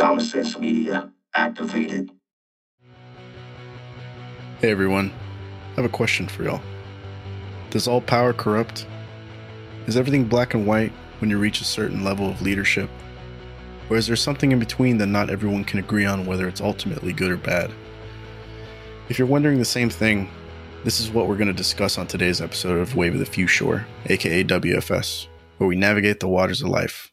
Common 0.00 0.24
Sense 0.24 0.58
Media 0.58 1.12
activated. 1.34 2.10
Hey 4.58 4.70
everyone, 4.70 5.12
I 5.72 5.74
have 5.74 5.84
a 5.84 5.90
question 5.90 6.26
for 6.26 6.42
y'all. 6.42 6.62
Does 7.68 7.86
all 7.86 8.00
power 8.00 8.32
corrupt? 8.32 8.86
Is 9.86 9.98
everything 9.98 10.24
black 10.24 10.54
and 10.54 10.66
white 10.66 10.90
when 11.18 11.28
you 11.28 11.36
reach 11.36 11.60
a 11.60 11.66
certain 11.66 12.02
level 12.02 12.30
of 12.30 12.40
leadership? 12.40 12.88
Or 13.90 13.98
is 13.98 14.06
there 14.06 14.16
something 14.16 14.52
in 14.52 14.58
between 14.58 14.96
that 14.96 15.08
not 15.08 15.28
everyone 15.28 15.64
can 15.64 15.80
agree 15.80 16.06
on 16.06 16.24
whether 16.24 16.48
it's 16.48 16.62
ultimately 16.62 17.12
good 17.12 17.30
or 17.30 17.36
bad? 17.36 17.70
If 19.10 19.18
you're 19.18 19.28
wondering 19.28 19.58
the 19.58 19.66
same 19.66 19.90
thing, 19.90 20.30
this 20.82 20.98
is 20.98 21.10
what 21.10 21.28
we're 21.28 21.36
going 21.36 21.48
to 21.48 21.52
discuss 21.52 21.98
on 21.98 22.06
today's 22.06 22.40
episode 22.40 22.78
of 22.78 22.96
Wave 22.96 23.12
of 23.12 23.20
the 23.20 23.26
Few 23.26 23.46
Shore, 23.46 23.86
aka 24.06 24.44
WFS, 24.44 25.26
where 25.58 25.68
we 25.68 25.76
navigate 25.76 26.20
the 26.20 26.28
waters 26.28 26.62
of 26.62 26.70
life. 26.70 27.12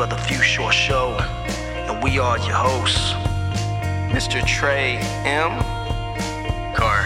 It's 0.00 0.08
the 0.08 0.14
of 0.14 0.20
the 0.20 0.28
Few 0.28 0.42
Shore 0.42 0.72
Show, 0.72 1.16
and 1.18 2.02
we 2.02 2.18
are 2.18 2.38
your 2.38 2.54
hosts, 2.54 3.12
Mr. 4.12 4.44
Trey 4.46 4.96
M. 5.24 5.58
Carr, 6.74 7.04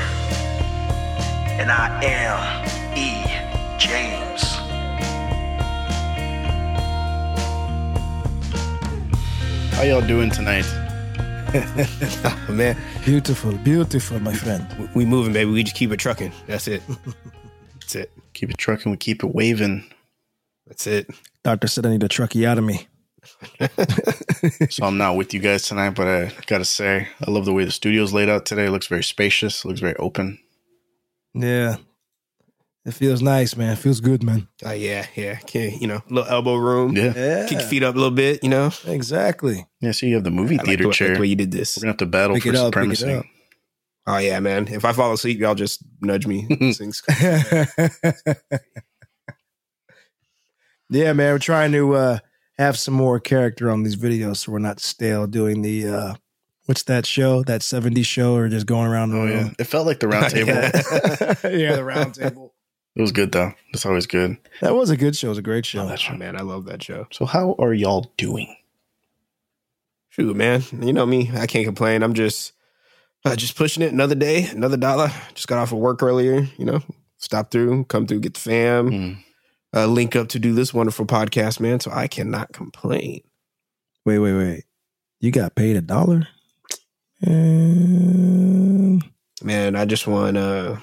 and 1.58 1.70
I 1.70 2.02
am 2.04 2.68
E. 2.96 3.24
James. 3.78 4.42
How 9.74 9.82
y'all 9.82 10.06
doing 10.06 10.30
tonight? 10.30 10.66
Oh, 12.24 12.46
man, 12.52 12.76
Beautiful, 13.04 13.52
beautiful, 13.58 14.18
my 14.20 14.32
friend. 14.32 14.66
we 14.94 15.04
moving, 15.04 15.32
baby. 15.34 15.50
We 15.50 15.62
just 15.62 15.76
keep 15.76 15.92
it 15.92 15.98
trucking. 15.98 16.32
That's 16.46 16.66
it. 16.66 16.82
That's 17.80 17.94
it. 17.94 18.10
Keep 18.32 18.50
it 18.50 18.58
trucking, 18.58 18.90
we 18.90 18.96
keep 18.96 19.22
it 19.22 19.34
waving. 19.34 19.84
That's 20.66 20.86
it. 20.86 21.08
Doctor 21.44 21.66
said 21.66 21.86
I 21.86 21.90
need 21.90 22.02
a 22.02 22.08
tracheotomy. 22.08 22.86
So 24.70 24.84
I'm 24.84 24.98
not 24.98 25.14
with 25.16 25.32
you 25.32 25.38
guys 25.40 25.62
tonight, 25.62 25.90
but 25.90 26.08
I 26.08 26.32
gotta 26.46 26.64
say, 26.64 27.06
I 27.24 27.30
love 27.30 27.44
the 27.44 27.52
way 27.52 27.64
the 27.64 27.70
studio's 27.70 28.12
laid 28.12 28.28
out 28.28 28.44
today. 28.44 28.66
It 28.66 28.70
looks 28.70 28.88
very 28.88 29.04
spacious, 29.04 29.64
it 29.64 29.68
looks 29.68 29.78
very 29.80 29.94
open. 29.96 30.38
Yeah. 31.34 31.76
It 32.84 32.94
feels 32.94 33.22
nice, 33.22 33.54
man. 33.56 33.74
It 33.74 33.78
feels 33.78 34.00
good, 34.00 34.24
man. 34.24 34.48
Oh 34.64 34.72
yeah, 34.72 35.06
yeah. 35.14 35.36
Can 35.36 35.78
you 35.78 35.86
know, 35.86 36.02
little 36.10 36.28
elbow 36.28 36.56
room. 36.56 36.96
Yeah. 36.96 37.12
Yeah. 37.14 37.42
Kick 37.46 37.58
your 37.60 37.68
feet 37.68 37.82
up 37.84 37.94
a 37.94 37.98
little 37.98 38.10
bit. 38.10 38.42
You 38.42 38.50
know. 38.50 38.72
Exactly. 38.86 39.64
Yeah, 39.80 39.92
so 39.92 40.06
you 40.06 40.16
have 40.16 40.24
the 40.24 40.32
movie 40.32 40.56
I 40.56 40.58
like 40.58 40.66
theater 40.66 40.84
the, 40.88 40.92
chair. 40.92 41.08
like 41.10 41.16
the 41.18 41.20
way 41.20 41.26
you 41.28 41.36
did 41.36 41.52
this. 41.52 41.76
We're 41.76 41.82
gonna 41.82 41.90
have 41.92 41.98
to 41.98 42.06
battle 42.06 42.34
Pick 42.34 42.42
for 42.42 42.48
it 42.48 42.56
up, 42.56 42.72
pick 42.74 42.82
it 42.90 42.96
supremacy. 42.96 43.12
up. 43.12 43.24
Oh 44.08 44.18
yeah, 44.18 44.40
man. 44.40 44.66
If 44.66 44.84
I 44.84 44.92
fall 44.92 45.12
asleep, 45.12 45.38
y'all 45.38 45.54
just 45.54 45.84
nudge 46.00 46.26
me. 46.26 46.46
Things- 46.72 47.02
yeah, 50.92 51.12
man. 51.12 51.32
We're 51.32 51.38
trying 51.38 51.72
to 51.72 51.94
uh, 51.94 52.18
have 52.58 52.78
some 52.78 52.94
more 52.94 53.18
character 53.20 53.70
on 53.70 53.82
these 53.82 53.96
videos 53.96 54.38
so 54.38 54.52
we're 54.52 54.58
not 54.58 54.80
stale 54.80 55.26
doing 55.26 55.62
the, 55.62 55.88
uh, 55.88 56.14
what's 56.66 56.82
that 56.84 57.06
show? 57.06 57.42
That 57.42 57.60
70s 57.62 58.04
show 58.06 58.34
or 58.34 58.48
just 58.48 58.66
going 58.66 58.88
around 58.90 59.10
the 59.10 59.20
Oh 59.20 59.26
yeah, 59.26 59.42
room? 59.42 59.54
it 59.58 59.64
felt 59.64 59.86
like 59.86 60.00
the 60.00 60.08
round 60.08 60.30
table. 60.30 60.52
Yeah. 60.52 61.48
yeah, 61.48 61.76
the 61.76 61.84
round 61.84 62.14
table. 62.16 62.54
It 62.94 63.00
was 63.00 63.12
good 63.12 63.32
though. 63.32 63.52
It's 63.72 63.86
always 63.86 64.06
good. 64.06 64.36
That 64.60 64.74
was 64.74 64.90
a 64.90 64.96
good 64.96 65.16
show. 65.16 65.28
It 65.28 65.30
was 65.30 65.38
a 65.38 65.42
great 65.42 65.64
show. 65.64 65.88
oh 66.10 66.14
man, 66.16 66.36
I 66.36 66.42
love 66.42 66.66
that 66.66 66.82
show. 66.82 67.06
So 67.10 67.24
how 67.24 67.54
are 67.58 67.72
y'all 67.72 68.12
doing? 68.18 68.54
Shoot, 70.10 70.36
man. 70.36 70.62
You 70.78 70.92
know 70.92 71.06
me. 71.06 71.30
I 71.34 71.46
can't 71.46 71.64
complain. 71.64 72.02
I'm 72.02 72.12
just, 72.12 72.52
uh, 73.24 73.34
just 73.34 73.56
pushing 73.56 73.82
it. 73.82 73.92
Another 73.92 74.14
day, 74.14 74.44
another 74.44 74.76
dollar. 74.76 75.10
Just 75.34 75.48
got 75.48 75.58
off 75.58 75.72
of 75.72 75.78
work 75.78 76.02
earlier. 76.02 76.46
You 76.58 76.66
know, 76.66 76.80
stop 77.16 77.50
through, 77.50 77.84
come 77.84 78.06
through, 78.06 78.20
get 78.20 78.34
the 78.34 78.40
fam. 78.40 78.88
Hmm. 78.90 79.12
Uh, 79.74 79.86
link 79.86 80.16
up 80.16 80.28
to 80.28 80.38
do 80.38 80.54
this 80.54 80.74
wonderful 80.74 81.06
podcast, 81.06 81.60
man. 81.60 81.80
So 81.80 81.90
I 81.92 82.08
cannot 82.08 82.52
complain. 82.52 83.22
Wait, 84.04 84.18
wait, 84.18 84.34
wait. 84.34 84.64
You 85.20 85.30
got 85.30 85.54
paid 85.54 85.76
a 85.76 85.80
dollar? 85.80 86.26
Um, 87.26 89.00
Man, 89.42 89.74
I 89.74 89.84
just 89.84 90.06
want 90.06 90.36
to 90.36 90.80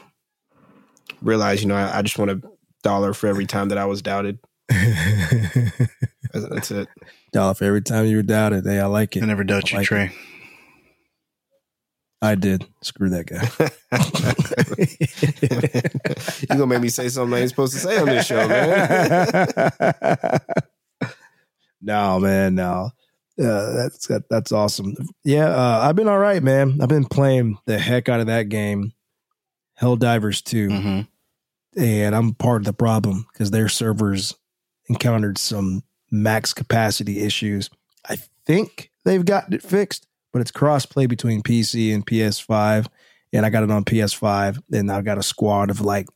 realize, 1.21 1.61
you 1.61 1.67
know, 1.67 1.75
I, 1.75 1.99
I 1.99 2.01
just 2.01 2.17
want 2.17 2.31
a 2.31 2.41
dollar 2.83 3.13
for 3.13 3.27
every 3.27 3.45
time 3.45 3.69
that 3.69 3.77
I 3.77 3.85
was 3.85 4.01
doubted. 4.01 4.39
That's, 4.69 6.49
that's 6.49 6.71
it. 6.71 6.87
dollar 7.31 7.53
for 7.53 7.65
every 7.65 7.81
time 7.81 8.05
you 8.05 8.17
were 8.17 8.23
doubted. 8.23 8.65
Hey, 8.65 8.79
I 8.79 8.85
like 8.85 9.15
it. 9.15 9.23
I 9.23 9.25
never 9.25 9.43
doubt 9.43 9.65
I 9.65 9.69
you, 9.69 9.77
like 9.77 9.87
Trey. 9.87 10.11
I 12.21 12.35
did. 12.35 12.65
Screw 12.83 13.09
that 13.09 13.27
guy. 13.27 14.33
you 14.79 16.47
gonna 16.47 16.67
make 16.67 16.81
me 16.81 16.89
say 16.89 17.09
something 17.09 17.37
I 17.37 17.41
ain't 17.41 17.49
supposed 17.49 17.73
to 17.73 17.79
say 17.79 17.97
on 17.97 18.05
this 18.07 18.25
show, 18.25 18.47
man. 18.47 20.39
no, 21.81 22.19
man, 22.19 22.55
no. 22.55 22.91
Uh, 23.39 23.73
that's 23.73 24.07
that, 24.07 24.23
that's 24.29 24.51
awesome. 24.51 24.95
Yeah, 25.23 25.47
uh, 25.47 25.81
I've 25.83 25.95
been 25.95 26.07
all 26.07 26.19
right, 26.19 26.43
man. 26.43 26.79
I've 26.81 26.89
been 26.89 27.05
playing 27.05 27.57
the 27.65 27.79
heck 27.79 28.09
out 28.09 28.19
of 28.19 28.27
that 28.27 28.49
game, 28.49 28.93
Helldivers 29.79 30.43
2, 30.43 30.69
hmm 30.69 31.01
and 31.77 32.15
I'm 32.15 32.33
part 32.33 32.61
of 32.61 32.65
the 32.65 32.73
problem 32.73 33.25
because 33.31 33.51
their 33.51 33.69
servers 33.69 34.35
encountered 34.87 35.37
some 35.37 35.83
max 36.11 36.53
capacity 36.53 37.21
issues. 37.21 37.69
I 38.07 38.17
think 38.45 38.91
they've 39.05 39.23
gotten 39.23 39.53
it 39.53 39.61
fixed, 39.61 40.07
but 40.33 40.41
it's 40.41 40.51
crossplay 40.51 41.07
between 41.07 41.43
PC 41.43 41.93
and 41.93 42.05
PS5, 42.05 42.87
and 43.33 43.45
I 43.45 43.49
got 43.49 43.63
it 43.63 43.71
on 43.71 43.83
PS5, 43.85 44.59
and 44.71 44.91
I've 44.91 45.05
got 45.05 45.17
a 45.17 45.23
squad 45.23 45.69
of 45.69 45.81
like 45.81 46.07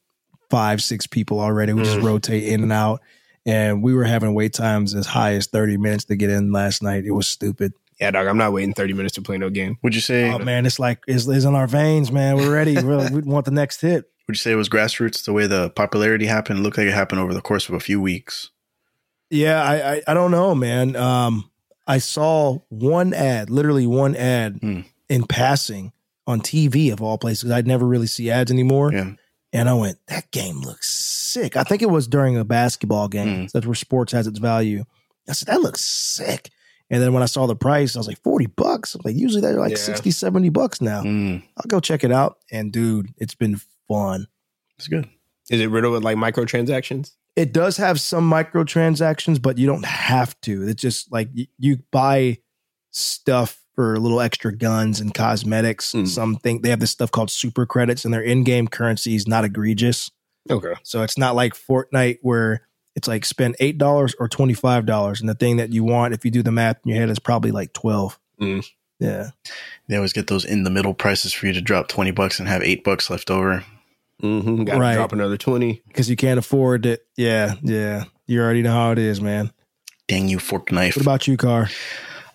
five, 0.50 0.81
six 0.84 1.07
people 1.07 1.40
already. 1.40 1.74
We 1.74 1.84
just 1.84 1.97
Mm. 2.00 2.03
rotate 2.03 2.44
in 2.44 2.62
and 2.63 2.72
out. 2.74 3.01
And 3.46 3.84
we 3.84 3.94
were 3.94 4.06
having 4.06 4.34
wait 4.34 4.53
times 4.53 4.96
as 4.96 5.06
high 5.06 5.34
as 5.34 5.47
30 5.47 5.75
minutes 5.78 6.06
to 6.06 6.16
get 6.16 6.29
in 6.29 6.51
last 6.53 6.81
night. 6.81 7.03
It 7.06 7.12
was 7.12 7.28
stupid. 7.28 7.74
yeah, 8.00 8.09
dog. 8.12 8.28
I'm 8.28 8.38
not 8.38 8.53
waiting 8.53 8.74
30 8.74 8.94
minutes 8.94 9.16
to 9.16 9.22
play 9.22 9.38
no 9.38 9.50
game. 9.50 9.78
Would 9.84 9.94
you 9.96 10.01
say? 10.01 10.29
Oh 10.31 10.40
man, 10.40 10.66
it's 10.66 10.79
like 10.79 11.00
it's, 11.07 11.28
it's 11.28 11.46
in 11.46 11.53
our 11.56 11.68
veins, 11.68 12.12
man. 12.12 12.38
We're 12.38 12.51
ready. 12.53 12.81
We're, 12.81 13.09
we 13.09 13.22
want 13.22 13.45
the 13.45 13.51
next 13.51 13.81
hit. 13.81 14.06
Would 14.28 14.35
you 14.35 14.40
say 14.40 14.51
it 14.53 14.56
was 14.56 14.69
grassroots 14.69 15.25
the 15.25 15.34
way 15.34 15.47
the 15.47 15.69
popularity 15.72 16.25
happened? 16.25 16.59
It 16.59 16.62
looked 16.63 16.78
like 16.78 16.88
it 16.88 16.94
happened 16.94 17.22
over 17.22 17.34
the 17.34 17.41
course 17.41 17.68
of 17.69 17.75
a 17.75 17.80
few 17.80 18.00
weeks. 18.01 18.50
Yeah, 19.30 19.62
I, 19.63 19.94
I 19.95 20.01
I 20.09 20.13
don't 20.13 20.31
know, 20.31 20.53
man. 20.56 20.95
Um, 20.95 21.50
I 21.88 21.97
saw 22.00 22.59
one 22.69 23.13
ad, 23.13 23.50
literally 23.50 23.88
one 23.88 24.16
ad 24.16 24.57
Hmm. 24.62 24.80
in 25.09 25.25
passing 25.25 25.91
on 26.28 26.40
TV 26.42 26.92
of 26.92 27.02
all 27.02 27.18
places. 27.18 27.52
I'd 27.52 27.68
never 27.68 27.86
really 27.86 28.08
see 28.08 28.30
ads 28.32 28.52
anymore, 28.52 28.92
Yeah. 28.94 29.12
and 29.52 29.70
I 29.70 29.74
went, 29.74 29.98
"That 30.08 30.32
game 30.32 30.62
looks 30.62 30.90
sick." 30.90 31.58
I 31.58 31.64
think 31.64 31.82
it 31.82 31.90
was 31.90 32.08
during 32.08 32.38
a 32.38 32.46
basketball 32.46 33.08
game. 33.08 33.42
Hmm. 33.42 33.46
That's 33.54 33.66
where 33.66 33.76
sports 33.76 34.14
has 34.14 34.28
its 34.28 34.40
value. 34.40 34.84
I 35.28 35.34
said, 35.34 35.48
"That 35.50 35.62
looks 35.62 35.82
sick." 35.82 36.50
And 36.90 37.02
then 37.02 37.14
when 37.14 37.24
I 37.24 37.28
saw 37.28 37.48
the 37.48 37.56
price, 37.56 37.96
I 37.96 38.00
was 38.00 38.08
like, 38.08 38.22
40 38.24 38.46
bucks. 38.46 38.94
I'm 38.94 39.02
like, 39.04 39.16
usually 39.16 39.42
they're 39.42 39.58
like 39.60 39.72
Yeah. 39.72 39.78
60, 39.78 40.12
70 40.12 40.50
bucks 40.50 40.80
now. 40.82 41.02
Mm, 41.02 41.42
I'll 41.58 41.68
go 41.68 41.80
check 41.80 42.04
it 42.04 42.12
out. 42.12 42.38
And 42.52 42.72
dude, 42.72 43.14
it's 43.18 43.34
been 43.34 43.60
fun. 43.88 44.28
it's 44.78 44.88
good. 44.88 45.08
Is 45.50 45.60
it 45.62 45.68
riddled 45.72 45.94
with 45.94 46.04
like 46.04 46.18
microtransactions? 46.18 47.12
It 47.36 47.52
does 47.52 47.78
have 47.78 48.00
some 48.00 48.30
microtransactions, 48.30 49.42
but 49.42 49.58
you 49.58 49.66
don't 49.66 49.86
have 49.86 50.40
to. 50.42 50.68
It's 50.68 50.82
just 50.82 51.12
like 51.12 51.30
you, 51.34 51.48
you 51.58 51.78
buy 51.92 52.38
stuff 52.92 53.62
for 53.76 53.98
little 54.00 54.22
extra 54.22 54.54
guns 54.56 55.00
and 55.00 55.14
cosmetics. 55.14 55.94
Mm. 55.94 56.08
Some 56.08 56.36
think 56.38 56.62
they 56.64 56.70
have 56.70 56.80
this 56.80 56.92
stuff 56.92 57.12
called 57.12 57.32
super 57.32 57.66
credits, 57.66 58.06
and 58.06 58.14
their 58.14 58.22
in-game 58.22 58.68
currency 58.68 59.16
is 59.16 59.28
not 59.28 59.44
egregious. 59.46 60.12
Okay. 60.50 60.74
So 60.84 61.04
it's 61.04 61.18
not 61.18 61.36
like 61.36 61.54
Fortnite 61.54 62.20
where 62.22 62.68
it's 62.96 63.08
like 63.08 63.26
spend 63.26 63.56
eight 63.60 63.78
dollars 63.78 64.14
or 64.20 64.28
twenty 64.28 64.54
five 64.54 64.86
dollars, 64.86 65.20
and 65.20 65.30
the 65.30 65.34
thing 65.36 65.58
that 65.58 65.72
you 65.74 65.84
want, 65.84 66.14
if 66.14 66.24
you 66.26 66.32
do 66.32 66.44
the 66.44 66.52
math 66.52 66.78
in 66.86 66.90
your 66.92 67.00
head, 67.00 67.10
is 67.10 67.20
probably 67.20 67.52
like 67.52 67.74
twelve. 67.74 68.20
Mm. 68.40 68.66
Yeah, 69.00 69.32
They 69.90 69.96
always 69.98 70.14
get 70.14 70.28
those 70.28 70.46
in 70.46 70.64
the 70.64 70.70
middle 70.70 70.94
prices 70.94 71.34
for 71.34 71.48
you 71.48 71.54
to 71.54 71.62
drop 71.62 71.88
twenty 71.90 72.12
bucks 72.12 72.40
and 72.40 72.48
have 72.48 72.62
eight 72.62 72.84
bucks 72.86 73.10
left 73.10 73.30
over. 73.30 73.66
Mm-hmm. 74.22 74.64
Got 74.64 74.74
to 74.76 74.80
Right. 74.80 74.94
drop 74.96 75.12
another 75.12 75.36
20. 75.36 75.81
because 75.88 76.10
you 76.10 76.16
can't 76.16 76.40
afford 76.40 76.86
it. 76.86 77.06
Yeah, 77.18 77.56
yeah. 77.62 78.06
You 78.28 78.40
already 78.42 78.62
know 78.62 78.72
how 78.72 78.92
it 78.92 79.00
is, 79.00 79.19
man. 79.19 79.52
Dang 80.08 80.30
you, 80.30 80.40
fork 80.40 80.72
knife! 80.72 80.96
What 80.96 81.02
about 81.02 81.28
you, 81.28 81.36
Carr? 81.36 81.68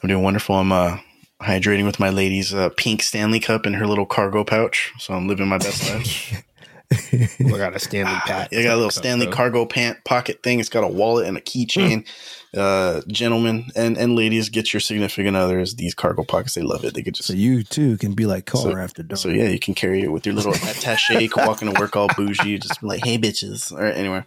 I'm 0.02 0.08
doing 0.08 0.22
wonderful. 0.22 0.56
I'm 0.56 0.72
uh, 0.72 0.98
hydrating 1.42 1.84
with 1.84 2.00
my 2.00 2.10
lady's 2.10 2.52
uh, 2.52 2.70
pink 2.76 3.02
Stanley 3.02 3.40
cup 3.40 3.66
in 3.66 3.74
her 3.74 3.86
little 3.86 4.06
cargo 4.06 4.44
pouch, 4.44 4.92
so 4.98 5.14
I'm 5.14 5.28
living 5.28 5.48
my 5.48 5.58
best 5.58 5.88
life. 5.88 6.44
I 6.90 7.58
got 7.58 7.76
a 7.76 7.78
Stanley 7.78 8.18
Pat. 8.24 8.48
I 8.52 8.62
got 8.62 8.72
a 8.72 8.76
little 8.76 8.88
cup, 8.88 8.92
Stanley 8.92 9.26
cargo 9.26 9.66
pant 9.66 10.02
pocket 10.04 10.42
thing. 10.42 10.58
It's 10.58 10.68
got 10.68 10.84
a 10.84 10.88
wallet 10.88 11.26
and 11.26 11.36
a 11.36 11.40
keychain. 11.40 12.06
Uh, 12.56 13.02
gentlemen 13.08 13.66
and, 13.76 13.98
and 13.98 14.16
ladies, 14.16 14.48
get 14.48 14.72
your 14.72 14.80
significant 14.80 15.36
others 15.36 15.74
these 15.74 15.94
cargo 15.94 16.24
pockets. 16.24 16.54
They 16.54 16.62
love 16.62 16.82
it. 16.84 16.94
They 16.94 17.02
could 17.02 17.14
just 17.14 17.26
So 17.28 17.34
you 17.34 17.62
too 17.62 17.98
can 17.98 18.14
be 18.14 18.24
like 18.24 18.46
Carr 18.46 18.62
So- 18.62 18.76
after 18.78 19.02
dark. 19.02 19.18
So 19.18 19.28
yeah, 19.28 19.48
you 19.48 19.58
can 19.58 19.74
carry 19.74 20.02
it 20.02 20.10
with 20.10 20.24
your 20.24 20.34
little 20.34 20.54
attache. 20.54 21.20
You 21.22 21.28
can 21.28 21.46
walk 21.46 21.60
into 21.60 21.78
work 21.78 21.94
all 21.94 22.08
bougie, 22.16 22.58
just 22.58 22.82
like, 22.82 23.04
"Hey, 23.04 23.18
bitches." 23.18 23.70
All 23.70 23.78
right, 23.82 23.94
anyway. 23.94 24.24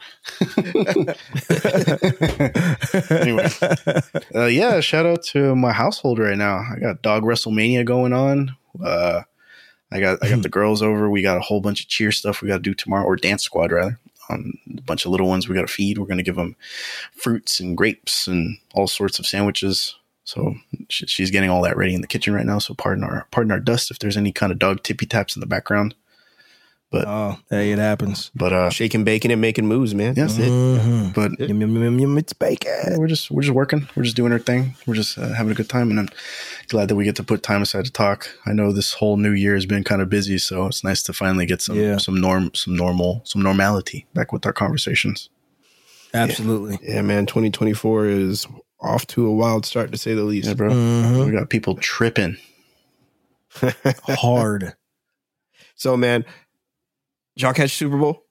anyway, 3.09 3.49
uh, 4.35 4.45
yeah. 4.45 4.79
Shout 4.81 5.05
out 5.05 5.23
to 5.31 5.55
my 5.55 5.71
household 5.71 6.19
right 6.19 6.37
now. 6.37 6.57
I 6.57 6.79
got 6.79 7.01
Dog 7.01 7.23
WrestleMania 7.23 7.85
going 7.85 8.13
on. 8.13 8.55
Uh, 8.83 9.21
I 9.91 9.99
got 9.99 10.23
I 10.23 10.29
got 10.29 10.41
the 10.43 10.49
girls 10.59 10.81
over. 10.81 11.09
We 11.09 11.21
got 11.21 11.37
a 11.37 11.41
whole 11.41 11.61
bunch 11.61 11.81
of 11.81 11.87
cheer 11.87 12.11
stuff 12.11 12.41
we 12.41 12.47
got 12.47 12.57
to 12.57 12.61
do 12.61 12.73
tomorrow, 12.73 13.05
or 13.05 13.15
dance 13.15 13.43
squad 13.43 13.71
rather. 13.71 13.99
A 14.31 14.81
bunch 14.81 15.05
of 15.05 15.11
little 15.11 15.27
ones 15.27 15.47
we 15.47 15.55
got 15.55 15.61
to 15.61 15.67
feed. 15.67 15.97
We're 15.97 16.05
gonna 16.05 16.23
give 16.23 16.35
them 16.35 16.55
fruits 17.13 17.59
and 17.59 17.77
grapes 17.77 18.27
and 18.27 18.57
all 18.73 18.87
sorts 18.87 19.19
of 19.19 19.25
sandwiches. 19.25 19.95
So 20.23 20.55
sh- 20.89 21.03
she's 21.07 21.31
getting 21.31 21.49
all 21.49 21.61
that 21.63 21.77
ready 21.77 21.93
in 21.93 22.01
the 22.01 22.07
kitchen 22.07 22.33
right 22.33 22.45
now. 22.45 22.59
So 22.59 22.73
pardon 22.73 23.03
our 23.03 23.27
pardon 23.31 23.51
our 23.51 23.59
dust 23.59 23.91
if 23.91 23.99
there's 23.99 24.17
any 24.17 24.31
kind 24.31 24.51
of 24.51 24.59
dog 24.59 24.83
tippy 24.83 25.05
taps 25.05 25.35
in 25.35 25.39
the 25.39 25.45
background. 25.45 25.95
But 26.91 27.07
Oh, 27.07 27.37
hey, 27.49 27.71
it 27.71 27.79
happens. 27.79 28.31
but 28.35 28.51
uh, 28.51 28.69
Shaking 28.69 29.05
bacon 29.05 29.31
and 29.31 29.39
making 29.39 29.65
moves, 29.65 29.95
man. 29.95 30.13
that's 30.13 30.37
it. 30.37 30.49
Mhm. 30.51 31.13
But 31.13 31.39
Yum, 31.39 31.61
yum, 31.61 31.81
yum, 31.83 31.99
yum, 31.99 32.17
it's 32.17 32.33
bacon. 32.33 32.97
we're 32.97 33.07
just 33.07 33.31
we're 33.31 33.43
just 33.43 33.53
working. 33.55 33.87
We're 33.95 34.03
just 34.03 34.17
doing 34.17 34.33
our 34.33 34.39
thing. 34.39 34.75
We're 34.85 34.95
just 34.95 35.17
uh, 35.17 35.29
having 35.33 35.53
a 35.53 35.55
good 35.55 35.69
time, 35.69 35.89
and 35.89 35.97
I'm 36.01 36.09
glad 36.67 36.89
that 36.89 36.97
we 36.97 37.05
get 37.05 37.15
to 37.15 37.23
put 37.23 37.43
time 37.43 37.61
aside 37.61 37.85
to 37.85 37.91
talk. 37.91 38.27
I 38.45 38.51
know 38.51 38.73
this 38.73 38.91
whole 38.93 39.15
new 39.15 39.31
year 39.31 39.53
has 39.55 39.65
been 39.65 39.85
kind 39.85 40.01
of 40.01 40.09
busy, 40.09 40.37
so 40.37 40.67
it's 40.67 40.83
nice 40.83 41.01
to 41.03 41.13
finally 41.13 41.45
get 41.45 41.61
some 41.61 41.77
Yeah. 41.77 41.95
some 41.97 42.19
norm 42.19 42.51
some 42.53 42.75
normal 42.75 43.21
some 43.23 43.41
normality 43.41 44.05
back 44.13 44.33
with 44.33 44.45
our 44.45 44.53
conversations. 44.53 45.29
Absolutely. 46.13 46.77
Yeah, 46.83 47.03
man. 47.03 47.25
2024 47.25 48.07
is 48.07 48.45
off 48.81 49.07
to 49.07 49.25
a 49.27 49.31
wild 49.33 49.65
start 49.65 49.93
to 49.93 49.97
say 49.97 50.13
the 50.13 50.23
least. 50.23 50.49
Yeah, 50.49 50.55
bro. 50.55 50.71
Mhm. 50.71 51.25
We 51.25 51.31
got 51.31 51.49
people 51.49 51.75
tripping. 51.75 52.35
Hard. 54.09 54.73
So, 55.75 55.97
man, 55.97 56.25
did 57.35 57.43
y'all 57.43 57.53
catch 57.53 57.71
Super 57.75 57.97
Bowl? 57.97 58.23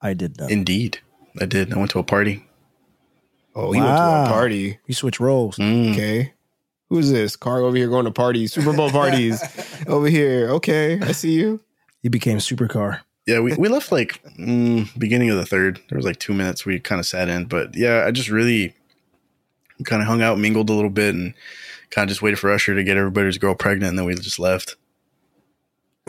I 0.00 0.14
did 0.14 0.36
that. 0.36 0.50
Indeed, 0.50 0.98
I 1.40 1.46
did. 1.46 1.72
I 1.72 1.78
went 1.78 1.90
to 1.92 1.98
a 1.98 2.04
party. 2.04 2.44
Oh, 3.54 3.72
he 3.72 3.80
went 3.80 3.90
to 3.96 4.00
Wow. 4.02 4.24
a 4.24 4.28
party. 4.28 4.78
You 4.86 4.94
switch 4.94 5.20
roles. 5.20 5.56
Mm. 5.56 5.92
Okay. 5.92 6.32
Who 6.90 6.98
is 6.98 7.10
this? 7.10 7.36
Carr 7.36 7.60
over 7.60 7.76
here 7.76 7.88
going 7.88 8.04
to 8.04 8.10
parties, 8.10 8.52
Super 8.52 8.72
Bowl 8.72 8.90
parties 9.02 9.42
over 9.86 10.06
here. 10.08 10.50
Okay, 10.50 11.00
I 11.00 11.12
see 11.12 11.32
you. 11.32 11.60
You 12.02 12.10
became 12.10 12.38
supercar. 12.38 13.00
Yeah, 13.26 13.40
we, 13.40 13.54
we 13.56 13.68
left 13.68 13.90
like 13.90 14.22
mm, 14.38 14.86
beginning 14.98 15.30
of 15.30 15.38
the 15.38 15.46
third. 15.46 15.80
There 15.88 15.96
was 15.96 16.04
like 16.04 16.18
two 16.18 16.34
minutes 16.34 16.66
we 16.66 16.78
kind 16.78 16.98
of 16.98 17.06
sat 17.06 17.28
in, 17.30 17.46
but 17.46 17.74
yeah, 17.74 18.04
I 18.06 18.10
just 18.10 18.28
really 18.28 18.74
kind 19.84 20.02
of 20.02 20.08
hung 20.08 20.20
out, 20.20 20.38
mingled 20.38 20.68
a 20.68 20.74
little 20.74 20.90
bit, 20.90 21.14
and 21.14 21.32
kind 21.90 22.04
of 22.04 22.10
just 22.10 22.20
waited 22.20 22.38
for 22.38 22.50
Usher 22.52 22.74
to 22.74 22.84
get 22.84 22.98
everybody's 22.98 23.38
girl 23.38 23.54
pregnant, 23.54 23.90
and 23.90 23.98
then 23.98 24.04
we 24.04 24.14
just 24.14 24.38
left. 24.38 24.76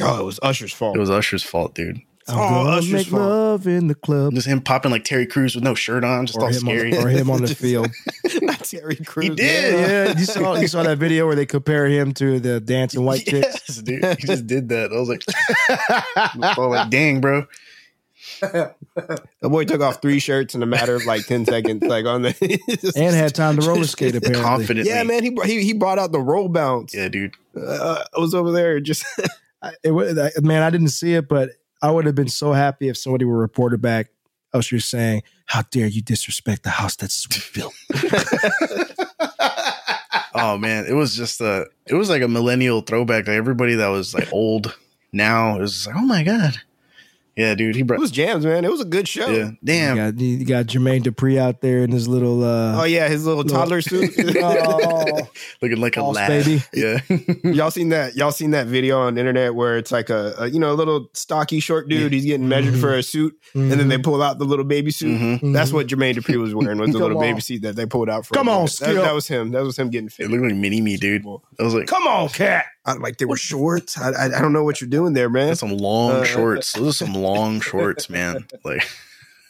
Oh, 0.02 0.20
it 0.20 0.26
was 0.26 0.40
Usher's 0.44 0.74
fault. 0.74 0.98
It 0.98 1.00
was 1.00 1.10
Usher's 1.10 1.44
fault, 1.44 1.74
dude. 1.74 2.02
I'm 2.28 2.38
Oh, 2.40 2.50
gonna 2.50 2.70
Usher's 2.78 2.92
make 2.92 3.08
fault. 3.08 3.22
love 3.22 3.68
in 3.68 3.88
the 3.88 3.94
club. 3.94 4.34
Just 4.34 4.48
him 4.48 4.60
popping 4.60 4.90
like 4.92 5.04
Terry 5.04 5.28
Crews 5.28 5.54
with 5.54 5.64
no 5.64 5.76
shirt 5.76 6.04
on, 6.04 6.26
just 6.26 6.40
Or 6.40 6.44
all 6.46 6.48
him, 6.48 6.54
scary. 6.62 6.98
on, 6.98 7.06
or 7.06 7.10
him 7.10 7.30
on 7.30 7.42
the 7.44 7.54
field. 7.56 7.90
Not 8.42 8.60
Terry 8.64 8.96
Crews. 8.96 9.30
He 9.30 9.36
did. 9.36 9.74
Yeah, 10.14 10.14
you 10.20 10.26
saw 10.26 10.56
you 10.56 10.68
saw 10.68 10.82
that 10.84 10.98
video 10.98 11.28
where 11.28 11.36
they 11.36 11.46
compare 11.46 11.86
him 11.86 12.14
to 12.16 12.40
the 12.40 12.60
dancing 12.60 13.04
white 13.06 13.26
chicks. 13.26 13.62
Yes, 13.68 13.78
dude. 13.78 14.04
He 14.20 14.26
just 14.28 14.48
did 14.48 14.70
that. 14.70 14.92
I 14.92 15.00
was 15.00 15.08
like, 15.10 15.24
I 15.70 16.56
was 16.58 16.70
like, 16.72 16.90
dang, 16.90 17.22
bro. 17.22 17.46
The 18.42 18.74
boy 19.44 19.66
took 19.66 19.82
off 19.82 20.02
three 20.02 20.20
shirts 20.20 20.56
in 20.56 20.64
a 20.64 20.66
matter 20.66 20.96
of 20.96 21.06
like 21.06 21.26
10 21.28 21.46
seconds. 21.46 21.84
Like 21.84 22.06
on 22.06 22.24
the 22.24 22.92
And 22.96 23.16
had 23.16 23.36
time 23.36 23.58
to 23.60 23.68
roller 23.68 23.86
skate 23.86 24.16
apparently. 24.16 24.44
Confidently. 24.44 24.92
Yeah, 24.92 25.04
man. 25.04 25.24
He, 25.24 25.36
he 25.46 25.62
he 25.64 25.74
brought 25.74 26.00
out 26.00 26.12
the 26.12 26.20
roll 26.20 26.50
bounce. 26.50 26.94
Yeah, 26.94 27.08
dude. 27.08 27.36
Uh, 27.56 28.04
I 28.16 28.20
was 28.20 28.34
over 28.34 28.52
there 28.52 28.80
just 28.80 29.06
It, 29.84 29.92
wa- 29.92 30.04
I- 30.04 30.32
man, 30.42 30.64
I 30.64 30.70
didn't 30.70 30.90
see 30.90 31.14
it, 31.14 31.28
but 31.28 31.52
I 31.86 31.92
would 31.92 32.06
have 32.06 32.16
been 32.16 32.30
so 32.30 32.54
happy 32.54 32.90
if 32.90 32.98
somebody 32.98 33.26
were 33.26 33.38
reported 33.38 33.82
back. 33.82 34.08
Usher 34.54 34.80
saying, 34.80 35.22
"How 35.46 35.62
dare 35.70 35.88
you 35.88 36.02
disrespect 36.02 36.64
the 36.64 36.72
house 36.72 36.96
that's 36.96 37.16
sweet 37.16 37.52
built?" 37.54 37.74
Oh 40.38 40.58
man, 40.58 40.86
it 40.86 40.94
was 40.94 41.16
just 41.16 41.40
a 41.40 41.66
it 41.86 41.94
was 41.94 42.10
like 42.10 42.22
a 42.22 42.28
millennial 42.28 42.82
throwback. 42.82 43.28
Like 43.28 43.38
everybody 43.38 43.76
that 43.76 43.88
was 43.88 44.14
like 44.14 44.32
old 44.34 44.78
now 45.14 45.62
is 45.62 45.72
just 45.72 45.88
like, 45.88 45.96
oh 45.96 46.02
my 46.06 46.24
god. 46.24 46.58
Yeah, 47.36 47.54
dude. 47.54 47.76
He 47.76 47.82
brought. 47.84 47.98
it 47.98 48.02
was 48.02 48.12
jams, 48.12 48.46
man. 48.46 48.64
It 48.64 48.72
was 48.72 48.80
a 48.80 48.86
good 48.86 49.08
show. 49.10 49.28
yeah. 49.30 49.52
Damn. 49.64 49.98
You 49.98 50.04
got, 50.12 50.22
you 50.22 50.46
got 50.46 50.66
Jermaine 50.68 51.04
Dupri 51.04 51.38
out 51.38 51.60
there 51.60 51.80
in 51.84 51.92
his 51.92 52.08
little 52.08 52.44
uh, 52.46 52.82
Oh 52.82 52.86
yeah, 52.86 53.10
his 53.10 53.26
little 53.26 53.44
toddler 53.44 53.82
suit. 53.82 54.12
oh, 54.38 55.28
Looking 55.62 55.82
like 55.82 55.98
a 55.98 56.04
lad. 56.04 56.30
baby. 56.30 56.64
Yeah. 56.74 57.00
y'all 57.44 57.72
seen 57.72 57.90
that? 57.90 58.16
Y'all 58.16 58.32
seen 58.32 58.52
that 58.52 58.68
video 58.68 59.00
on 59.02 59.16
the 59.16 59.20
internet 59.20 59.54
where 59.54 59.78
it's 59.78 59.92
like 59.92 60.10
a, 60.10 60.34
a 60.40 60.48
you 60.48 60.60
know 60.60 60.72
a 60.72 60.76
little 60.76 61.10
stocky 61.14 61.60
short 61.60 61.90
dude. 61.90 62.14
He's 62.14 62.26
getting 62.26 62.48
measured 62.48 62.76
Mhm. 62.76 62.80
for 62.82 62.94
a 62.94 63.04
suit, 63.04 63.38
and 63.54 63.72
then 63.72 63.90
they 63.90 63.98
pull 63.98 64.22
out 64.24 64.40
the 64.40 64.46
little 64.46 64.64
baby 64.66 64.92
suit. 64.92 65.20
Mhm. 65.20 65.54
That's 65.54 65.74
what 65.74 65.88
Jermaine 65.88 66.16
Dupri 66.16 66.40
was 66.40 66.56
wearing 66.56 66.78
was 66.80 66.92
the 66.92 67.00
little 67.00 67.18
on. 67.18 67.24
baby 67.24 67.42
suit 67.42 67.62
that 67.64 67.76
they 67.76 67.86
pulled 67.86 68.10
out 68.10 68.26
for. 68.26 68.34
Come 68.34 68.48
him. 68.48 68.54
on, 68.56 68.66
that, 68.80 68.94
that 68.94 69.14
was 69.14 69.28
him. 69.28 69.52
That 69.52 69.64
was 69.64 69.78
him 69.78 69.90
getting 69.90 70.08
fit. 70.10 70.28
It 70.28 70.32
looked 70.32 70.44
like 70.44 70.56
mini 70.56 70.80
me, 70.82 70.96
dude. 70.98 71.26
I 71.60 71.64
was 71.64 71.74
like, 71.74 71.88
come 71.88 72.08
on, 72.08 72.30
cat. 72.30 72.66
I, 72.86 72.94
like 72.94 73.18
they 73.18 73.26
were 73.26 73.38
shorts. 73.52 73.98
I, 74.00 74.12
I 74.12 74.26
I 74.38 74.42
don't 74.42 74.54
know 74.54 74.64
what 74.64 74.82
you're 74.82 74.90
doing 74.90 75.14
there, 75.14 75.30
man. 75.30 75.48
that's 75.48 75.60
some 75.60 75.78
long 75.78 76.12
Uh, 76.12 76.24
shorts. 76.24 76.74
Those 76.74 77.02
are 77.02 77.06
some 77.06 77.14
long 77.16 77.60
shorts, 77.62 78.10
man. 78.10 78.46
Like 78.64 78.88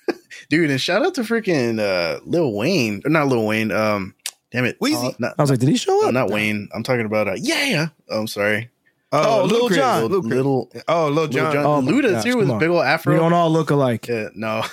dude, 0.50 0.70
and 0.70 0.80
shout 0.80 1.06
out 1.06 1.16
to 1.16 1.22
freaking 1.22 1.80
uh 1.80 2.20
Lil 2.26 2.54
Wayne. 2.54 3.02
Or 3.06 3.10
not 3.10 3.28
Lil 3.28 3.46
Wayne. 3.46 3.72
Um 3.72 4.14
damn 4.52 4.66
it. 4.66 4.78
Wheezy. 4.80 5.08
Uh, 5.08 5.12
not, 5.20 5.36
I 5.38 5.42
was 5.44 5.50
like, 5.50 5.60
did 5.60 5.70
he 5.70 5.78
show 5.78 6.00
no, 6.02 6.08
up? 6.10 6.14
not 6.14 6.30
Wayne. 6.30 6.70
I'm 6.74 6.84
talking 6.84 7.06
about 7.06 7.28
uh 7.28 7.36
yeah. 7.38 7.88
Oh, 8.10 8.20
I'm 8.22 8.28
sorry. 8.28 8.70
Oh, 9.12 9.46
Lil 9.46 9.68
Chris, 9.68 9.80
Jon. 9.80 10.10
Lil 10.10 10.22
Chris. 10.22 10.34
Little 10.34 10.72
Oh, 10.90 11.06
Lil 11.06 11.14
Lil 11.14 11.28
Jon. 11.30 11.54
John. 11.54 11.66
Oh 11.66 11.82
my 11.82 11.92
Luda 11.92 12.12
gosh, 12.12 12.24
too 12.26 12.38
with 12.38 12.50
on. 12.50 12.60
big 12.60 12.70
old 12.70 12.84
afro. 12.84 13.14
We 13.14 13.20
don't 13.20 13.32
all 13.34 13.50
look 13.50 13.70
alike. 13.70 14.08
Yeah, 14.10 14.28
no, 14.36 14.64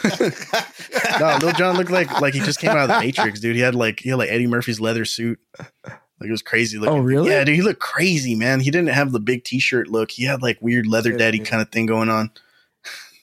no. 1.21 1.39
Lil 1.41 1.53
Jon 1.53 1.77
looked 1.77 1.91
like 1.93 2.21
like 2.21 2.35
he 2.35 2.41
just 2.41 2.59
came 2.59 2.71
out 2.71 2.79
of 2.79 2.89
the 2.89 3.01
Matrix, 3.01 3.39
dude. 3.41 3.55
He 3.55 3.63
had 3.63 3.75
like 3.77 4.01
he 4.01 4.09
had 4.09 4.19
like 4.19 4.31
Eddie 4.31 4.47
Murphy's 4.49 4.81
leather 4.81 5.05
suit. 5.05 5.39
Like 6.23 6.29
it 6.29 6.33
was 6.33 6.43
crazy 6.43 6.79
looking. 6.79 6.95
Oh, 6.95 7.01
really? 7.01 7.31
Yeah, 7.31 7.45
dude. 7.45 7.57
He 7.57 7.63
looked 7.63 7.81
crazy, 7.81 8.35
man. 8.35 8.61
He 8.61 8.71
didn't 8.71 8.91
have 8.91 9.13
the 9.13 9.21
big 9.21 9.45
T-shirt 9.45 9.89
look. 9.89 10.11
He 10.11 10.25
had 10.25 10.43
like 10.43 10.59
weird 10.61 10.87
leather 10.87 11.17
daddy 11.17 11.39
yeah. 11.39 11.45
kind 11.45 11.63
of 11.63 11.71
thing 11.71 11.87
going 11.87 12.09
on. 12.09 12.31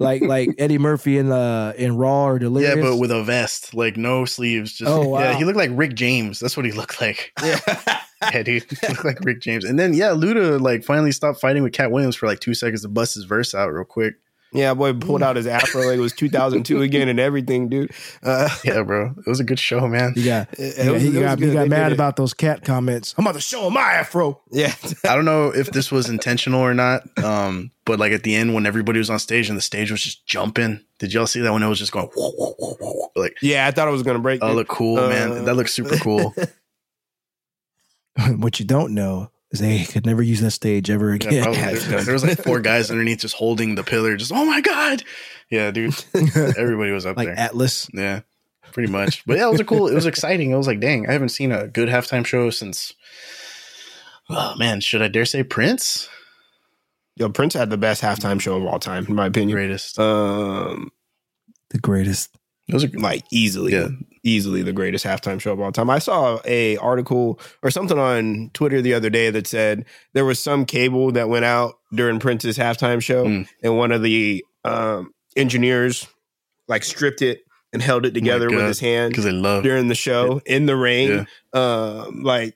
Like 0.01 0.21
like 0.21 0.51
Eddie 0.57 0.77
Murphy 0.77 1.17
in 1.17 1.29
uh 1.29 1.73
in 1.75 1.97
Raw 1.97 2.27
or 2.27 2.39
Delirious. 2.39 2.73
Yeah, 2.73 2.81
but 2.81 2.95
with 2.95 3.11
a 3.11 3.21
vest, 3.21 3.73
like 3.73 3.97
no 3.97 4.23
sleeves. 4.23 4.71
Just 4.71 4.89
Oh, 4.89 5.09
wow. 5.09 5.19
yeah, 5.19 5.33
he 5.33 5.43
looked 5.43 5.57
like 5.57 5.71
Rick 5.73 5.93
James. 5.93 6.39
That's 6.39 6.55
what 6.55 6.65
he 6.65 6.71
looked 6.71 7.01
like. 7.01 7.33
Yeah. 7.43 7.59
Yeah, 8.21 8.43
dude, 8.43 8.63
he 8.63 8.87
looked 8.87 9.05
like 9.05 9.19
Rick 9.23 9.39
James. 9.39 9.63
And 9.63 9.79
then 9.79 9.93
yeah, 9.93 10.09
Luda 10.09 10.59
like 10.59 10.83
finally 10.83 11.13
stopped 11.13 11.39
fighting 11.39 11.63
with 11.63 11.71
Katt 11.71 11.89
Williams 11.91 12.17
for 12.17 12.27
like 12.27 12.41
two 12.41 12.53
seconds 12.53 12.81
to 12.81 12.89
bust 12.89 13.15
his 13.15 13.23
verse 13.23 13.55
out 13.55 13.71
real 13.71 13.85
quick. 13.85 14.15
Yeah, 14.51 14.73
boy 14.73 14.93
pulled 14.93 15.21
out 15.21 15.35
his 15.35 15.45
afro 15.45 15.81
like 15.85 15.97
it 15.97 16.01
was 16.01 16.13
2002 16.13 16.81
again 16.81 17.07
and 17.07 17.19
everything, 17.19 17.69
dude. 17.69 17.91
Uh, 18.23 18.49
Yeah, 18.63 18.81
bro, 18.81 19.13
it 19.17 19.27
was 19.29 19.39
a 19.39 19.43
good 19.43 19.59
show, 19.59 19.87
man. 19.87 20.13
you 20.15 20.25
got 20.25 20.47
it- 20.57 20.77
you 20.77 20.83
got- 20.85 20.93
was- 20.93 21.01
he 21.03 21.11
got, 21.11 21.39
he 21.39 21.53
got 21.53 21.67
mad 21.67 21.91
about 21.91 22.15
those 22.15 22.33
cat 22.33 22.63
comments. 22.65 23.13
I'm 23.17 23.25
about 23.25 23.35
to 23.35 23.41
show 23.41 23.67
him 23.67 23.73
my 23.73 23.81
afro. 23.93 24.41
Yeah. 24.51 24.73
I 25.07 25.15
don't 25.15 25.25
know 25.25 25.49
if 25.53 25.71
this 25.71 25.91
was 25.91 26.09
intentional 26.09 26.61
or 26.61 26.73
not. 26.73 27.03
Um, 27.23 27.69
but 27.85 27.99
like 27.99 28.11
at 28.11 28.23
the 28.23 28.35
end 28.35 28.53
when 28.55 28.65
everybody 28.65 28.97
was 28.97 29.09
on 29.11 29.19
stage 29.19 29.49
and 29.49 29.57
the 29.57 29.61
stage 29.61 29.91
was 29.91 30.01
just 30.01 30.25
jumping, 30.25 30.83
did 30.97 31.13
y'all 31.13 31.27
see 31.27 31.41
that 31.41 31.53
when 31.53 31.61
it 31.63 31.67
was 31.67 31.77
just 31.79 31.91
going 31.91 32.07
whoa, 32.15 32.31
whoa, 32.31 32.53
whoa, 32.57 32.73
whoa, 32.79 33.11
like 33.15 33.35
Yeah, 33.43 33.67
I 33.67 33.71
thought 33.71 33.87
it 33.87 33.91
was 33.91 34.03
gonna 34.03 34.19
break. 34.19 34.39
oh 34.43 34.47
dude. 34.47 34.55
look 34.57 34.67
cool, 34.67 34.97
Uh, 34.97 35.09
man. 35.09 35.45
That 35.45 35.53
looks 35.55 35.73
super 35.73 35.97
cool. 35.97 36.33
what 38.37 38.59
you 38.59 38.65
don't 38.65 38.93
know 38.93 39.23
is 39.23 39.29
they 39.51 39.83
could 39.85 40.05
never 40.05 40.21
use 40.21 40.41
that 40.41 40.51
stage 40.51 40.89
ever 40.89 41.09
Yeah, 41.09 41.15
again. 41.15 41.43
probably. 41.43 41.79
There, 41.79 42.01
there 42.03 42.13
was 42.13 42.23
like 42.23 42.43
four 42.43 42.59
guys 42.59 42.91
underneath 42.91 43.19
just 43.19 43.35
holding 43.35 43.75
the 43.75 43.83
pillar, 43.83 44.15
just 44.17 44.31
oh 44.31 44.45
my 44.45 44.61
god. 44.61 45.03
Yeah, 45.49 45.71
dude. 45.71 45.95
Everybody 46.35 46.91
was 46.91 47.05
up 47.05 47.17
like 47.17 47.27
there. 47.27 47.39
Atlas. 47.39 47.89
yeah. 47.93 48.21
Pretty 48.71 48.91
much. 48.91 49.25
But 49.25 49.37
yeah, 49.37 49.47
it 49.47 49.51
was 49.51 49.59
a 49.59 49.65
cool 49.65 49.87
it 49.87 49.95
was 49.95 50.05
exciting. 50.05 50.53
I 50.53 50.57
was 50.57 50.67
like, 50.67 50.79
dang, 50.79 51.09
I 51.09 51.13
haven't 51.13 51.29
seen 51.29 51.51
a 51.51 51.67
good 51.67 51.89
halftime 51.89 52.23
show 52.25 52.51
since 52.51 52.93
Oh 54.29 54.53
man, 54.57 54.79
should 54.81 55.01
I 55.01 55.07
dare 55.07 55.25
say 55.25 55.41
Prince? 55.43 56.07
Yo, 57.15 57.29
Prince 57.29 57.55
had 57.55 57.71
the 57.71 57.77
best 57.77 58.01
halftime 58.03 58.39
show 58.39 58.55
of 58.57 58.65
all 58.65 58.77
time, 58.79 59.07
in 59.07 59.15
my 59.15 59.25
opinion. 59.25 59.55
Greatest. 59.55 59.97
Um, 59.99 60.91
The 61.71 61.79
greatest. 61.79 62.29
Those 62.67 62.83
are 62.85 62.89
like 62.89 63.23
easily, 63.31 63.73
Yeah. 63.73 63.87
Easily 64.23 64.61
the 64.63 64.73
greatest 64.73 65.05
halftime 65.05 65.39
show 65.39 65.51
of 65.53 65.59
all 65.59 65.71
time. 65.71 65.89
I 65.89 65.99
saw 65.99 66.39
a 66.45 66.77
article 66.77 67.39
or 67.63 67.71
something 67.71 67.97
on 67.99 68.51
Twitter 68.53 68.81
the 68.81 68.93
other 68.93 69.09
day 69.09 69.29
that 69.29 69.47
said 69.47 69.85
there 70.13 70.25
was 70.25 70.39
some 70.39 70.65
cable 70.65 71.11
that 71.13 71.29
went 71.29 71.45
out 71.45 71.75
during 71.93 72.19
Prince's 72.19 72.57
halftime 72.57 73.01
show, 73.01 73.25
Mm. 73.25 73.47
and 73.63 73.77
one 73.77 73.91
of 73.91 74.01
the 74.03 74.43
um, 74.65 75.11
engineers 75.35 76.07
like 76.67 76.83
stripped 76.83 77.21
it 77.21 77.41
and 77.71 77.81
held 77.81 78.05
it 78.05 78.13
together 78.13 78.47
with 78.47 78.55
Oh 78.57 78.61
God. 78.61 78.67
his 78.67 78.79
hand 78.79 79.11
because 79.11 79.23
they 79.25 79.31
love 79.31 79.63
during 79.63 79.87
the 79.87 79.95
show 79.95 80.41
in 80.45 80.65
the 80.65 80.75
rain. 80.75 81.27
Um, 81.53 82.23
like 82.23 82.55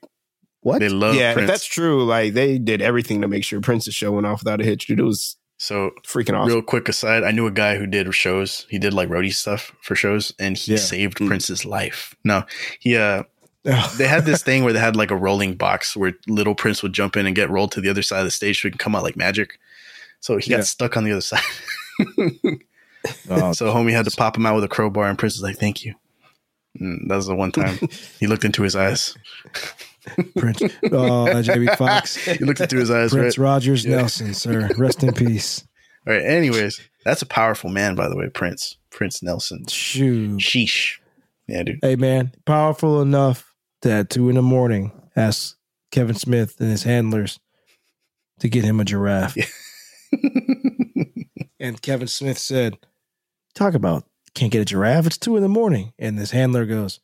What? 0.60 0.80
they 0.80 0.88
love 0.88 1.14
yeah, 1.14 1.32
Prince. 1.34 1.44
if 1.44 1.52
that's 1.52 1.64
true, 1.66 2.04
like 2.04 2.34
they 2.34 2.58
did 2.58 2.82
everything 2.82 3.20
to 3.22 3.28
make 3.28 3.44
sure 3.44 3.60
Prince's 3.60 3.94
show 3.94 4.12
went 4.12 4.26
off 4.26 4.40
without 4.42 4.60
a 4.60 4.64
hitch, 4.64 4.86
dude. 4.86 4.98
It 5.00 5.04
was 5.04 5.36
so 5.64 5.90
freaking 6.04 6.38
awesome. 6.38 6.52
Real 6.52 6.62
quick 6.62 6.88
aside, 6.88 7.22
I 7.24 7.30
knew 7.30 7.46
a 7.46 7.50
guy 7.50 7.76
who 7.76 7.86
did 7.86 8.12
shows. 8.14 8.66
He 8.68 8.78
did 8.78 8.92
like 8.92 9.08
roadie 9.08 9.32
stuff 9.32 9.72
for 9.82 9.94
shows, 9.94 10.32
and 10.38 10.56
he 10.56 10.72
Yeah. 10.72 10.78
saved 10.78 11.18
Mm. 11.18 11.26
Prince's 11.28 11.64
life. 11.64 12.14
No, 12.24 12.44
he 12.80 12.96
uh, 12.96 13.22
they 13.96 14.06
had 14.06 14.24
this 14.26 14.42
thing 14.48 14.64
where 14.64 14.72
they 14.72 14.78
had 14.80 14.96
like 14.96 15.10
a 15.10 15.16
rolling 15.16 15.54
box 15.54 15.96
where 15.96 16.12
little 16.26 16.54
Prince 16.54 16.82
would 16.82 16.92
jump 16.92 17.16
in 17.16 17.26
and 17.26 17.34
get 17.34 17.50
rolled 17.50 17.72
to 17.72 17.80
the 17.80 17.88
other 17.88 18.02
side 18.02 18.18
of 18.20 18.24
the 18.26 18.30
stage 18.30 18.60
so 18.60 18.68
he 18.68 18.72
can 18.72 18.78
come 18.78 18.94
out 18.94 19.02
like 19.02 19.16
magic. 19.16 19.58
So 20.20 20.36
he 20.38 20.50
Yeah. 20.50 20.58
got 20.58 20.66
stuck 20.66 20.96
on 20.96 21.04
the 21.04 21.12
other 21.12 21.20
side. 21.20 21.40
Oh, 23.28 23.52
so 23.52 23.72
homie 23.72 23.92
had 23.92 24.04
to 24.06 24.10
pop 24.16 24.36
him 24.36 24.46
out 24.46 24.54
with 24.54 24.64
a 24.64 24.68
crowbar, 24.68 25.08
and 25.08 25.18
Prince 25.18 25.34
was 25.34 25.42
like, 25.42 25.56
"Thank 25.58 25.84
you." 25.84 25.94
And 26.80 27.08
that 27.10 27.16
was 27.16 27.26
the 27.26 27.34
one 27.34 27.52
time 27.52 27.78
he 28.20 28.26
looked 28.26 28.44
into 28.44 28.62
his 28.62 28.74
eyes. 28.74 29.14
Prince, 30.36 30.62
oh, 30.92 31.42
Jamie 31.42 31.66
Foxx. 31.76 32.16
He 32.24 32.44
looked 32.44 32.60
into 32.60 32.76
his 32.76 32.90
eyes, 32.90 33.12
right? 33.12 33.20
Prince 33.20 33.38
Rogers 33.38 33.86
Nelson, 33.86 34.34
sir. 34.34 34.70
Rest 34.76 35.02
in 35.02 35.12
peace. 35.12 35.66
All 36.06 36.12
right. 36.12 36.22
Anyways, 36.22 36.80
that's 37.04 37.22
a 37.22 37.26
powerful 37.26 37.70
man, 37.70 37.94
by 37.94 38.08
the 38.08 38.16
way, 38.16 38.28
Prince. 38.28 38.76
Prince 38.90 39.22
Nelson. 39.22 39.66
Shoot. 39.66 40.38
Sheesh. 40.40 40.98
Yeah, 41.46 41.62
dude. 41.62 41.78
Hey 41.82 41.96
man, 41.96 42.32
powerful 42.46 43.02
enough 43.02 43.54
that 43.82 43.92
at 43.92 44.10
two 44.10 44.28
in 44.28 44.36
the 44.36 44.42
morning 44.42 44.92
ask 45.14 45.56
Kevin 45.90 46.14
Smith 46.16 46.60
and 46.60 46.70
his 46.70 46.84
handlers 46.84 47.38
to 48.40 48.48
get 48.48 48.64
him 48.64 48.80
a 48.80 48.84
giraffe. 48.84 49.36
and 51.60 51.80
Kevin 51.82 52.08
Smith 52.08 52.38
said, 52.38 52.78
Talk 53.54 53.74
about 53.74 54.04
can't 54.34 54.50
get 54.50 54.62
a 54.62 54.64
giraffe. 54.64 55.06
It's 55.06 55.18
two 55.18 55.36
in 55.36 55.42
the 55.42 55.48
morning. 55.48 55.92
And 55.98 56.18
his 56.18 56.32
handler 56.32 56.66
goes, 56.66 57.00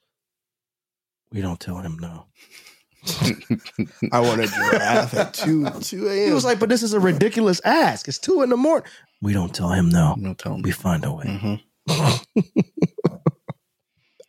We 1.30 1.40
don't 1.40 1.61
tell 1.61 1.78
him 1.78 1.99
no. 1.99 2.26
I 4.12 4.21
want 4.21 4.40
a 4.42 4.47
giraffe 4.47 5.14
at 5.14 5.35
2, 5.35 5.71
2 5.80 6.09
a.m. 6.09 6.26
He 6.28 6.33
was 6.33 6.45
like, 6.45 6.59
But 6.59 6.69
this 6.69 6.83
is 6.83 6.92
a 6.92 7.00
ridiculous 7.00 7.61
ask. 7.64 8.09
It's 8.09 8.19
two 8.19 8.42
in 8.42 8.50
the 8.50 8.57
morning. 8.57 8.88
We 9.23 9.33
don't 9.33 9.54
tell 9.54 9.71
him 9.71 9.88
no. 9.88 10.14
No 10.19 10.35
tell 10.35 10.54
him. 10.54 10.62
We 10.62 10.71
find 10.71 11.04
a 11.04 11.12
way. 11.12 11.25
Mhm. 11.25 11.61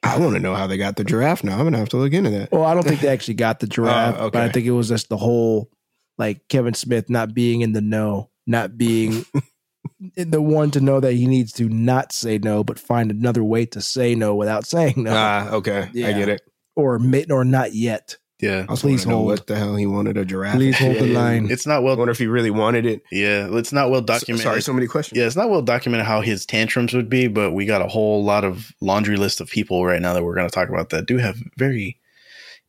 I 0.04 0.18
want 0.18 0.34
to 0.34 0.40
know 0.40 0.56
how 0.56 0.66
they 0.68 0.78
got 0.78 0.96
the 0.96 1.04
giraffe 1.04 1.44
now. 1.44 1.54
I'm 1.54 1.60
going 1.62 1.74
to 1.74 1.80
have 1.80 1.90
to 1.90 1.98
look 1.98 2.14
into 2.14 2.32
that. 2.32 2.52
Well, 2.52 2.64
I 2.66 2.74
don't 2.74 2.84
think 2.84 3.02
they 3.02 3.08
actually 3.10 3.36
got 3.36 3.60
the 3.60 3.68
giraffe, 3.68 4.16
Oh, 4.18 4.30
but 4.32 4.42
I 4.42 4.50
think 4.50 4.66
it 4.66 4.72
was 4.72 4.90
just 4.90 5.10
the 5.10 5.18
whole 5.18 5.70
like 6.18 6.48
Kevin 6.50 6.74
Smith 6.74 7.10
not 7.10 7.34
being 7.34 7.62
in 7.62 7.74
the 7.74 7.82
know, 7.82 8.30
not 8.48 8.78
being 8.78 9.26
the 10.18 10.42
one 10.42 10.72
to 10.72 10.82
know 10.82 11.00
that 11.00 11.14
he 11.14 11.28
needs 11.28 11.52
to 11.54 11.70
not 11.70 12.12
say 12.14 12.40
no, 12.40 12.64
but 12.64 12.80
find 12.80 13.12
another 13.12 13.44
way 13.44 13.66
to 13.68 13.82
say 13.82 14.16
no 14.16 14.36
without 14.36 14.66
saying 14.66 14.96
no, 14.98 15.12
Ah, 15.16 15.50
okay. 15.52 15.84
I 15.84 15.92
get 16.14 16.30
it. 16.30 16.42
or 16.76 17.00
or 17.30 17.46
not 17.46 17.74
yet. 17.76 18.18
Yeah. 18.42 18.66
I 18.68 18.72
was 18.72 18.82
Please 18.82 19.04
Please 19.04 19.12
hold. 19.12 19.26
what 19.28 19.48
the 19.48 19.56
hell 19.56 19.76
he 19.76 19.86
wanted 19.86 20.18
a 20.18 20.26
giraffe. 20.26 20.56
Please 20.56 20.78
hold 20.78 20.96
the 20.96 21.08
line. 21.08 21.50
It's 21.52 21.68
not 21.68 21.84
well. 21.84 21.92
I 21.94 21.96
well. 21.96 21.98
wonder 22.00 22.12
if 22.12 22.18
he 22.18 22.28
really 22.28 22.50
wanted 22.52 22.86
it. 22.86 23.04
Yeah. 23.12 23.48
It's 23.52 23.72
not 23.72 23.92
well 23.92 24.00
S- 24.02 24.06
documented. 24.22 24.44
Sorry, 24.44 24.62
so 24.62 24.74
many 24.74 24.88
questions. 24.88 25.20
Yeah, 25.20 25.28
it's 25.28 25.36
not 25.36 25.50
well 25.50 25.62
documented 25.62 26.06
how 26.08 26.22
his 26.22 26.46
tantrums 26.46 26.94
would 26.94 27.10
be, 27.10 27.28
but 27.28 27.52
we 27.52 27.66
got 27.66 27.82
a 27.82 27.88
whole 27.88 28.24
lot 28.24 28.44
of 28.44 28.72
laundry 28.82 29.16
list 29.18 29.42
of 29.42 29.50
people 29.50 29.86
right 29.86 30.02
now 30.02 30.14
that 30.14 30.24
we're 30.24 30.36
going 30.36 30.48
to 30.48 30.54
talk 30.54 30.70
about 30.70 30.90
that 30.90 31.06
do 31.06 31.18
have 31.18 31.38
very 31.58 32.00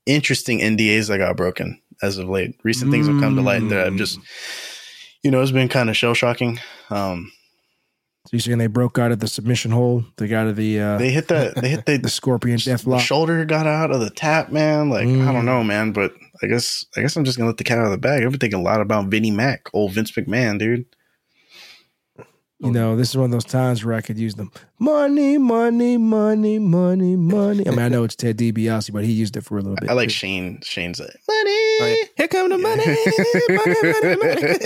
interesting 0.07 0.61
NDAs 0.61 1.09
that 1.09 1.19
got 1.19 1.37
broken 1.37 1.81
as 2.03 2.19
of 2.19 2.29
late. 2.29 2.59
Recent 2.65 2.91
things 2.91 3.07
have 3.07 3.21
come 3.21 3.37
to 3.37 3.43
light 3.43 3.67
that 3.69 3.87
I've 3.87 3.97
just, 3.97 4.19
you 5.23 5.31
know, 5.31 5.41
it's 5.41 5.53
been 5.53 5.69
kind 5.69 5.89
of 5.89 5.97
shell 5.97 6.15
shocking. 6.15 6.59
Um, 6.91 7.33
So 8.25 8.29
you're 8.37 8.41
saying 8.41 8.59
they 8.59 8.69
broke 8.69 9.01
out 9.01 9.11
of 9.11 9.19
the 9.19 9.27
submission 9.27 9.73
hole? 9.73 10.05
They 10.17 10.29
got 10.29 10.43
out 10.43 10.49
of 10.51 10.57
the 10.57 10.79
uh, 10.81 10.99
they 10.99 11.11
hit 11.11 11.27
the 11.29 11.53
they 11.57 11.69
hit 11.69 11.87
the, 11.87 11.97
the 12.03 12.09
scorpion 12.09 12.59
death 12.59 12.87
lock. 12.87 13.01
shoulder 13.01 13.45
got 13.45 13.67
out 13.67 13.91
of 13.91 13.99
the 14.01 14.11
tap, 14.11 14.51
man. 14.53 14.91
Like 14.91 15.07
I 15.07 15.11
Mm. 15.11 15.33
don't 15.33 15.45
know, 15.45 15.65
man, 15.65 15.91
but 15.93 16.15
I 16.43 16.47
guess 16.47 16.85
I 16.97 17.01
guess 17.01 17.17
I'm 17.17 17.25
just 17.25 17.37
gonna 17.37 17.49
let 17.51 17.57
the 17.59 17.65
cat 17.65 17.79
out 17.79 17.87
of 17.87 17.91
the 17.91 17.99
bag. 17.99 18.23
I've 18.23 18.31
been 18.31 18.39
thinking 18.39 18.61
a 18.61 18.63
lot 18.63 18.81
about 18.81 19.07
Vinnie 19.07 19.33
Mac, 19.33 19.69
old 19.73 19.93
Vince 19.93 20.13
McMahon, 20.13 20.59
dude. 20.59 20.87
You 22.61 22.71
know, 22.71 22.95
this 22.95 23.11
is 23.11 23.17
one 23.17 23.25
of 23.25 23.31
those 23.33 23.45
times 23.45 23.85
where 23.85 23.97
I 23.97 24.01
could 24.01 24.17
use 24.21 24.37
them 24.37 24.53
money, 24.79 25.37
money, 25.37 25.97
money, 25.97 26.61
money, 26.61 27.17
money. 27.17 27.67
I 27.67 27.71
mean, 27.71 27.81
I 27.81 27.89
know 27.89 28.05
it's 28.05 28.15
Ted 28.15 28.39
DiBiase, 28.39 28.93
but 28.93 29.05
he 29.05 29.11
used 29.11 29.37
it 29.37 29.41
for 29.45 29.59
a 29.59 29.63
little 29.63 29.75
bit. 29.81 29.91
I 29.91 29.95
like 29.95 30.11
too. 30.11 30.15
Shane. 30.15 30.61
Shane's 30.63 31.01
like 31.01 31.09
money. 31.09 31.51
Oh, 31.51 31.97
yeah. 31.99 32.09
Here 32.19 32.29
come 32.29 32.51
the 32.51 32.59
money. 32.59 32.87
money, 33.49 34.17
money, 34.17 34.43
money. 34.43 34.59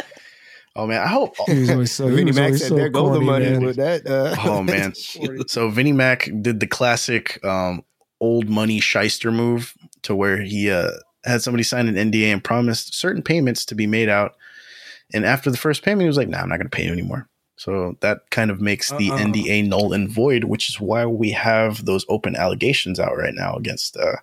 oh 0.76 0.86
man, 0.86 1.02
I 1.02 1.08
hope. 1.08 1.34
He 1.46 1.60
was 1.60 1.70
always 1.70 1.92
so. 1.92 2.08
Vinnie 2.08 2.24
was 2.24 2.36
Mac 2.36 2.44
always 2.46 2.60
said 2.62 2.68
so 2.68 2.74
there 2.76 2.88
go 2.88 3.12
the 3.12 3.20
money 3.20 3.46
man. 3.50 3.64
with 3.64 3.76
that. 3.76 4.06
Uh, 4.06 4.34
Oh 4.44 4.62
man. 4.62 4.92
So 5.48 5.68
Vinnie 5.68 5.92
Mac 5.92 6.28
did 6.40 6.60
the 6.60 6.66
classic 6.66 7.44
um, 7.44 7.84
old 8.20 8.48
money 8.48 8.80
shyster 8.80 9.30
move 9.30 9.74
to 10.02 10.14
where 10.14 10.40
he 10.40 10.70
uh, 10.70 10.90
had 11.24 11.42
somebody 11.42 11.62
sign 11.62 11.88
an 11.88 12.10
NDA 12.10 12.32
and 12.32 12.42
promised 12.42 12.94
certain 12.94 13.22
payments 13.22 13.64
to 13.66 13.74
be 13.74 13.86
made 13.86 14.08
out. 14.08 14.36
And 15.12 15.24
after 15.24 15.50
the 15.50 15.56
first 15.56 15.82
payment, 15.82 16.02
he 16.02 16.06
was 16.08 16.16
like, 16.16 16.28
"Nah, 16.28 16.38
I'm 16.40 16.48
not 16.48 16.56
going 16.56 16.68
to 16.70 16.76
pay 16.76 16.84
you 16.86 16.92
anymore." 16.92 17.28
So 17.56 17.96
that 18.00 18.30
kind 18.30 18.50
of 18.50 18.60
makes 18.60 18.90
the 18.90 19.10
Uh-uh. 19.10 19.18
NDA 19.18 19.68
null 19.68 19.92
and 19.92 20.08
void, 20.08 20.44
which 20.44 20.68
is 20.68 20.80
why 20.80 21.06
we 21.06 21.30
have 21.30 21.84
those 21.84 22.04
open 22.08 22.34
allegations 22.34 22.98
out 22.98 23.16
right 23.16 23.34
now 23.34 23.54
against 23.54 23.96
uh, 23.96 24.16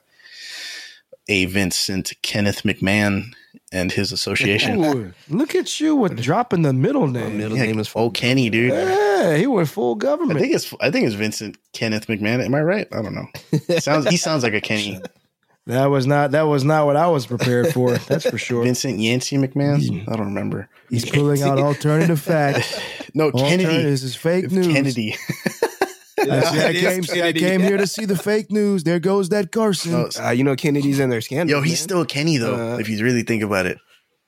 a 1.30 1.46
Vincent 1.46 2.12
Kenneth 2.24 2.64
McMahon 2.64 3.34
and 3.72 3.92
his 3.92 4.12
association. 4.12 4.84
Ooh, 4.84 5.14
look 5.30 5.56
at 5.56 5.80
you 5.80 5.96
with 5.96 6.22
dropping 6.22 6.62
the 6.64 6.74
middle 6.74 7.08
name. 7.08 7.38
middle 7.38 7.58
Yeah, 7.58 7.64
name 7.64 7.80
is 7.80 7.92
oh 7.96 8.10
Kenny, 8.10 8.50
dude. 8.50 8.72
Yeah, 8.72 9.36
he 9.38 9.48
went 9.48 9.70
full 9.70 9.96
government. 9.96 10.32
I 10.32 10.34
government. 10.34 10.40
think 10.42 10.56
it's 10.56 10.74
I 10.82 10.92
think 10.92 11.06
it's 11.06 11.16
Vincent 11.16 11.58
Kenneth 11.74 12.08
McMahon. 12.08 12.44
Am 12.44 12.54
I 12.56 12.62
right? 12.62 12.88
I 12.92 13.02
don't 13.02 13.16
know. 13.16 13.78
Sounds 13.80 14.08
he 14.08 14.18
sounds 14.18 14.44
like 14.44 14.54
a 14.54 14.62
Kenny. 14.62 15.00
that 15.68 15.86
was 15.86 16.06
not 16.08 16.32
that 16.32 16.44
was 16.44 16.64
not 16.64 16.86
what 16.86 16.96
I 16.98 17.08
was 17.08 17.26
prepared 17.26 17.74
for. 17.74 17.98
That's 17.98 18.30
for 18.30 18.38
sure. 18.38 18.64
Vincent 18.64 19.00
Yancey 19.00 19.38
McMahon. 19.38 20.02
I 20.10 20.16
don't 20.16 20.26
remember. 20.28 20.68
He's 20.90 21.10
pulling 21.10 21.42
out 21.44 21.58
alternative 21.60 22.20
facts. 22.20 22.80
No, 23.14 23.26
Alternative, 23.26 23.70
Kennedy. 23.70 23.84
this 23.90 24.04
is 24.04 24.16
fake 24.16 24.52
news. 24.52 24.68
Kennedy. 24.68 25.16
I, 26.30 26.40
see, 26.42 26.60
I, 26.62 26.74
came, 26.74 27.24
I 27.24 27.34
came 27.34 27.62
here 27.62 27.78
to 27.78 27.88
see 27.96 28.06
the 28.06 28.18
fake 28.18 28.52
news. 28.52 28.84
There 28.84 29.00
goes 29.00 29.30
that 29.30 29.52
Carson. 29.52 29.92
No, 29.92 30.10
Uh, 30.20 30.30
you 30.32 30.44
know, 30.44 30.56
Kennedy's 30.56 31.00
in 31.00 31.10
their 31.10 31.22
scandal. 31.22 31.58
Yo, 31.58 31.62
he's 31.62 31.74
man. 31.74 31.84
still 31.84 32.06
Kenny 32.06 32.38
though. 32.38 32.74
Uh, 32.74 32.78
if 32.78 32.90
you 32.90 33.04
really 33.04 33.24
think 33.24 33.44
about 33.44 33.66
it, 33.66 33.78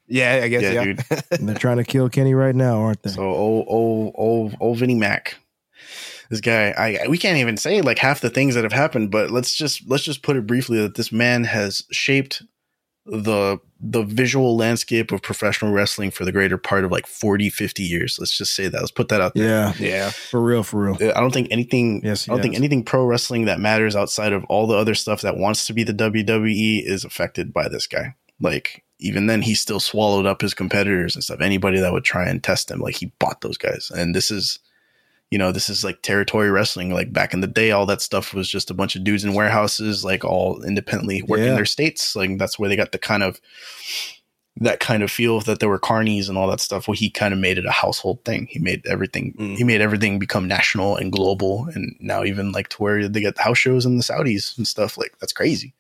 Yeah, 0.08 0.42
I 0.44 0.48
guess. 0.48 0.62
yeah, 0.64 0.72
Yeah, 0.72 0.84
dude. 0.84 1.04
And 1.32 1.48
they're 1.50 1.56
trying 1.56 1.78
to 1.78 1.84
kill 1.84 2.10
Kenny 2.10 2.34
right 2.34 2.56
now, 2.56 2.80
aren't 2.80 3.04
they? 3.04 3.10
So 3.12 3.24
old, 3.24 3.66
old, 3.68 4.14
old, 4.16 4.56
old 4.60 4.78
Vinnie 4.80 4.96
Mac. 4.96 5.36
This 6.30 6.42
guy, 6.42 6.72
I 6.72 7.08
we 7.08 7.18
can't 7.18 7.38
even 7.38 7.58
say 7.58 7.82
like 7.82 8.00
half 8.00 8.22
the 8.22 8.30
things 8.30 8.56
that 8.56 8.64
have 8.64 8.74
happened, 8.74 9.12
but 9.12 9.30
let's 9.30 9.54
just 9.56 9.88
let's 9.88 10.04
just 10.04 10.24
put 10.24 10.36
it 10.36 10.48
briefly 10.48 10.80
that 10.82 10.96
this 10.96 11.12
man 11.12 11.44
has 11.44 11.84
shaped 11.92 12.42
the 13.06 13.60
the 13.80 14.04
visual 14.04 14.56
landscape 14.56 15.12
of 15.12 15.22
professional 15.22 15.74
wrestling 15.74 16.10
for 16.10 16.24
the 16.24 16.32
greater 16.32 16.58
part 16.58 16.86
of 16.86 16.92
like 16.92 17.06
40 17.06 17.50
50 17.50 17.84
years 17.84 18.18
let's 18.18 18.38
just 18.38 18.56
say 18.56 18.70
that 18.70 18.80
let's 18.80 18.92
put 18.92 19.10
that 19.10 19.20
out 19.20 19.34
there 19.36 19.46
yeah, 19.46 19.74
yeah. 19.78 20.10
for 20.10 20.42
real, 20.42 20.64
for 20.64 20.84
real. 20.84 20.96
Uh, 20.96 21.12
I 21.14 21.20
don't 21.20 21.34
think 21.34 21.50
anything. 21.52 22.02
Yes, 22.04 22.30
I 22.30 22.34
don't 22.34 22.42
think 22.42 22.56
anything 22.56 22.84
pro 22.84 23.04
wrestling 23.04 23.46
that 23.46 23.60
matters 23.60 23.96
outside 23.96 24.32
of 24.32 24.46
all 24.46 24.68
the 24.68 24.78
other 24.78 24.96
stuff 24.96 25.22
that 25.22 25.38
wants 25.38 25.68
to 25.68 25.74
be 25.74 25.84
the 25.84 25.94
WWE 25.94 26.84
is 26.86 27.04
affected 27.04 27.54
by 27.54 27.68
this 27.68 27.88
guy. 27.88 28.16
Like 28.40 28.84
even 29.00 29.28
then, 29.28 29.42
he 29.42 29.54
still 29.54 29.80
swallowed 29.80 30.26
up 30.26 30.42
his 30.42 30.54
competitors 30.54 31.16
and 31.16 31.24
stuff. 31.24 31.42
Anybody 31.42 31.80
that 31.80 31.92
would 31.92 32.06
try 32.06 32.28
and 32.28 32.42
test 32.42 32.72
him, 32.72 32.80
like 32.80 32.96
he 32.96 33.08
bought 33.20 33.42
those 33.42 33.58
guys. 33.58 33.92
And 33.94 34.16
this 34.16 34.32
is, 34.32 34.60
you 35.34 35.40
know, 35.40 35.52
this 35.52 35.68
is 35.70 35.84
like 35.84 36.02
territory 36.04 36.52
wrestling. 36.52 36.94
Like 36.94 37.12
back 37.12 37.34
in 37.34 37.42
the 37.42 37.48
day, 37.48 37.72
all 37.72 37.88
that 37.88 38.02
stuff 38.02 38.34
was 38.36 38.48
just 38.48 38.70
a 38.70 38.74
bunch 38.76 38.96
of 38.96 39.04
dudes 39.04 39.24
in 39.26 39.34
warehouses, 39.34 40.06
like 40.06 40.24
all 40.24 40.62
independently 40.64 41.24
working 41.24 41.46
Yeah. 41.48 41.56
their 41.56 41.66
states. 41.66 42.16
Like 42.16 42.38
that's 42.38 42.60
where 42.60 42.70
they 42.70 42.76
got 42.76 42.92
the 42.92 43.00
kind 43.00 43.24
of 43.24 43.42
that 44.58 44.80
kind 44.80 45.02
of 45.02 45.10
feel 45.10 45.40
that 45.42 45.60
there 45.60 45.70
were 45.70 45.80
carnies 45.80 46.30
and 46.30 46.38
all 46.38 46.48
that 46.50 46.60
stuff. 46.60 46.88
Well, 46.88 46.94
he 46.96 47.10
kind 47.10 47.34
of 47.34 47.40
made 47.40 47.58
it 47.58 47.66
a 47.66 47.72
household 47.72 48.24
thing. 48.24 48.46
He 48.52 48.60
made 48.60 48.86
everything. 48.86 49.34
Mm. 49.40 49.56
He 49.58 49.64
made 49.64 49.82
everything 49.82 50.20
become 50.20 50.48
national 50.48 50.96
and 50.98 51.12
global, 51.12 51.66
and 51.74 51.96
now 52.00 52.24
even 52.24 52.52
like 52.52 52.70
to 52.70 52.78
where 52.78 53.08
they 53.08 53.22
get 53.22 53.36
the 53.36 53.42
house 53.42 53.58
shows 53.58 53.86
in 53.88 53.98
the 53.98 54.04
Saudis 54.04 54.56
and 54.58 54.68
stuff. 54.68 54.96
Like 54.96 55.16
that's 55.20 55.34
crazy. 55.34 55.74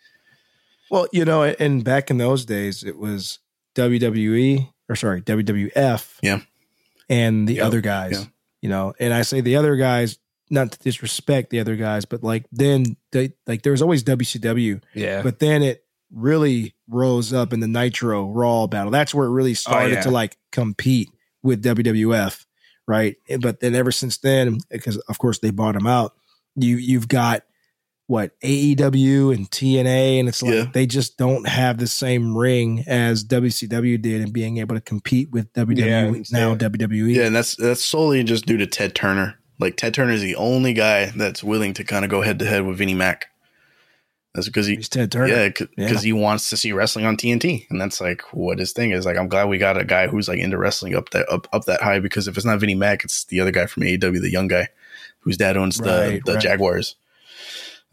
Well, 0.89 1.05
you 1.13 1.23
know, 1.25 1.43
and 1.43 1.83
back 1.83 2.09
in 2.09 2.17
those 2.17 2.45
days, 2.45 2.83
it 2.83 2.97
was 2.97 3.37
WWE 3.75 4.69
or 4.89 4.95
sorry, 4.95 5.21
WWF. 5.21 6.17
Yeah. 6.23 6.39
And 7.09 7.47
the 7.47 7.55
Yep. 7.55 7.65
other 7.65 7.81
guys, 7.81 8.11
Yeah. 8.13 8.25
You 8.63 8.69
know, 8.69 8.93
and 8.97 9.13
I 9.13 9.23
say 9.23 9.41
the 9.41 9.57
other 9.57 9.75
guys, 9.75 10.17
not 10.49 10.71
to 10.71 10.79
disrespect 10.79 11.49
the 11.49 11.59
other 11.59 11.75
guys, 11.75 12.05
but 12.05 12.23
like 12.23 12.45
then 12.49 12.95
they 13.11 13.33
like 13.45 13.61
there 13.61 13.73
was 13.73 13.81
always 13.81 14.05
WCW, 14.05 14.81
Yeah. 14.93 15.21
but 15.21 15.39
then 15.39 15.61
it 15.61 15.83
really 16.09 16.73
rose 16.87 17.33
up 17.33 17.51
in 17.51 17.59
the 17.59 17.67
Nitro 17.67 18.25
Raw 18.29 18.67
battle. 18.67 18.89
That's 18.89 19.13
where 19.13 19.27
it 19.27 19.31
really 19.31 19.51
oh, 19.51 19.55
started 19.55 19.95
yeah. 19.95 20.01
to 20.03 20.11
like 20.11 20.37
compete 20.53 21.09
with 21.41 21.61
WWF, 21.61 22.45
right? 22.87 23.17
But 23.41 23.59
then 23.59 23.75
ever 23.75 23.91
since 23.91 24.17
then, 24.19 24.59
because 24.71 24.95
of 24.97 25.17
course 25.17 25.39
they 25.39 25.51
bought 25.51 25.73
them 25.73 25.87
out, 25.87 26.13
you 26.55 26.77
you've 26.77 27.09
got 27.09 27.43
what 28.07 28.37
AEW 28.41 29.33
and 29.33 29.49
TNA, 29.49 30.19
and 30.19 30.27
it's 30.29 30.43
like 30.43 30.53
Yeah. 30.53 30.65
they 30.73 30.85
just 30.85 31.17
don't 31.17 31.47
have 31.47 31.77
the 31.77 31.87
same 31.87 32.35
ring 32.37 32.83
as 32.85 33.23
WCW 33.23 34.01
did 34.01 34.21
in 34.21 34.31
being 34.31 34.57
able 34.57 34.75
to 34.75 34.81
compete 34.81 35.31
with 35.31 35.51
WWE 35.53 35.77
Yeah, 35.77 36.11
now 36.37 36.51
yeah. 36.51 36.55
WWE. 36.57 37.15
Yeah, 37.15 37.23
and 37.25 37.35
that's 37.35 37.55
that's 37.55 37.83
solely 37.83 38.23
just 38.23 38.45
due 38.45 38.57
to 38.57 38.67
Ted 38.67 38.93
Turner. 38.93 39.35
Like 39.59 39.77
Ted 39.77 39.93
Turner 39.93 40.11
is 40.13 40.21
the 40.21 40.35
only 40.35 40.73
guy 40.73 41.07
that's 41.15 41.43
willing 41.43 41.73
to 41.75 41.83
kind 41.83 42.03
of 42.03 42.11
go 42.11 42.21
head 42.21 42.39
to 42.39 42.45
head 42.45 42.65
with 42.65 42.77
Vinnie 42.77 42.93
Mac. 42.93 43.27
That's 44.35 44.47
because 44.47 44.65
he 44.65 44.75
He's 44.75 44.89
Ted 44.89 45.11
Turner. 45.11 45.27
Yeah, 45.27 45.47
because 45.49 45.67
Yeah. 45.77 45.99
he 45.99 46.11
wants 46.11 46.49
to 46.49 46.57
see 46.57 46.71
wrestling 46.73 47.05
on 47.05 47.15
TNT, 47.17 47.67
and 47.69 47.79
that's 47.79 48.01
like 48.01 48.21
what 48.33 48.57
his 48.59 48.73
thing 48.73 48.91
is. 48.91 49.05
Like, 49.05 49.15
I'm 49.17 49.27
glad 49.29 49.47
we 49.47 49.59
got 49.59 49.79
a 49.79 49.85
guy 49.85 50.07
who's 50.07 50.27
like 50.27 50.39
into 50.39 50.57
wrestling 50.57 50.95
up 50.95 51.11
that 51.11 51.29
up 51.31 51.47
up 51.53 51.65
that 51.65 51.81
high. 51.81 51.99
Because 51.99 52.27
if 52.27 52.35
it's 52.35 52.45
not 52.45 52.59
Vinnie 52.59 52.73
Mac, 52.75 53.03
it's 53.03 53.25
the 53.25 53.39
other 53.39 53.51
guy 53.51 53.67
from 53.67 53.83
AEW, 53.83 54.19
the 54.21 54.31
young 54.31 54.47
guy 54.47 54.67
whose 55.19 55.37
dad 55.37 55.55
owns 55.55 55.77
the 55.77 55.83
Right, 55.89 56.25
the 56.25 56.33
right. 56.33 56.41
Jaguars. 56.41 56.95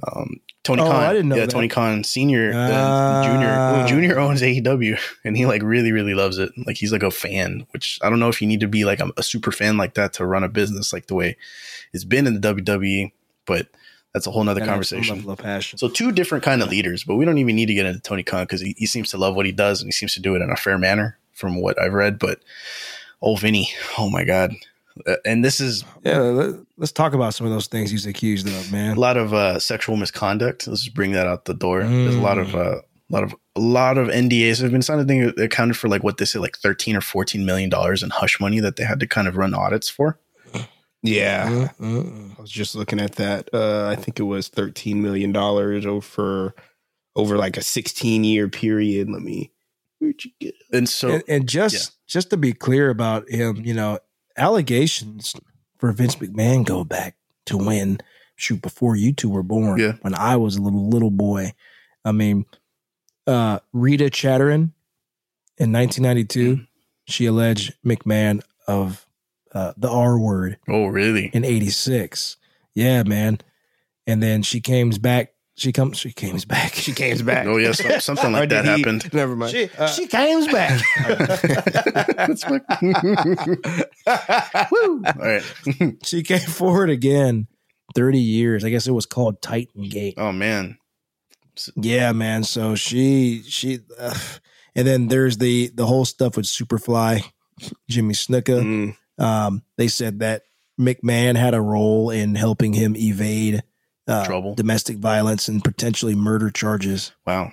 Um, 0.07 0.41
Tony 0.63 0.83
Oh, 0.83 0.87
Khan, 0.87 0.95
I 1.05 1.13
didn't 1.13 1.29
know 1.31 1.37
yeah, 1.37 1.43
that. 1.47 1.51
Tony 1.51 1.69
Khan 1.69 2.05
Senior, 2.05 2.53
Ah. 2.55 3.87
Junior, 3.87 3.89
Junior 3.89 4.19
owns 4.21 4.43
AEW, 4.43 4.99
and 5.25 5.37
he 5.37 5.47
like 5.47 5.63
really 5.63 5.93
really 5.93 6.15
loves 6.15 6.39
it. 6.39 6.51
Like 6.67 6.77
he's 6.77 6.93
like 6.93 7.03
a 7.03 7.11
fan, 7.11 7.67
which 7.71 7.99
I 8.03 8.11
don't 8.11 8.21
know 8.21 8.29
if 8.29 8.41
you 8.43 8.49
need 8.49 8.61
to 8.61 8.69
be 8.69 8.85
like 8.85 9.01
a, 9.01 9.11
a 9.17 9.23
super 9.23 9.53
fan 9.53 9.77
like 9.77 9.95
that 9.95 10.13
to 10.15 10.27
run 10.27 10.45
a 10.45 10.49
business 10.49 10.93
like 10.93 11.07
the 11.07 11.15
way 11.15 11.37
it's 11.93 12.05
been 12.05 12.27
in 12.27 12.41
the 12.41 12.55
WWE, 12.55 13.11
but 13.47 13.69
that's 14.13 14.27
a 14.27 14.31
whole 14.31 14.45
nother 14.45 14.61
Gotta 14.61 14.73
have 14.73 14.87
some 14.87 14.97
conversation. 14.99 15.17
level 15.19 15.33
of 15.33 15.39
passion. 15.39 15.79
So 15.79 15.89
two 15.89 16.13
different 16.13 16.45
kind 16.45 16.63
of 16.63 16.69
leaders, 16.69 17.05
but 17.05 17.17
we 17.17 17.25
don't 17.25 17.39
even 17.39 17.57
need 17.57 17.67
to 17.67 17.75
get 17.75 17.87
into 17.87 18.01
Tony 18.01 18.23
Khan 18.23 18.45
because 18.45 18.61
he, 18.61 18.75
he 18.77 18.87
seems 18.87 19.11
to 19.11 19.19
love 19.19 19.35
what 19.37 19.47
he 19.47 19.53
does 19.53 19.81
and 19.81 19.89
he 19.89 19.93
seems 19.93 20.15
to 20.15 20.21
do 20.21 20.35
it 20.35 20.43
in 20.43 20.51
a 20.51 20.57
fair 20.57 20.79
manner 20.79 21.17
from 21.33 21.61
what 21.61 21.81
I've 21.81 21.93
read. 21.95 22.19
But 22.19 22.41
old 23.23 23.41
Vinny, 23.41 23.71
oh 23.99 24.11
my 24.11 24.25
god, 24.25 24.53
Uh, 25.07 25.17
and 25.25 25.45
this 25.45 25.61
is 25.61 25.85
yeah, 26.05 26.19
let, 26.19 26.57
us 26.81 26.93
talk 26.93 27.13
about 27.13 27.35
some 27.35 27.47
of 27.47 27.53
those 27.53 27.67
things 27.67 27.91
he's 27.91 28.07
accused 28.07 28.47
of, 28.47 28.73
man. 28.73 28.97
a 28.97 29.01
lot 29.01 29.17
of 29.17 29.33
uh, 29.33 29.59
sexual 29.59 29.97
misconduct. 29.97 30.67
Let's 30.67 30.83
just 30.85 30.95
bring 30.95 31.13
that 31.13 31.27
out 31.27 31.45
the 31.45 31.55
door. 31.55 31.83
There's 31.85 32.17
a 32.17 32.21
lot 32.21 32.39
of 32.39 32.55
uh, 32.55 32.81
a 33.11 33.13
lot 33.13 33.23
of 33.25 33.35
a 33.57 33.61
lot 33.61 33.99
of 33.99 34.09
NDAs 34.09 34.63
have 34.63 34.73
been 34.73 34.83
signed. 34.83 35.01
I 35.01 35.05
think 35.05 35.39
it 35.39 35.43
accounted 35.43 35.77
for 35.77 35.89
like 35.89 36.03
what 36.03 36.19
they 36.19 36.25
say, 36.25 36.39
like 36.39 36.57
thirteen 36.57 36.97
or 36.97 37.01
fourteen 37.01 37.45
million 37.45 37.71
dollars 37.71 38.03
in 38.03 38.11
hush 38.11 38.41
money 38.41 38.61
that 38.61 38.77
they 38.77 38.85
had 38.85 39.01
to 39.01 39.07
kind 39.07 39.29
of 39.29 39.37
run 39.37 39.55
audits 39.55 39.89
for. 39.89 40.19
Yeah. 41.03 41.69
Mm-mm. 41.81 42.39
I 42.39 42.41
was 42.41 42.51
just 42.51 42.75
looking 42.75 43.01
at 43.01 43.13
that. 43.13 43.49
Uh, 43.53 43.89
I 43.89 43.97
think 43.97 44.21
it 44.21 44.25
was 44.25 44.49
thirteen 44.49 45.03
million 45.03 45.33
dollars 45.33 45.87
over 45.87 46.55
over 47.17 47.37
like 47.37 47.57
a 47.57 47.63
sixteen 47.63 48.25
year 48.25 48.49
period. 48.49 49.11
Let 49.11 49.23
me. 49.23 49.51
Where'd 49.99 50.25
you 50.25 50.31
get? 50.41 50.55
It? 50.55 50.77
And 50.77 50.89
so 50.89 51.11
and, 51.11 51.23
and 51.27 51.49
just 51.49 51.93
just 52.07 52.31
to 52.31 52.37
be 52.37 52.53
clear 52.53 52.91
about 52.91 53.29
him, 53.31 53.65
you 53.65 53.75
know, 53.75 53.99
allegations 54.41 55.35
for 55.79 55.93
Vince 55.93 56.17
McMahon 56.17 56.65
go 56.65 56.85
back 56.85 57.17
to 57.47 57.57
when 57.57 57.99
shoot 58.37 58.61
before 58.63 58.97
you 58.97 59.13
two 59.13 59.29
were 59.29 59.43
born. 59.43 59.79
Yeah. 59.79 59.93
When 60.01 60.15
I 60.15 60.37
was 60.37 60.57
a 60.57 60.63
little 60.63 60.89
little 60.89 61.11
boy. 61.11 61.53
I 62.05 62.13
mean, 62.13 62.47
uh 63.27 63.61
Rita 63.73 64.11
Chatterton 64.11 64.73
in 65.59 65.73
1992, 65.73 66.57
Mm. 66.57 66.67
she 67.07 67.27
alleged 67.27 67.75
McMahon 67.85 68.43
of 68.67 69.07
uh, 69.53 69.73
the 69.77 69.91
R 69.91 70.19
word 70.19 70.59
oh 70.69 70.87
really? 70.87 71.27
in 71.33 71.45
86. 71.45 72.37
Yeah, 72.75 73.03
man. 73.03 73.41
And 74.07 74.23
then 74.23 74.43
she 74.43 74.61
comes 74.61 74.97
back. 74.99 75.33
She 75.61 75.73
comes, 75.73 75.99
she 75.99 76.11
comes 76.11 76.47
back. 76.47 76.73
She 76.73 76.95
came 76.95 77.23
back. 77.27 77.47
Oh 77.47 77.59
yeah, 77.59 77.73
some, 77.73 78.01
something 78.17 78.33
like 78.33 78.49
that 78.49 78.65
he- 78.65 78.71
happened. 78.71 79.13
Never 79.13 79.37
mind. 79.37 79.53
She, 79.53 79.69
she 79.95 80.07
comes 80.07 80.49
back. 80.49 80.81
That's 82.17 82.49
my- 82.49 82.61
Woo! 84.73 85.03
All 85.05 85.13
right. 85.19 85.43
she 86.03 86.23
came 86.23 86.39
forward 86.41 86.89
again 86.89 87.47
30 87.95 88.19
years. 88.19 88.65
I 88.65 88.71
guess 88.71 88.87
it 88.87 88.93
was 88.93 89.05
called 89.05 89.43
Titan 89.43 89.83
Gate. 89.91 90.15
Oh 90.17 90.33
man. 90.33 90.79
Yeah, 91.77 92.13
man. 92.13 92.43
So 92.45 92.75
she, 92.75 93.43
she, 93.43 93.81
ugh. 93.99 94.17
and 94.75 94.87
then 94.87 95.09
there's 95.09 95.37
the, 95.37 95.71
the 95.75 95.85
whole 95.85 96.07
stuff 96.07 96.39
with 96.39 96.47
Superfly, 96.47 97.23
Jimmy 97.87 98.15
Snuka. 98.15 98.95
Mm. 99.19 99.23
Um, 99.23 99.63
they 99.77 99.89
said 99.89 100.21
that 100.21 100.45
McMahon 100.81 101.37
had 101.37 101.53
a 101.53 101.61
role 101.61 102.09
in 102.09 102.35
helping 102.35 102.73
him 102.73 102.97
evade 102.97 103.63
uh, 104.09 104.25
Trouble. 104.27 104.55
domestic 104.55 104.99
violence 104.99 105.49
and 105.49 105.63
potentially 105.63 106.15
murder 106.15 106.51
charges. 106.51 107.13
Wow. 107.27 107.53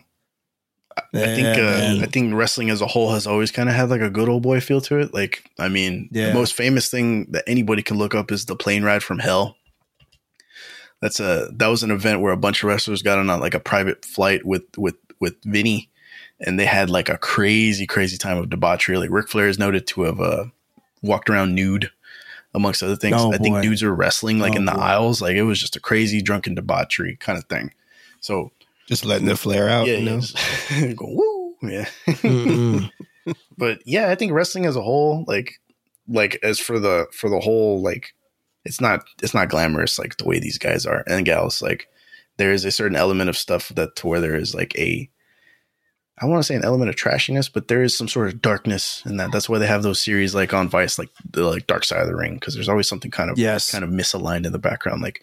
I 0.98 1.02
Yeah, 1.14 1.36
think 1.36 1.48
uh. 1.60 2.04
I 2.04 2.08
think 2.08 2.34
wrestling 2.34 2.70
as 2.72 2.82
a 2.82 2.88
whole 2.88 3.12
has 3.14 3.28
always 3.28 3.52
kind 3.52 3.70
of 3.70 3.76
had 3.76 3.90
like 3.90 4.02
a 4.02 4.10
good 4.10 4.28
old 4.30 4.42
boy 4.44 4.60
feel 4.60 4.82
to 4.82 4.98
it. 5.00 5.14
Like, 5.14 5.50
I 5.60 5.68
mean, 5.68 6.10
Yeah. 6.12 6.30
the 6.30 6.34
most 6.34 6.54
famous 6.56 6.90
thing 6.90 7.28
that 7.32 7.44
anybody 7.46 7.84
can 7.84 7.98
look 7.98 8.16
up 8.16 8.32
is 8.32 8.46
the 8.46 8.56
plane 8.56 8.84
ride 8.84 9.04
from 9.04 9.20
hell. 9.20 9.56
That's 11.02 11.20
a 11.20 11.50
that 11.54 11.68
was 11.68 11.84
an 11.84 11.92
event 11.92 12.22
where 12.22 12.34
a 12.34 12.38
bunch 12.38 12.64
of 12.64 12.68
wrestlers 12.70 13.04
got 13.04 13.20
on 13.20 13.30
a, 13.30 13.38
like 13.38 13.54
a 13.54 13.60
private 13.60 14.04
flight 14.04 14.44
with 14.46 14.64
with 14.78 14.96
with 15.20 15.36
Vinny, 15.44 15.90
and 16.40 16.60
they 16.60 16.66
had 16.66 16.90
like 16.90 17.10
a 17.10 17.18
crazy 17.20 17.86
crazy 17.86 18.18
time 18.18 18.38
of 18.38 18.50
debauchery. 18.50 18.98
Like 18.98 19.12
Ric 19.12 19.28
Flair 19.30 19.48
is 19.48 19.60
noted 19.60 19.86
to 19.88 20.02
have 20.04 20.20
uh, 20.20 20.46
walked 21.04 21.30
around 21.30 21.54
nude, 21.54 21.92
amongst 22.58 22.84
other 22.84 22.96
things. 22.98 23.16
Oh, 23.18 23.32
I 23.32 23.38
think 23.38 23.62
dudes 23.62 23.82
were 23.84 23.96
wrestling 23.96 24.40
like 24.40 24.54
Oh, 24.54 24.58
in 24.58 24.66
the 24.66 24.74
boy. 24.74 24.80
aisles. 24.82 25.22
Like 25.22 25.36
it 25.38 25.44
was 25.44 25.60
just 25.62 25.76
a 25.78 25.80
crazy 25.80 26.22
drunken 26.22 26.56
debauchery 26.56 27.16
kind 27.18 27.38
of 27.38 27.46
thing. 27.46 27.72
So 28.20 28.52
Just 28.88 29.06
letting 29.06 29.28
it 29.30 29.38
flare 29.40 29.70
out. 29.70 29.88
yeah, 29.88 29.98
you 29.98 30.06
know? 30.06 30.20
yeah, 30.72 30.94
go 30.98 31.06
woo, 31.08 31.56
yeah. 31.62 31.88
Mm-mm. 32.08 32.92
but 33.58 33.80
yeah, 33.86 34.10
I 34.10 34.16
think 34.16 34.32
wrestling 34.34 34.66
as 34.66 34.76
a 34.76 34.82
whole, 34.82 35.24
like, 35.28 35.54
like 36.08 36.40
as 36.44 36.60
for 36.60 36.80
the 36.80 37.08
for 37.14 37.30
the 37.30 37.40
whole, 37.40 37.82
like, 37.82 38.14
it's 38.66 38.82
not 38.82 39.06
it's 39.22 39.34
not 39.34 39.50
glamorous 39.50 39.98
like 40.00 40.18
the 40.18 40.26
way 40.26 40.40
these 40.40 40.58
guys 40.58 40.86
are 40.86 41.04
and 41.08 41.26
gals. 41.26 41.62
Like, 41.62 41.88
there 42.38 42.52
is 42.52 42.66
a 42.66 42.72
certain 42.72 42.98
element 42.98 43.30
of 43.30 43.38
stuff 43.38 43.70
that 43.70 43.96
to 43.98 44.08
where 44.08 44.20
there 44.22 44.36
is 44.36 44.54
like 44.56 44.78
a, 44.78 45.10
I 46.20 46.26
want 46.26 46.40
to 46.40 46.44
say 46.48 46.56
an 46.56 46.66
element 46.66 46.90
of 46.90 46.96
trashiness, 46.96 47.48
but 47.52 47.68
there 47.68 47.84
is 47.84 47.96
some 47.96 48.08
sort 48.08 48.28
of 48.28 48.42
darkness 48.42 49.04
in 49.06 49.18
that. 49.18 49.32
That's 49.32 49.48
why 49.48 49.60
they 49.60 49.68
have 49.68 49.84
those 49.84 50.00
series 50.00 50.34
like 50.34 50.52
on 50.54 50.68
Vice, 50.68 50.98
like 50.98 51.10
the 51.32 51.44
like 51.44 51.68
Dark 51.68 51.84
Side 51.84 52.02
of 52.02 52.08
the 52.08 52.16
Ring, 52.16 52.36
because 52.36 52.56
there's 52.56 52.70
always 52.70 52.88
something 52.90 53.12
kind 53.12 53.30
of 53.30 53.38
Yes. 53.38 53.72
kind 53.72 53.84
of 53.84 53.92
misaligned 53.92 54.46
in 54.48 54.52
the 54.52 54.58
background. 54.60 55.02
Like 55.04 55.22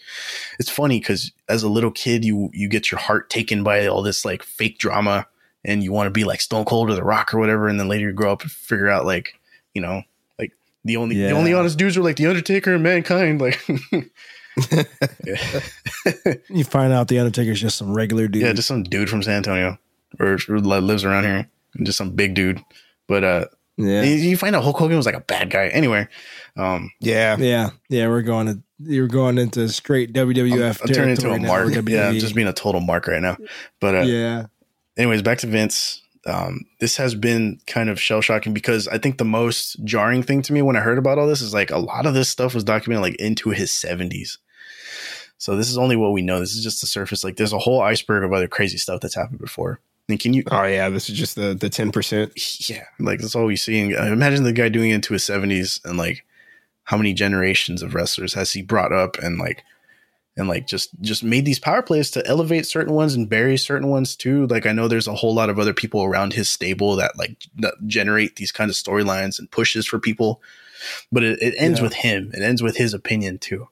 it's 0.61 0.71
funny 0.71 1.01
because 1.01 1.33
as 1.49 1.63
a 1.65 1.69
little 1.69 1.91
kid, 1.91 2.25
you 2.25 2.49
you 2.53 2.69
get 2.69 2.93
your 2.93 3.01
heart 3.01 3.29
taken 3.29 3.65
by 3.65 3.87
all 3.89 4.03
this 4.03 4.25
like 4.25 4.43
fake 4.45 4.79
drama, 4.79 5.27
and 5.65 5.83
you 5.83 5.91
want 5.93 6.07
to 6.07 6.11
be 6.13 6.23
like 6.25 6.41
Stone 6.41 6.65
Cold 6.67 6.91
or 6.91 6.95
The 6.95 7.03
Rock 7.03 7.35
or 7.35 7.39
whatever, 7.41 7.67
and 7.67 7.81
then 7.81 7.89
later 7.89 8.07
you 8.07 8.13
grow 8.13 8.31
up 8.33 8.43
and 8.43 8.51
figure 8.51 8.89
out 8.89 9.05
like 9.05 9.35
you 9.75 9.83
know 9.83 10.03
like 10.39 10.53
the 10.85 10.97
only 10.97 11.17
Yeah. 11.17 11.31
the 11.31 11.35
only 11.35 11.55
honest 11.55 11.77
dudes 11.77 11.97
are 11.97 12.03
like 12.03 12.17
the 12.17 12.27
Undertaker 12.27 12.73
and 12.73 12.83
Mankind. 12.85 13.41
Like. 13.41 13.61
You 16.49 16.63
find 16.65 16.93
out 16.93 17.09
the 17.09 17.19
Undertaker's 17.19 17.61
just 17.61 17.77
some 17.77 17.93
regular 17.95 18.29
dude. 18.29 18.43
yeah, 18.43 18.53
just 18.53 18.69
some 18.69 18.85
dude 18.85 19.11
from 19.11 19.23
San 19.23 19.39
Antonio 19.39 19.79
or, 20.21 20.39
or 20.49 20.59
lives 20.61 21.05
around 21.05 21.25
here, 21.25 21.49
and 21.75 21.87
just 21.87 21.99
some 21.99 22.11
big 22.11 22.35
dude. 22.35 22.61
But 23.07 23.25
uh, 23.25 23.45
yeah. 23.77 24.03
you- 24.03 24.15
you 24.31 24.37
find 24.37 24.55
out 24.57 24.63
Hulk 24.65 24.79
Hogan 24.79 24.97
was 24.97 25.07
like 25.07 25.15
a 25.17 25.21
bad 25.21 25.51
guy. 25.51 25.69
Anyway, 25.69 26.09
um, 26.57 26.91
Yeah. 27.01 27.37
Yeah, 27.39 27.71
yeah, 27.89 28.09
we're 28.09 28.23
going 28.23 28.47
to 28.47 28.59
you're 28.81 29.07
going 29.09 29.39
into 29.39 29.69
straight 29.69 30.13
WWF. 30.13 30.81
I'm, 30.83 30.89
I'm 30.89 30.95
turning 30.95 31.11
into 31.11 31.31
a 31.33 31.39
now, 31.39 31.49
mark. 31.49 31.67
or 31.77 31.81
Yeah, 31.89 32.09
I'm 32.09 32.15
just 32.19 32.35
being 32.35 32.49
a 32.49 32.53
total 32.53 32.81
mark 32.81 33.07
right 33.07 33.23
now. 33.23 33.37
But 33.81 33.95
uh, 33.95 34.01
yeah, 34.01 34.47
anyways, 34.97 35.23
back 35.23 35.39
to 35.39 35.47
Vince. 35.47 36.01
Um, 36.27 36.65
this 36.81 36.97
has 36.97 37.15
been 37.15 37.61
kind 37.67 37.91
of 37.91 38.01
shell 38.01 38.21
shocking 38.23 38.55
because 38.55 38.89
I 38.89 38.97
think 38.99 39.19
the 39.19 39.25
most 39.27 39.77
jarring 39.85 40.23
thing 40.23 40.41
to 40.43 40.53
me 40.55 40.63
when 40.63 40.75
I 40.75 40.81
heard 40.81 40.97
about 40.99 41.19
all 41.19 41.27
this 41.27 41.43
is 41.43 41.53
like 41.53 41.71
a 41.71 41.77
lot 41.79 42.07
of 42.07 42.15
this 42.15 42.31
stuff 42.31 42.55
was 42.55 42.65
documented 42.65 43.03
like 43.03 43.17
into 43.17 43.51
his 43.51 43.71
70s. 43.71 44.39
So 45.37 45.57
this 45.57 45.69
is 45.69 45.77
only 45.77 45.97
what 45.97 46.13
we 46.13 46.23
know. 46.23 46.41
This 46.41 46.55
is 46.55 46.63
just 46.65 46.81
the 46.81 46.87
surface. 46.87 47.25
Like 47.25 47.37
there's 47.37 47.53
a 47.53 47.59
whole 47.59 47.83
iceberg 47.83 48.25
of 48.25 48.33
other 48.33 48.49
crazy 48.49 48.79
stuff 48.79 49.01
that's 49.03 49.15
happened 49.15 49.39
before. 49.41 49.81
And 50.09 50.21
can 50.21 50.35
you? 50.35 50.43
Oh 50.51 50.65
yeah. 50.65 50.89
This 50.91 51.09
is 51.09 51.17
just 51.19 51.35
the 51.37 51.55
the 51.55 51.71
ten 51.71 51.91
percent. 51.91 52.33
Yeah, 52.69 52.85
like 52.99 53.21
that's 53.21 53.35
all 53.35 53.47
we 53.47 53.57
see. 53.57 53.81
And 53.81 53.97
uh, 53.97 54.03
imagine 54.13 54.43
the 54.45 54.53
guy 54.53 54.69
doing 54.69 54.91
it 54.91 54.97
into 54.97 55.15
his 55.15 55.23
70s 55.23 55.83
and 55.85 55.97
like 55.97 56.25
how 56.85 56.97
many 56.99 57.15
generations 57.15 57.83
of 57.83 57.95
wrestlers 57.95 58.35
has 58.35 58.53
he 58.53 58.61
brought 58.61 58.93
up 58.93 59.17
and 59.23 59.39
like 59.39 59.63
and 60.37 60.47
like 60.49 60.67
just 60.67 60.91
just 61.01 61.25
made 61.25 61.47
these 61.47 61.59
power 61.59 61.81
plays 61.81 62.11
to 62.11 62.27
elevate 62.27 62.67
certain 62.67 62.93
ones 62.93 63.15
and 63.15 63.31
bury 63.31 63.57
certain 63.57 63.89
ones 63.89 64.15
too. 64.15 64.47
Like 64.49 64.67
I 64.67 64.73
know 64.73 64.89
there's 64.89 65.09
a 65.09 65.15
whole 65.15 65.35
lot 65.35 65.49
of 65.49 65.59
other 65.59 65.73
people 65.73 66.03
around 66.05 66.35
his 66.35 66.51
stable 66.51 66.97
that 66.97 67.17
like 67.17 67.37
that 67.61 67.75
generate 67.87 68.37
these 68.37 68.53
kind 68.53 68.71
of 68.71 68.77
storylines 68.77 69.39
and 69.39 69.51
pushes 69.51 69.87
for 69.87 69.99
people, 69.99 70.43
but 71.11 71.23
it, 71.23 71.41
it 71.41 71.55
ends 71.57 71.79
Yeah. 71.79 71.85
with 71.85 71.95
him. 71.95 72.31
It 72.35 72.43
ends 72.43 72.63
with 72.63 72.77
his 72.77 72.93
opinion 72.93 73.39
too. 73.39 73.69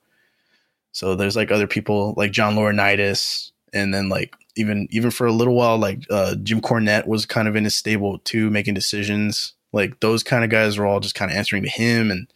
So 0.92 1.14
there's 1.14 1.37
like 1.37 1.51
other 1.51 1.66
people 1.66 2.14
like 2.16 2.33
John 2.33 2.55
Laurinaitis, 2.55 3.51
and 3.75 3.92
then 3.92 4.09
like 4.09 4.35
even 4.57 4.88
even 4.91 5.11
for 5.11 5.27
a 5.27 5.33
little 5.33 5.55
while 5.55 5.79
like 5.79 6.05
uh, 6.11 6.35
Jim 6.37 6.61
Cornette 6.61 7.07
was 7.07 7.27
kind 7.27 7.49
of 7.49 7.57
in 7.57 7.65
his 7.65 7.75
stable 7.75 8.19
too, 8.19 8.51
making 8.51 8.75
decisions. 8.75 9.55
Like 9.73 10.01
those 10.01 10.23
kind 10.23 10.45
of 10.45 10.51
guys 10.51 10.77
were 10.77 10.87
all 10.87 11.01
just 11.01 11.15
kind 11.15 11.31
of 11.31 11.37
answering 11.37 11.62
to 11.62 11.69
him, 11.69 12.11
and 12.11 12.31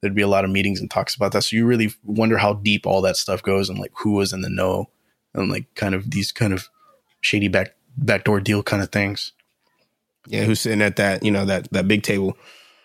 there'd 0.00 0.14
be 0.14 0.22
a 0.22 0.28
lot 0.28 0.44
of 0.44 0.50
meetings 0.50 0.80
and 0.80 0.90
talks 0.90 1.14
about 1.14 1.32
that. 1.32 1.42
So 1.42 1.56
you 1.56 1.66
really 1.66 1.92
wonder 2.04 2.38
how 2.38 2.54
deep 2.54 2.86
all 2.86 3.02
that 3.02 3.16
stuff 3.16 3.42
goes 3.42 3.70
and 3.70 3.78
like 3.78 3.92
who 3.96 4.12
was 4.12 4.32
in 4.32 4.42
the 4.42 4.50
know 4.50 4.90
and 5.34 5.50
like 5.50 5.74
kind 5.74 5.94
of 5.94 6.10
these 6.10 6.32
kind 6.32 6.52
of 6.52 6.68
shady 7.20 7.48
back 7.48 7.74
backdoor 7.96 8.40
deal 8.40 8.62
kind 8.62 8.82
of 8.82 8.90
things. 8.90 9.32
Yeah. 10.26 10.44
Who's 10.44 10.60
sitting 10.60 10.82
at 10.82 10.96
that 10.96 11.22
you 11.22 11.30
know 11.30 11.46
that 11.46 11.70
that 11.72 11.88
big 11.88 12.02
table, 12.02 12.36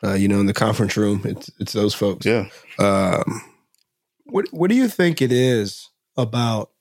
uh, 0.03 0.13
you 0.13 0.27
know, 0.27 0.39
in 0.39 0.45
the 0.45 0.53
conference 0.53 0.95
room? 0.95 1.21
It's 1.25 1.51
it's 1.59 1.73
those 1.73 1.93
folks. 1.93 2.25
Yeah. 2.25 2.47
Um. 2.79 3.41
what 4.25 4.45
what 4.51 4.69
do 4.69 4.75
you 4.75 4.87
think 4.87 5.21
it 5.21 5.31
is 5.31 5.89
about 6.17 6.71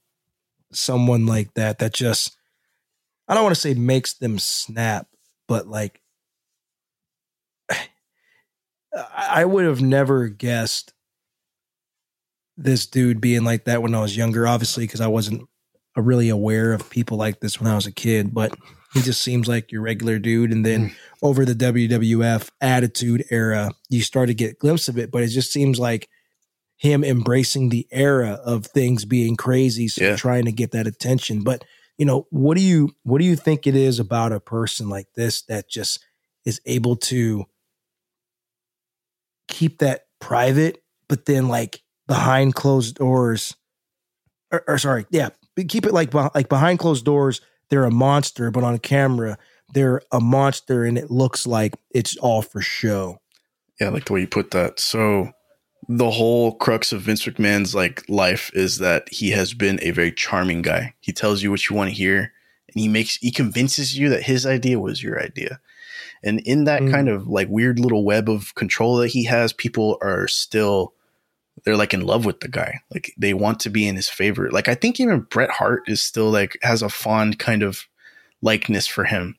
someone 0.75 1.27
like 1.27 1.55
that 1.55 1.79
that 1.79 1.95
just 1.95 2.37
I 3.29 3.35
don't 3.35 3.45
want 3.45 3.55
to 3.55 3.61
say 3.61 3.75
makes 3.75 4.15
them 4.15 4.39
snap, 4.39 5.07
but 5.49 5.67
like 5.67 6.01
I 9.17 9.45
would 9.45 9.65
have 9.65 9.81
never 9.81 10.29
guessed 10.29 10.93
this 12.57 12.87
dude 12.87 13.21
being 13.21 13.45
like 13.45 13.65
that 13.65 13.83
when 13.83 13.95
I 13.95 14.01
was 14.01 14.17
younger, 14.17 14.47
obviously, 14.47 14.85
because 14.85 15.01
I 15.01 15.09
wasn't 15.09 15.49
really 15.97 16.29
aware 16.29 16.73
of 16.73 16.91
people 16.91 17.17
like 17.17 17.41
this 17.41 17.61
when 17.61 17.71
I 17.71 17.75
was 17.75 17.87
a 17.87 17.93
kid, 17.93 18.35
but 18.35 18.57
he 18.93 19.01
just 19.01 19.23
seems 19.23 19.49
like 19.49 19.73
your 19.73 19.83
regular 19.83 20.19
dude. 20.19 20.53
And 20.53 20.65
then 20.65 20.89
hmm. 20.89 20.95
over 21.23 21.45
the 21.45 21.55
WWF 21.55 22.51
attitude 22.61 23.25
era, 23.31 23.71
you 23.89 24.03
start 24.03 24.29
to 24.29 24.35
get 24.35 24.53
a 24.53 24.57
glimpse 24.57 24.89
of 24.89 24.99
it, 24.99 25.11
but 25.11 25.23
it 25.23 25.29
just 25.29 25.53
seems 25.53 25.79
like 25.79 26.09
him 26.77 27.05
embracing 27.05 27.69
the 27.69 27.87
era 27.91 28.41
of 28.45 28.67
things 28.67 29.05
being 29.05 29.37
crazy, 29.37 29.89
so 29.89 30.05
Yeah. 30.05 30.17
trying 30.17 30.45
to 30.45 30.53
get 30.53 30.73
that 30.73 30.87
attention. 30.87 31.43
But 31.43 31.65
you 31.97 32.05
know, 32.05 32.27
what 32.31 32.57
do 32.57 32.63
you 32.63 32.91
what 33.05 33.19
do 33.19 33.25
you 33.25 33.37
think 33.37 33.67
it 33.67 33.77
is 33.77 34.01
about 34.01 34.33
a 34.33 34.41
person 34.41 34.89
like 34.89 35.07
this 35.15 35.43
that 35.43 35.69
just 35.69 36.05
is 36.45 36.61
able 36.67 36.97
to 36.97 37.45
keep 39.49 39.79
that 39.79 40.07
private, 40.21 40.83
but 41.09 41.27
then 41.27 41.49
like 41.49 41.83
behind 42.07 42.55
closed 42.55 42.97
doors 42.97 43.55
or, 44.51 44.65
or 44.67 44.79
sorry, 44.79 45.07
yeah, 45.11 45.31
keep 45.69 45.87
it 45.87 45.93
like 45.93 46.13
like 46.15 46.49
behind 46.49 46.79
closed 46.79 47.05
doors. 47.05 47.41
They're 47.71 47.85
a 47.85 47.91
monster, 47.91 48.51
but 48.51 48.63
on 48.63 48.79
camera, 48.79 49.39
they're 49.73 50.03
a 50.13 50.21
monster, 50.21 50.85
and 50.85 50.99
it 50.99 51.11
looks 51.11 51.47
like 51.47 51.75
it's 51.91 52.17
all 52.19 52.43
for 52.43 52.61
show. 52.61 53.21
Yeah, 53.81 53.87
I 53.89 53.91
like 53.91 54.05
the 54.05 54.13
way 54.13 54.21
you 54.21 54.29
put 54.29 54.51
that. 54.53 54.79
So 54.79 55.31
the 55.88 56.11
whole 56.11 56.55
crux 56.57 56.92
of 56.92 57.03
Vince 57.03 57.25
McMahon's 57.27 57.75
like 57.75 58.05
life 58.09 58.51
is 58.55 58.79
that 58.79 59.09
he 59.12 59.31
has 59.31 59.55
been 59.55 59.79
a 59.83 59.90
very 59.90 60.12
charming 60.12 60.62
guy. 60.62 60.94
He 61.01 61.12
tells 61.12 61.42
you 61.42 61.51
what 61.51 61.68
you 61.68 61.77
want 61.77 61.90
to 61.90 61.97
hear 61.97 62.33
and 62.73 62.81
he 62.81 62.88
makes 62.88 63.16
he 63.16 63.31
convinces 63.31 63.97
you 63.99 64.09
that 64.09 64.23
his 64.25 64.47
idea 64.47 64.79
was 64.81 65.03
your 65.03 65.20
idea. 65.23 65.61
And 66.23 66.40
in 66.40 66.64
that 66.64 66.83
Mm. 66.83 66.90
kind 66.90 67.09
of 67.09 67.27
like 67.29 67.49
weird 67.49 67.79
little 67.79 68.05
web 68.05 68.29
of 68.31 68.55
control 68.55 68.97
that 68.97 69.09
he 69.09 69.25
has, 69.25 69.53
people 69.53 69.99
are 70.03 70.27
still 70.29 70.94
they're 71.64 71.77
like 71.77 71.94
in 71.94 72.01
love 72.01 72.25
with 72.25 72.40
the 72.40 72.49
guy. 72.49 72.81
Like 72.92 73.12
they 73.16 73.33
want 73.35 73.61
to 73.61 73.70
be 73.70 73.87
in 73.87 73.97
his 73.97 74.09
favor. 74.09 74.51
Like 74.51 74.68
I 74.68 74.75
think 74.75 74.99
even 75.01 75.20
Bret 75.20 75.51
Hart 75.51 75.83
is 75.87 76.01
still 76.01 76.31
like 76.31 76.59
has 76.62 76.83
a 76.83 76.88
fond 76.88 77.38
kind 77.38 77.62
of 77.62 77.87
likeness 78.42 78.87
for 78.87 79.05
him, 79.05 79.37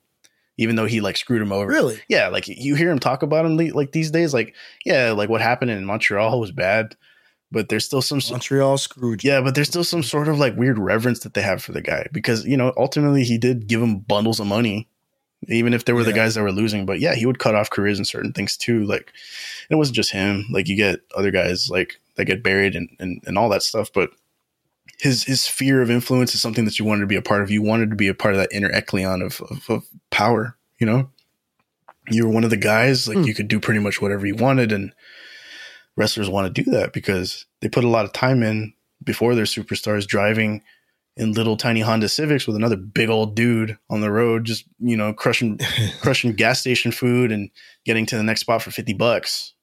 even 0.58 0.76
though 0.76 0.86
he 0.86 1.02
like 1.02 1.18
screwed 1.18 1.42
him 1.42 1.52
over. 1.52 1.68
Really? 1.68 2.00
Yeah, 2.08 2.30
like 2.30 2.48
you 2.48 2.76
hear 2.76 2.90
him 2.90 3.00
talk 3.00 3.24
about 3.24 3.46
him 3.46 3.58
like 3.58 3.92
these 3.92 4.12
days. 4.12 4.34
Like 4.34 4.56
yeah, 4.86 5.12
like 5.12 5.30
what 5.30 5.42
happened 5.42 5.72
in 5.72 5.86
Montreal 5.86 6.40
was 6.40 6.52
bad, 6.52 6.96
but 7.52 7.70
there's 7.70 7.86
still 7.86 8.02
some. 8.02 8.22
Montreal 8.30 8.78
Scrooge. 8.78 9.24
Yeah, 9.24 9.42
but 9.42 9.56
there's 9.56 9.68
still 9.68 9.84
some 9.84 10.04
sort 10.04 10.28
of 10.28 10.40
like 10.40 10.56
weird 10.56 10.80
reverence 10.80 11.20
that 11.22 11.34
they 11.34 11.42
have 11.42 11.62
for 11.62 11.72
the 11.72 11.82
guy 11.82 12.08
because 12.12 12.46
you 12.46 12.58
know 12.58 12.74
ultimately 12.78 13.24
he 13.24 13.38
did 13.38 13.68
give 13.68 13.82
him 13.82 14.00
bundles 14.00 14.40
of 14.40 14.48
money, 14.48 14.88
even 15.48 15.74
if 15.74 15.86
they 15.86 15.94
were 15.94 16.04
the 16.04 16.14
guys 16.14 16.36
that 16.36 16.44
were 16.44 16.52
losing. 16.52 16.86
But 16.86 17.00
yeah, 17.00 17.16
he 17.16 17.26
would 17.26 17.40
cut 17.40 17.56
off 17.56 17.70
careers 17.70 17.98
and 17.98 18.08
certain 18.08 18.34
things 18.34 18.58
too. 18.58 18.86
Like 18.86 19.12
it 19.70 19.76
wasn't 19.76 19.96
just 19.96 20.12
him. 20.12 20.46
Like 20.52 20.68
you 20.68 20.78
get 20.78 21.02
other 21.16 21.32
guys 21.32 21.70
like 21.70 22.00
that 22.16 22.26
get 22.26 22.44
buried 22.44 22.76
and 22.76 22.90
and, 23.00 23.22
and 23.26 23.38
all 23.38 23.50
that 23.50 23.64
stuff. 23.64 23.92
But 23.94 24.12
his 25.00 25.24
his 25.24 25.42
sphere 25.42 25.82
of 25.82 25.92
influence 25.92 26.34
is 26.36 26.42
something 26.42 26.66
that 26.66 26.80
you 26.80 26.86
wanted 26.86 27.02
to 27.02 27.08
be 27.08 27.16
a 27.16 27.22
part 27.22 27.42
of. 27.42 27.52
You 27.52 27.62
wanted 27.62 27.90
to 27.90 27.96
be 27.96 28.08
a 28.08 28.14
part 28.14 28.34
of 28.34 28.40
that 28.40 28.50
inner 28.52 28.72
echelon 28.72 29.22
of 29.22 29.42
of, 29.50 29.70
of 29.70 29.86
power. 30.12 30.58
You 30.80 30.88
know, 30.88 31.10
you 32.10 32.26
were 32.26 32.34
one 32.34 32.44
of 32.44 32.50
the 32.50 32.58
guys. 32.58 33.08
Like 33.08 33.18
Hmm. 33.18 33.24
you 33.24 33.34
could 33.34 33.48
do 33.48 33.60
pretty 33.60 33.80
much 33.80 34.02
whatever 34.02 34.26
you 34.26 34.36
wanted 34.36 34.72
and 34.72 34.94
wrestlers 35.96 36.30
want 36.30 36.54
to 36.54 36.64
do 36.64 36.70
that 36.72 36.94
because 36.94 37.46
they 37.62 37.70
put 37.70 37.84
a 37.84 37.90
lot 37.90 38.06
of 38.06 38.14
time 38.14 38.44
in 38.44 38.74
before 39.04 39.36
they're 39.36 39.46
superstars 39.46 40.06
driving 40.06 40.62
in 41.18 41.32
little 41.32 41.56
tiny 41.56 41.80
Honda 41.80 42.10
Civics 42.10 42.46
with 42.46 42.58
another 42.58 42.76
big 42.76 43.10
old 43.10 43.36
dude 43.36 43.78
on 43.90 44.02
the 44.02 44.12
road, 44.12 44.44
just 44.44 44.66
you 44.80 44.98
know, 44.98 45.14
crushing 45.14 45.60
crushing 46.02 46.34
gas 46.34 46.60
station 46.60 46.92
food 46.92 47.32
and 47.32 47.50
getting 47.86 48.06
to 48.08 48.18
the 48.18 48.24
next 48.24 48.42
spot 48.42 48.62
for 48.62 48.72
fifty 48.72 48.94
bucks. 48.94 49.54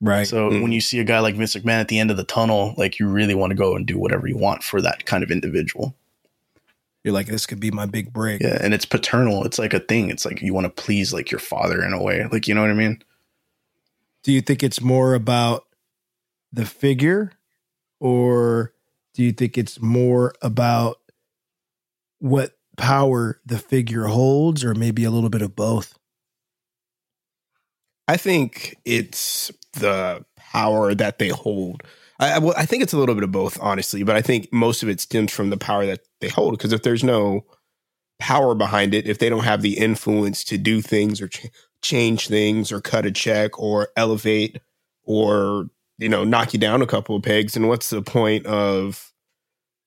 Right. 0.00 0.26
So 0.26 0.50
Mhm. 0.50 0.62
when 0.62 0.72
you 0.72 0.80
see 0.80 0.98
a 0.98 1.04
guy 1.04 1.20
like 1.20 1.36
Vince 1.36 1.54
McMahon 1.54 1.80
at 1.80 1.88
the 1.88 1.98
end 1.98 2.10
of 2.10 2.16
the 2.16 2.24
tunnel, 2.24 2.74
like 2.78 2.98
you 2.98 3.06
really 3.06 3.34
want 3.34 3.50
to 3.50 3.54
go 3.56 3.76
and 3.76 3.86
do 3.86 3.98
whatever 3.98 4.26
you 4.26 4.36
want 4.36 4.62
for 4.62 4.80
that 4.80 5.04
kind 5.04 5.22
of 5.22 5.30
individual. 5.30 5.94
You're 7.04 7.14
like, 7.14 7.26
this 7.26 7.46
could 7.46 7.60
be 7.60 7.70
my 7.70 7.86
big 7.86 8.12
break. 8.12 8.40
Yeah, 8.42 8.58
and 8.60 8.72
it's 8.74 8.84
paternal. 8.86 9.44
It's 9.44 9.58
like 9.58 9.72
a 9.74 9.80
thing. 9.80 10.10
It's 10.10 10.24
like 10.24 10.42
you 10.42 10.52
want 10.54 10.64
to 10.66 10.82
please 10.82 11.12
like 11.12 11.30
your 11.30 11.38
father 11.38 11.82
in 11.82 11.92
a 11.92 12.02
way. 12.02 12.26
Like 12.30 12.48
you 12.48 12.54
know 12.54 12.62
what 12.62 12.70
I 12.70 12.74
mean? 12.74 13.02
Do 14.22 14.32
you 14.32 14.40
think 14.42 14.62
it's 14.62 14.80
more 14.82 15.14
about 15.14 15.66
the 16.52 16.66
figure 16.66 17.32
or 18.00 18.72
do 19.14 19.22
you 19.22 19.32
think 19.32 19.56
it's 19.56 19.80
more 19.80 20.34
about 20.42 20.98
what 22.18 22.56
power 22.76 23.40
the 23.46 23.58
figure 23.58 24.04
holds 24.04 24.62
or 24.64 24.74
maybe 24.74 25.04
a 25.04 25.10
little 25.10 25.30
bit 25.30 25.42
of 25.42 25.56
both? 25.56 25.98
I 28.08 28.16
think 28.16 28.76
it's 28.84 29.50
the 29.74 30.24
power 30.36 30.94
that 30.94 31.18
they 31.18 31.28
hold. 31.28 31.82
I, 32.18 32.32
I, 32.32 32.38
well, 32.38 32.54
I 32.56 32.66
think 32.66 32.82
it's 32.82 32.92
a 32.92 32.98
little 32.98 33.14
bit 33.14 33.24
of 33.24 33.32
both, 33.32 33.58
honestly, 33.60 34.02
but 34.02 34.16
I 34.16 34.22
think 34.22 34.52
most 34.52 34.82
of 34.82 34.88
it 34.88 35.00
stems 35.00 35.32
from 35.32 35.50
the 35.50 35.56
power 35.56 35.86
that 35.86 36.00
they 36.20 36.28
hold. 36.28 36.52
Because 36.52 36.72
if 36.72 36.82
there's 36.82 37.04
no 37.04 37.44
power 38.18 38.54
behind 38.54 38.94
it, 38.94 39.06
if 39.06 39.18
they 39.18 39.28
don't 39.28 39.44
have 39.44 39.62
the 39.62 39.78
influence 39.78 40.44
to 40.44 40.58
do 40.58 40.80
things 40.80 41.20
or 41.20 41.28
ch- 41.28 41.50
change 41.82 42.28
things 42.28 42.70
or 42.70 42.80
cut 42.80 43.06
a 43.06 43.10
check 43.10 43.58
or 43.58 43.88
elevate 43.96 44.60
or 45.04 45.66
you 45.98 46.08
know 46.08 46.24
knock 46.24 46.52
you 46.52 46.60
down 46.60 46.82
a 46.82 46.86
couple 46.86 47.16
of 47.16 47.22
pegs, 47.22 47.54
then 47.54 47.66
what's 47.66 47.90
the 47.90 48.02
point 48.02 48.46
of 48.46 49.12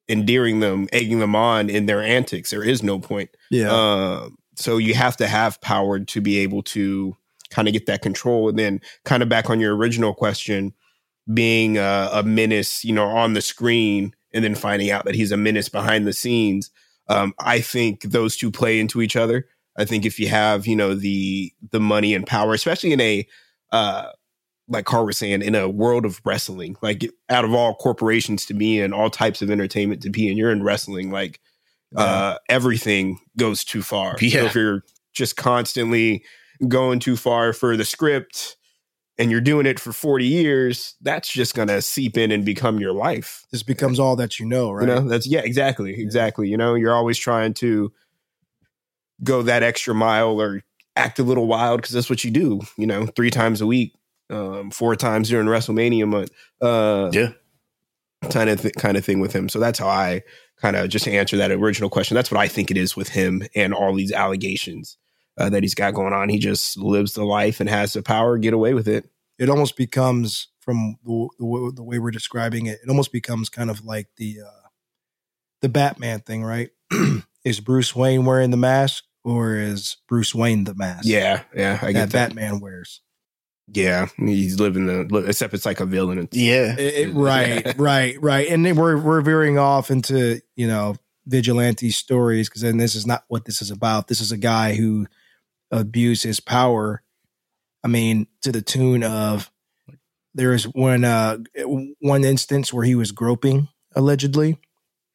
endearing 0.10 0.60
them, 0.60 0.88
egging 0.92 1.20
them 1.20 1.36
on 1.36 1.70
in 1.70 1.86
their 1.86 2.02
antics? 2.02 2.50
There 2.50 2.64
is 2.64 2.84
no 2.84 3.00
point. 3.00 3.30
Yeah. 3.52 3.70
Um, 3.72 4.38
so 4.56 4.78
you 4.78 4.94
have 4.96 5.18
to 5.18 5.28
have 5.28 5.62
power 5.62 6.00
to 6.00 6.22
be 6.22 6.40
able 6.40 6.64
to 6.64 7.16
kind 7.54 7.68
of 7.68 7.74
get 7.74 7.86
that 7.86 8.02
control. 8.02 8.50
And 8.50 8.58
then, 8.58 8.82
kind 9.06 9.24
of 9.24 9.30
back 9.30 9.50
on 9.50 9.60
your 9.60 9.76
original 9.76 10.14
question, 10.14 10.74
being 11.34 11.78
a, 11.78 12.10
a 12.12 12.24
menace, 12.24 12.84
you 12.84 12.94
know, 12.94 13.06
on 13.06 13.34
the 13.34 13.42
screen, 13.42 14.14
and 14.34 14.44
then 14.44 14.56
finding 14.56 14.92
out 14.92 15.06
that 15.06 15.16
he's 15.16 15.32
a 15.32 15.38
menace 15.38 15.70
behind 15.70 16.08
the 16.08 16.14
scenes. 16.14 16.72
Um, 17.08 17.34
I 17.40 17.62
think 17.62 18.02
those 18.02 18.36
two 18.36 18.52
play 18.52 18.80
into 18.80 19.02
each 19.02 19.16
other. 19.16 19.48
I 19.78 19.86
think 19.86 20.06
if 20.06 20.20
you 20.20 20.28
have, 20.28 20.68
you 20.68 20.76
know, 20.76 20.94
the 20.96 21.52
the 21.72 21.80
money 21.80 22.14
and 22.14 22.26
power, 22.26 22.54
especially 22.54 22.94
in 22.94 23.02
a 23.02 23.28
uh, 23.72 24.10
like 24.68 24.86
Carl 24.86 25.06
was 25.06 25.18
saying, 25.18 25.42
in 25.42 25.56
a 25.56 25.68
world 25.68 26.06
of 26.06 26.22
wrestling, 26.26 26.78
like 26.82 27.10
out 27.30 27.44
of 27.46 27.54
all 27.54 27.76
corporations 27.76 28.46
to 28.46 28.54
be 28.54 28.80
in, 28.80 28.94
all 28.94 29.10
types 29.10 29.42
of 29.42 29.52
entertainment 29.52 30.02
to 30.04 30.10
be 30.10 30.30
in, 30.30 30.38
you're 30.38 30.52
in 30.52 30.64
wrestling, 30.64 31.12
like 31.12 31.40
uh, 31.96 32.38
everything 32.50 33.20
goes 33.38 33.64
too 33.64 33.82
far. 33.82 34.18
So 34.18 34.26
Yeah. 34.26 34.46
if 34.46 34.56
you're 34.56 34.84
just 35.14 35.36
constantly 35.36 36.24
going 36.68 37.00
too 37.00 37.16
far 37.18 37.54
for 37.54 37.76
the 37.78 37.86
script 37.86 38.56
and 39.18 39.30
you're 39.30 39.42
doing 39.42 39.66
it 39.66 39.80
for 39.80 39.94
40 39.94 40.26
years, 40.26 40.96
that's 41.02 41.32
just 41.32 41.54
going 41.56 41.68
to 41.68 41.82
seep 41.82 42.18
in 42.18 42.32
and 42.32 42.44
become 42.44 42.80
your 42.80 42.94
life. 42.94 43.46
this 43.52 43.62
becomes 43.64 44.00
all 44.00 44.16
that 44.16 44.40
you 44.40 44.46
know, 44.46 44.72
right? 44.72 44.88
You 44.88 44.96
know, 44.96 45.02
that's 45.08 45.28
yeah, 45.28 45.42
exactly, 45.42 45.94
exactly. 46.00 46.48
You 46.50 46.58
know, 46.58 46.74
you're 46.74 46.94
always 46.96 47.18
trying 47.18 47.54
to 47.56 47.92
go 49.24 49.42
that 49.44 49.64
extra 49.64 49.94
mile 49.94 50.42
or 50.42 50.64
act 50.96 51.20
a 51.20 51.24
little 51.24 51.48
wild 51.48 51.82
because 51.82 51.94
that's 51.94 52.10
what 52.10 52.24
you 52.24 52.32
do. 52.32 52.62
You 52.78 52.88
know, 52.88 53.06
three 53.06 53.30
times 53.30 53.62
a 53.62 53.68
week, 53.68 53.94
um, 54.30 54.72
four 54.72 54.96
times 54.96 55.30
during 55.30 55.48
WrestleMania 55.48 56.08
month. 56.08 56.32
Uh, 56.62 57.10
Yeah. 57.14 57.30
kind 58.32 58.50
of 58.50 58.62
th- 58.62 58.74
kind 58.76 58.98
of 58.98 59.06
thing 59.06 59.20
with 59.20 59.34
him. 59.34 59.50
So 59.50 59.60
that's 59.60 59.80
how 59.80 59.88
I 59.88 60.22
kind 60.62 60.76
of 60.76 60.90
just 60.90 61.08
answer 61.08 61.38
that 61.38 61.52
original 61.52 61.90
question. 61.90 62.16
That's 62.16 62.32
what 62.32 62.40
I 62.40 62.48
think 62.48 62.72
it 62.72 62.78
is 62.78 62.96
with 62.96 63.10
him 63.10 63.44
and 63.56 63.74
all 63.74 63.94
these 63.94 64.12
allegations 64.12 64.98
uh, 65.38 65.50
that 65.50 65.64
he's 65.64 65.76
got 65.76 65.94
going 65.94 66.14
on. 66.14 66.30
He 66.30 66.40
just 66.40 66.78
lives 66.78 67.14
the 67.14 67.24
life 67.24 67.60
and 67.60 67.70
has 67.70 67.94
the 67.94 68.02
power, 68.02 68.38
get 68.38 68.54
away 68.54 68.74
with 68.74 68.88
it. 68.88 69.10
It 69.40 69.50
almost 69.50 69.76
becomes 69.78 70.48
from 70.60 70.98
the, 71.04 71.28
the, 71.40 71.46
way- 71.46 71.72
the 71.76 71.84
way 71.84 72.00
we're 72.00 72.12
describing 72.12 72.68
it. 72.68 72.80
It 72.84 72.90
almost 72.90 73.12
becomes 73.12 73.50
kind 73.50 73.70
of 73.70 73.84
like 73.84 74.08
the 74.18 74.38
uh, 74.46 74.68
the 75.62 75.70
Batman 75.70 76.20
thing, 76.22 76.44
right? 76.44 76.70
is 77.46 77.60
Bruce 77.60 77.96
Wayne 77.96 78.26
wearing 78.26 78.52
the 78.52 78.58
mask 78.58 79.04
or 79.24 79.56
is 79.56 79.98
Bruce 80.08 80.36
Wayne 80.36 80.66
the 80.66 80.76
mask? 80.76 81.06
Yeah, 81.06 81.44
yeah, 81.56 81.80
I 81.82 81.88
that 81.88 81.94
get 81.94 82.10
that. 82.12 82.30
Batman 82.30 82.60
wears. 82.60 83.02
Yeah, 83.74 84.08
he's 84.18 84.60
living 84.60 84.86
the 84.88 85.24
except 85.26 85.54
it's 85.54 85.66
like 85.66 85.80
a 85.80 85.86
villain. 85.86 86.20
It's- 86.20 86.38
Yeah. 86.40 86.76
It- 86.78 87.10
it- 87.10 87.14
right, 87.16 87.74
right, 87.78 88.22
right. 88.22 88.48
And 88.50 88.66
then 88.66 88.76
we're 88.76 88.98
we're 88.98 89.22
veering 89.22 89.58
off 89.58 89.90
into 89.90 90.42
you 90.56 90.68
know 90.68 90.96
vigilante 91.26 91.90
stories 91.90 92.50
because 92.50 92.62
then 92.62 92.78
this 92.78 92.94
is 92.96 93.08
not 93.08 93.24
what 93.30 93.46
this 93.46 93.62
is 93.62 93.72
about. 93.72 94.10
This 94.10 94.20
is 94.22 94.32
a 94.34 94.38
guy 94.38 94.76
who 94.76 95.08
abused 95.80 96.24
his 96.24 96.40
power. 96.40 97.02
I 97.84 97.88
mean, 97.90 98.28
to 98.44 98.52
the 98.52 98.62
tune 98.62 99.04
of 99.04 99.52
there 100.34 100.54
is 100.54 100.64
one 100.66 101.04
uh 101.04 101.38
one 102.00 102.24
instance 102.24 102.72
where 102.74 102.86
he 102.86 102.96
was 102.96 103.12
groping 103.12 103.68
allegedly. 103.96 104.58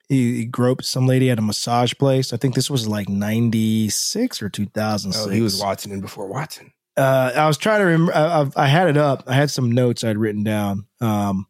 He, 0.09 0.37
he 0.39 0.45
groped 0.47 0.85
some 0.85 1.07
lady 1.07 1.31
at 1.31 1.39
a 1.39 1.43
massage 1.43 1.93
place. 1.95 2.33
I 2.33 2.37
think 2.39 2.55
this 2.55 2.71
was 2.71 2.87
like 2.89 3.09
ninety 3.09 3.89
six 3.91 4.43
or 4.43 4.49
two 4.49 4.67
thousand. 4.67 5.13
Oh, 5.17 5.29
he 5.29 5.41
was 5.43 5.61
Watson 5.61 5.93
and 5.93 6.03
before 6.03 6.27
Watson. 6.27 6.73
Uh, 6.97 7.31
I 7.37 7.47
was 7.47 7.59
trying 7.59 7.81
to 7.81 7.85
remember. 7.87 8.15
I, 8.15 8.43
I- 8.43 8.65
I 8.65 8.67
had 8.67 8.89
it 8.89 8.97
up. 8.97 9.25
I 9.27 9.35
had 9.35 9.51
some 9.51 9.71
notes 9.73 10.03
I'd 10.05 10.17
written 10.19 10.43
down. 10.45 10.87
Um, 11.01 11.47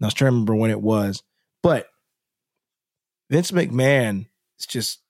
I 0.00 0.06
was 0.06 0.14
trying 0.14 0.28
to 0.30 0.32
remember 0.34 0.54
when 0.54 0.70
it 0.70 0.80
was. 0.80 1.22
But 1.62 1.88
Vince 3.30 3.50
McMahon 3.50 4.26
is 4.58 4.66
just 4.66 5.00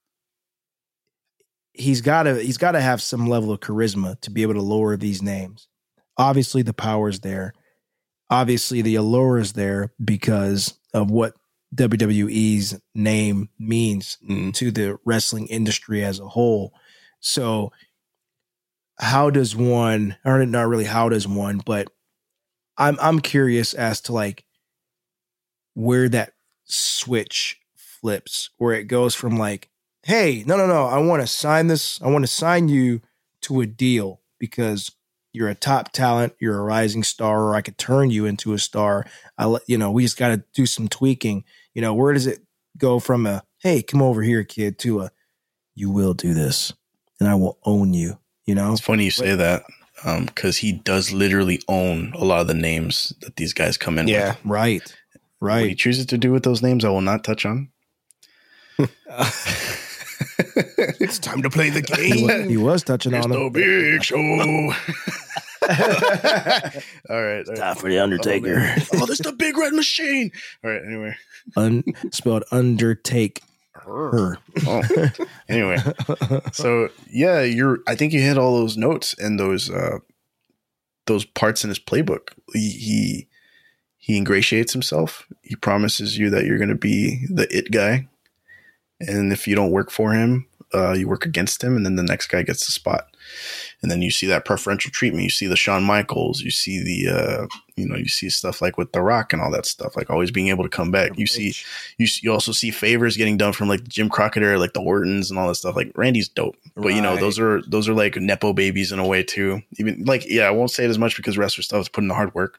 he's 1.76 2.00
got 2.00 2.24
to 2.24 2.42
he's 2.42 2.58
got 2.58 2.72
to 2.72 2.80
have 2.80 3.02
some 3.02 3.28
level 3.28 3.52
of 3.52 3.60
charisma 3.60 4.20
to 4.20 4.30
be 4.30 4.42
able 4.42 4.54
to 4.54 4.62
lower 4.62 4.96
these 4.96 5.22
names. 5.22 5.68
Obviously, 6.18 6.62
the 6.62 6.72
power 6.72 7.08
is 7.08 7.20
there. 7.20 7.52
Obviously, 8.30 8.82
the 8.82 8.96
allure 8.96 9.38
is 9.38 9.52
there 9.52 9.92
because 10.02 10.78
of 10.92 11.10
what 11.10 11.34
WWE's 11.74 12.80
name 12.94 13.48
means 13.58 14.18
Mm. 14.28 14.54
to 14.54 14.70
the 14.70 14.98
wrestling 15.04 15.46
industry 15.48 16.02
as 16.04 16.18
a 16.18 16.28
whole. 16.28 16.72
So, 17.20 17.72
how 18.98 19.30
does 19.30 19.54
one, 19.54 20.16
or 20.24 20.44
not 20.46 20.68
really 20.68 20.84
how 20.84 21.08
does 21.08 21.28
one, 21.28 21.60
but 21.64 21.88
I'm 22.78 22.96
I'm 23.00 23.20
curious 23.20 23.74
as 23.74 24.00
to 24.02 24.12
like 24.12 24.44
where 25.74 26.08
that 26.08 26.32
switch 26.64 27.60
flips, 27.74 28.50
where 28.58 28.74
it 28.74 28.84
goes 28.84 29.14
from 29.14 29.38
like, 29.38 29.68
hey, 30.06 30.44
no, 30.46 30.56
no, 30.56 30.68
no, 30.68 30.86
I 30.86 30.98
want 30.98 31.20
to 31.22 31.26
sign 31.26 31.66
this, 31.66 32.00
I 32.00 32.06
want 32.08 32.22
to 32.22 32.30
sign 32.32 32.68
you 32.68 33.00
to 33.42 33.60
a 33.60 33.66
deal 33.66 34.20
because 34.38 34.92
you're 35.32 35.48
a 35.48 35.54
top 35.56 35.90
talent, 35.90 36.34
you're 36.38 36.56
a 36.58 36.62
rising 36.62 37.02
star, 37.02 37.42
or 37.42 37.54
I 37.56 37.60
could 37.60 37.76
turn 37.76 38.10
you 38.10 38.24
into 38.24 38.52
a 38.54 38.58
star. 38.58 39.04
I 39.36 39.46
let 39.46 39.62
you 39.66 39.76
know, 39.76 39.90
we 39.90 40.04
just 40.04 40.16
got 40.16 40.28
to 40.28 40.44
do 40.54 40.64
some 40.64 40.86
tweaking. 40.86 41.44
You 41.74 41.82
know, 41.82 41.92
where 41.92 42.12
does 42.12 42.26
it 42.28 42.38
go 42.78 43.00
from 43.00 43.26
a 43.26 43.42
hey, 43.62 43.82
come 43.82 44.00
over 44.00 44.22
here, 44.22 44.44
kid, 44.44 44.78
to 44.78 45.00
a 45.00 45.10
you 45.74 45.90
will 45.90 46.14
do 46.14 46.34
this 46.34 46.72
and 47.18 47.28
I 47.28 47.34
will 47.34 47.58
own 47.64 47.92
you. 47.92 48.18
You 48.46 48.54
know, 48.54 48.72
It's 48.72 48.80
funny 48.80 49.04
you 49.04 49.10
say 49.10 49.34
that 49.34 49.64
um, 50.04 50.26
because 50.26 50.58
he 50.58 50.70
does 50.70 51.12
literally 51.12 51.60
own 51.66 52.12
a 52.14 52.24
lot 52.24 52.42
of 52.42 52.46
the 52.46 52.54
names 52.54 53.12
that 53.22 53.34
these 53.36 53.52
guys 53.52 53.76
come 53.76 53.98
in 53.98 54.06
Yeah. 54.06 54.30
with. 54.30 54.38
right, 54.44 54.94
What 55.40 55.68
he 55.68 55.74
chooses 55.74 56.06
to 56.06 56.18
do 56.18 56.30
with 56.30 56.44
those 56.44 56.62
names, 56.62 56.84
I 56.84 56.90
will 56.90 57.00
not 57.00 57.24
touch 57.24 57.44
on. 57.44 57.70
it's 60.38 61.18
time 61.18 61.42
to 61.42 61.50
play 61.50 61.70
the 61.70 61.80
he, 61.98 62.10
game. 62.12 62.26
was, 62.26 62.50
he 62.50 62.56
was 62.56 62.82
touching 62.82 63.14
It's 63.14 63.24
on 63.24 63.30
the 63.30 63.40
him. 63.40 63.52
big 63.52 64.02
show. 64.04 64.16
all 65.68 67.22
right. 67.22 67.48
all 67.48 67.54
right. 67.54 67.78
for 67.78 67.88
the 67.88 67.98
Oh. 67.98 68.76
Oh, 68.94 69.06
this 69.06 69.20
is 69.20 69.26
the 69.26 69.34
big 69.36 69.56
red 69.56 69.72
machine. 69.72 70.30
All 70.64 70.70
right. 70.70 70.82
Anyway. 70.86 71.16
Un, 71.56 71.84
spelled 72.12 72.44
undertake 72.52 73.42
her. 73.74 74.38
Oh. 74.66 74.82
Anyway. 75.48 75.78
So 76.52 76.88
yeah, 77.10 77.42
you're. 77.42 77.78
I 77.86 77.94
think 77.94 78.12
you 78.12 78.20
hit 78.20 78.38
all 78.38 78.56
those 78.58 78.76
notes 78.76 79.14
and 79.18 79.38
those 79.40 79.70
uh 79.70 79.98
those 81.06 81.24
parts 81.24 81.64
in 81.64 81.68
his 81.70 81.78
playbook. 81.80 82.30
He 82.52 82.70
he, 82.70 83.28
he 83.98 84.16
ingratiates 84.16 84.72
himself. 84.72 85.26
He 85.42 85.56
promises 85.56 86.18
you 86.18 86.30
that 86.30 86.44
you're 86.44 86.58
going 86.58 86.68
to 86.68 86.74
be 86.74 87.26
the 87.30 87.46
it 87.56 87.70
guy, 87.70 88.08
and 89.00 89.32
if 89.32 89.46
you 89.46 89.54
don't 89.54 89.70
work 89.70 89.90
for 89.90 90.12
him, 90.12 90.46
uh, 90.74 90.92
you 90.92 91.08
work 91.08 91.24
against 91.24 91.62
him, 91.62 91.76
and 91.76 91.86
then 91.86 91.96
the 91.96 92.02
next 92.02 92.26
guy 92.26 92.42
gets 92.42 92.66
the 92.66 92.72
spot. 92.72 93.06
And 93.82 93.90
then 93.90 94.02
you 94.02 94.10
see 94.10 94.26
that 94.26 94.44
preferential 94.44 94.90
treatment. 94.90 95.24
You 95.24 95.30
see 95.30 95.46
the 95.46 95.56
Shawn 95.56 95.84
Michaels. 95.84 96.40
You 96.40 96.50
see 96.50 96.82
the, 96.82 97.12
uh, 97.12 97.46
you 97.76 97.86
know, 97.86 97.96
you 97.96 98.08
see 98.08 98.30
stuff 98.30 98.60
like 98.60 98.76
with 98.76 98.92
The 98.92 99.02
Rock 99.02 99.32
and 99.32 99.40
all 99.40 99.50
that 99.52 99.66
stuff, 99.66 99.96
like 99.96 100.10
always 100.10 100.30
being 100.30 100.48
able 100.48 100.64
to 100.64 100.70
come 100.70 100.90
back. 100.90 101.18
You 101.18 101.26
see, 101.26 101.54
you 101.98 102.06
you 102.22 102.32
also 102.32 102.52
see 102.52 102.70
favors 102.70 103.16
getting 103.16 103.36
done 103.36 103.52
from 103.52 103.68
like 103.68 103.84
the 103.84 103.90
Jim 103.90 104.08
Crockett 104.08 104.42
era, 104.42 104.58
like 104.58 104.72
the 104.72 104.82
Ortons 104.82 105.30
and 105.30 105.38
all 105.38 105.48
that 105.48 105.56
stuff. 105.56 105.76
Like 105.76 105.92
Randy's 105.94 106.28
dope, 106.28 106.56
but 106.74 106.94
you 106.94 107.00
know 107.00 107.16
those 107.16 107.38
are 107.38 107.62
those 107.62 107.88
are 107.88 107.94
like 107.94 108.16
nepo 108.16 108.52
babies 108.52 108.92
in 108.92 108.98
a 108.98 109.06
way 109.06 109.22
too. 109.22 109.62
Even 109.78 110.04
like 110.04 110.24
yeah, 110.28 110.44
I 110.44 110.50
won't 110.50 110.70
say 110.70 110.84
it 110.84 110.90
as 110.90 110.98
much 110.98 111.16
because 111.16 111.38
wrestler 111.38 111.62
stuff 111.62 111.82
is 111.82 111.88
putting 111.88 112.08
the 112.08 112.14
hard 112.14 112.34
work. 112.34 112.58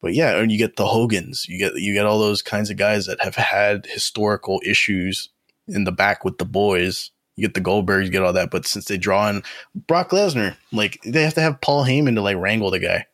But 0.00 0.14
yeah, 0.14 0.38
and 0.38 0.52
you 0.52 0.58
get 0.58 0.76
the 0.76 0.86
Hogans, 0.86 1.48
you 1.48 1.58
get 1.58 1.74
you 1.76 1.94
get 1.94 2.06
all 2.06 2.20
those 2.20 2.42
kinds 2.42 2.70
of 2.70 2.76
guys 2.76 3.06
that 3.06 3.20
have 3.22 3.34
had 3.34 3.86
historical 3.86 4.60
issues 4.64 5.30
in 5.68 5.84
the 5.84 5.92
back 5.92 6.24
with 6.24 6.38
the 6.38 6.44
boys. 6.44 7.10
You 7.36 7.46
get 7.46 7.54
the 7.54 7.60
Goldbergs, 7.60 8.04
you 8.04 8.10
get 8.10 8.22
all 8.22 8.32
that. 8.32 8.50
But 8.50 8.66
since 8.66 8.86
they 8.86 8.98
draw 8.98 9.28
in 9.28 9.42
Brock 9.74 10.10
Lesnar, 10.10 10.56
like 10.72 10.98
they 11.04 11.22
have 11.22 11.34
to 11.34 11.40
have 11.40 11.60
Paul 11.60 11.84
Heyman 11.84 12.16
to 12.16 12.22
like 12.22 12.36
wrangle 12.36 12.70
the 12.70 12.80
guy. 12.80 13.06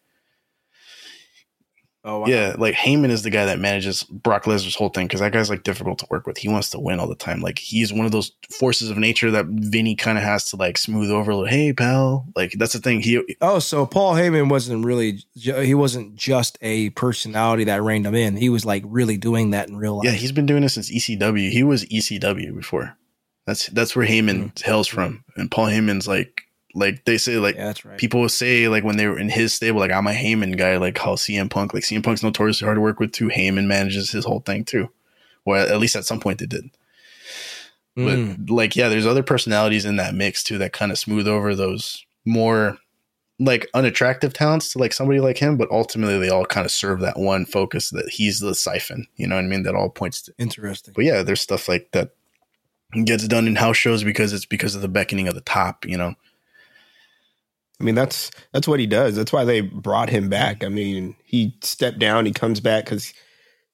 Oh, 2.06 2.18
wow. 2.18 2.26
Yeah, 2.26 2.54
like 2.58 2.74
Heyman 2.74 3.08
is 3.08 3.22
the 3.22 3.30
guy 3.30 3.46
that 3.46 3.58
manages 3.58 4.02
Brock 4.02 4.44
Lesnar's 4.44 4.74
whole 4.74 4.90
thing 4.90 5.06
because 5.06 5.20
that 5.20 5.32
guy's 5.32 5.48
like 5.48 5.62
difficult 5.62 5.98
to 6.00 6.06
work 6.10 6.26
with. 6.26 6.36
He 6.36 6.48
wants 6.48 6.68
to 6.70 6.78
win 6.78 7.00
all 7.00 7.08
the 7.08 7.14
time. 7.14 7.40
Like 7.40 7.58
he's 7.58 7.94
one 7.94 8.04
of 8.04 8.12
those 8.12 8.32
forces 8.50 8.90
of 8.90 8.98
nature 8.98 9.30
that 9.30 9.46
Vinny 9.46 9.94
kind 9.94 10.18
of 10.18 10.24
has 10.24 10.50
to 10.50 10.56
like 10.56 10.76
smooth 10.76 11.10
over. 11.10 11.34
Like, 11.34 11.50
hey, 11.50 11.72
pal, 11.72 12.26
like 12.36 12.52
that's 12.58 12.74
the 12.74 12.78
thing. 12.78 13.00
He 13.00 13.22
Oh, 13.40 13.58
so 13.58 13.86
Paul 13.86 14.14
Heyman 14.14 14.50
wasn't 14.50 14.84
really, 14.84 15.24
he 15.34 15.74
wasn't 15.74 16.14
just 16.14 16.58
a 16.60 16.90
personality 16.90 17.64
that 17.64 17.82
reined 17.82 18.06
him 18.06 18.14
in. 18.14 18.36
He 18.36 18.50
was 18.50 18.66
like 18.66 18.82
really 18.86 19.16
doing 19.16 19.52
that 19.52 19.70
in 19.70 19.76
real 19.78 19.96
life. 19.96 20.04
yeah, 20.04 20.12
he's 20.12 20.32
been 20.32 20.46
doing 20.46 20.60
this 20.60 20.74
since 20.74 20.92
ECW. 20.92 21.50
He 21.50 21.62
was 21.62 21.86
ECW 21.86 22.54
before. 22.54 22.98
That's 23.46 23.68
that's 23.68 23.96
where 23.96 24.06
Heyman 24.06 24.50
mm-hmm. 24.50 24.64
hails 24.70 24.88
from. 24.88 25.24
And 25.36 25.50
Paul 25.50 25.66
Heyman's 25.66 26.06
like 26.06 26.42
like 26.74 27.04
they 27.04 27.18
say 27.18 27.36
like 27.38 27.56
Yeah, 27.56 27.66
that's 27.66 27.84
right. 27.84 27.98
people 27.98 28.28
say 28.28 28.68
like 28.68 28.84
when 28.84 28.96
they 28.96 29.06
were 29.06 29.18
in 29.18 29.28
his 29.28 29.54
stable, 29.54 29.80
like 29.80 29.92
I'm 29.92 30.06
a 30.06 30.12
Heyman 30.12 30.56
guy, 30.56 30.76
like 30.76 30.98
how 30.98 31.14
CM 31.14 31.50
Punk, 31.50 31.72
like 31.74 31.84
CM 31.84 32.02
Punk's 32.02 32.22
notoriously 32.22 32.66
hard 32.66 32.76
to 32.76 32.80
work 32.80 33.00
with 33.00 33.12
too. 33.12 33.28
Heyman 33.28 33.66
manages 33.66 34.10
his 34.10 34.24
whole 34.24 34.40
thing 34.40 34.64
too. 34.64 34.90
Well, 35.44 35.66
at 35.66 35.78
least 35.78 35.96
at 35.96 36.04
some 36.04 36.20
point 36.20 36.38
they 36.38 36.46
did. 36.46 36.70
Mm. 37.96 38.46
But 38.46 38.52
like, 38.52 38.76
yeah, 38.76 38.88
there's 38.88 39.06
other 39.06 39.22
personalities 39.22 39.84
in 39.84 39.96
that 39.96 40.14
mix 40.14 40.42
too 40.42 40.58
that 40.58 40.72
kind 40.72 40.90
of 40.90 40.98
smooth 40.98 41.28
over 41.28 41.54
those 41.54 42.04
more 42.24 42.78
like 43.38 43.68
unattractive 43.74 44.32
talents 44.32 44.72
to 44.72 44.78
like 44.78 44.92
somebody 44.92 45.20
like 45.20 45.38
him, 45.38 45.56
but 45.56 45.70
ultimately 45.70 46.18
they 46.18 46.28
all 46.28 46.46
kind 46.46 46.64
of 46.64 46.70
serve 46.70 47.00
that 47.00 47.18
one 47.18 47.44
focus 47.44 47.90
that 47.90 48.08
he's 48.08 48.40
the 48.40 48.54
siphon. 48.54 49.06
You 49.16 49.26
know 49.26 49.36
what 49.36 49.44
I 49.44 49.48
mean? 49.48 49.64
That 49.64 49.74
all 49.74 49.90
points 49.90 50.22
to. 50.22 50.34
Interesting. 50.38 50.94
But 50.94 51.04
yeah, 51.04 51.22
there's 51.22 51.40
stuff 51.40 51.68
like 51.68 51.90
that 51.92 52.10
gets 53.04 53.26
done 53.26 53.46
in 53.46 53.56
house 53.56 53.76
shows 53.76 54.04
because 54.04 54.32
it's 54.32 54.46
because 54.46 54.74
of 54.74 54.82
the 54.82 54.88
beckoning 54.88 55.28
of 55.28 55.34
the 55.34 55.40
top. 55.40 55.84
You 55.84 55.96
know, 55.96 56.14
I 57.84 57.86
mean, 57.86 57.94
that's 57.94 58.30
that's 58.54 58.66
what 58.66 58.80
he 58.80 58.86
does. 58.86 59.14
That's 59.14 59.32
why 59.32 59.44
they 59.44 59.60
brought 59.60 60.08
him 60.08 60.30
back. 60.30 60.64
I 60.64 60.68
mean, 60.70 61.16
he 61.22 61.54
stepped 61.62 61.98
down, 61.98 62.24
he 62.24 62.32
comes 62.32 62.58
back 62.60 62.86
because 62.86 63.12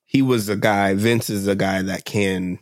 he 0.04 0.20
was 0.20 0.48
a 0.48 0.56
guy. 0.56 0.94
Vince 0.94 1.30
is 1.30 1.46
a 1.46 1.54
guy 1.54 1.82
that 1.82 2.04
can 2.04 2.58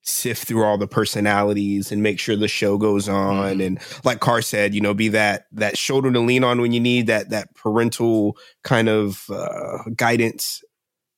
sift 0.00 0.48
through 0.48 0.64
all 0.64 0.78
the 0.78 0.86
personalities 0.88 1.92
and 1.92 2.02
make 2.02 2.18
sure 2.18 2.34
the 2.34 2.48
show 2.48 2.78
goes 2.78 3.10
on. 3.10 3.58
Mhm. 3.58 3.66
And 3.66 3.78
like 4.04 4.20
Carr 4.20 4.40
said, 4.40 4.74
you 4.74 4.80
know, 4.80 4.94
be 4.94 5.08
that 5.08 5.44
that 5.52 5.76
shoulder 5.76 6.10
to 6.10 6.20
lean 6.20 6.44
on 6.44 6.62
when 6.62 6.72
you 6.72 6.80
need 6.80 7.08
that 7.08 7.28
that 7.28 7.54
parental 7.54 8.38
kind 8.64 8.88
of 8.88 9.28
uh, 9.28 9.82
guidance, 9.94 10.62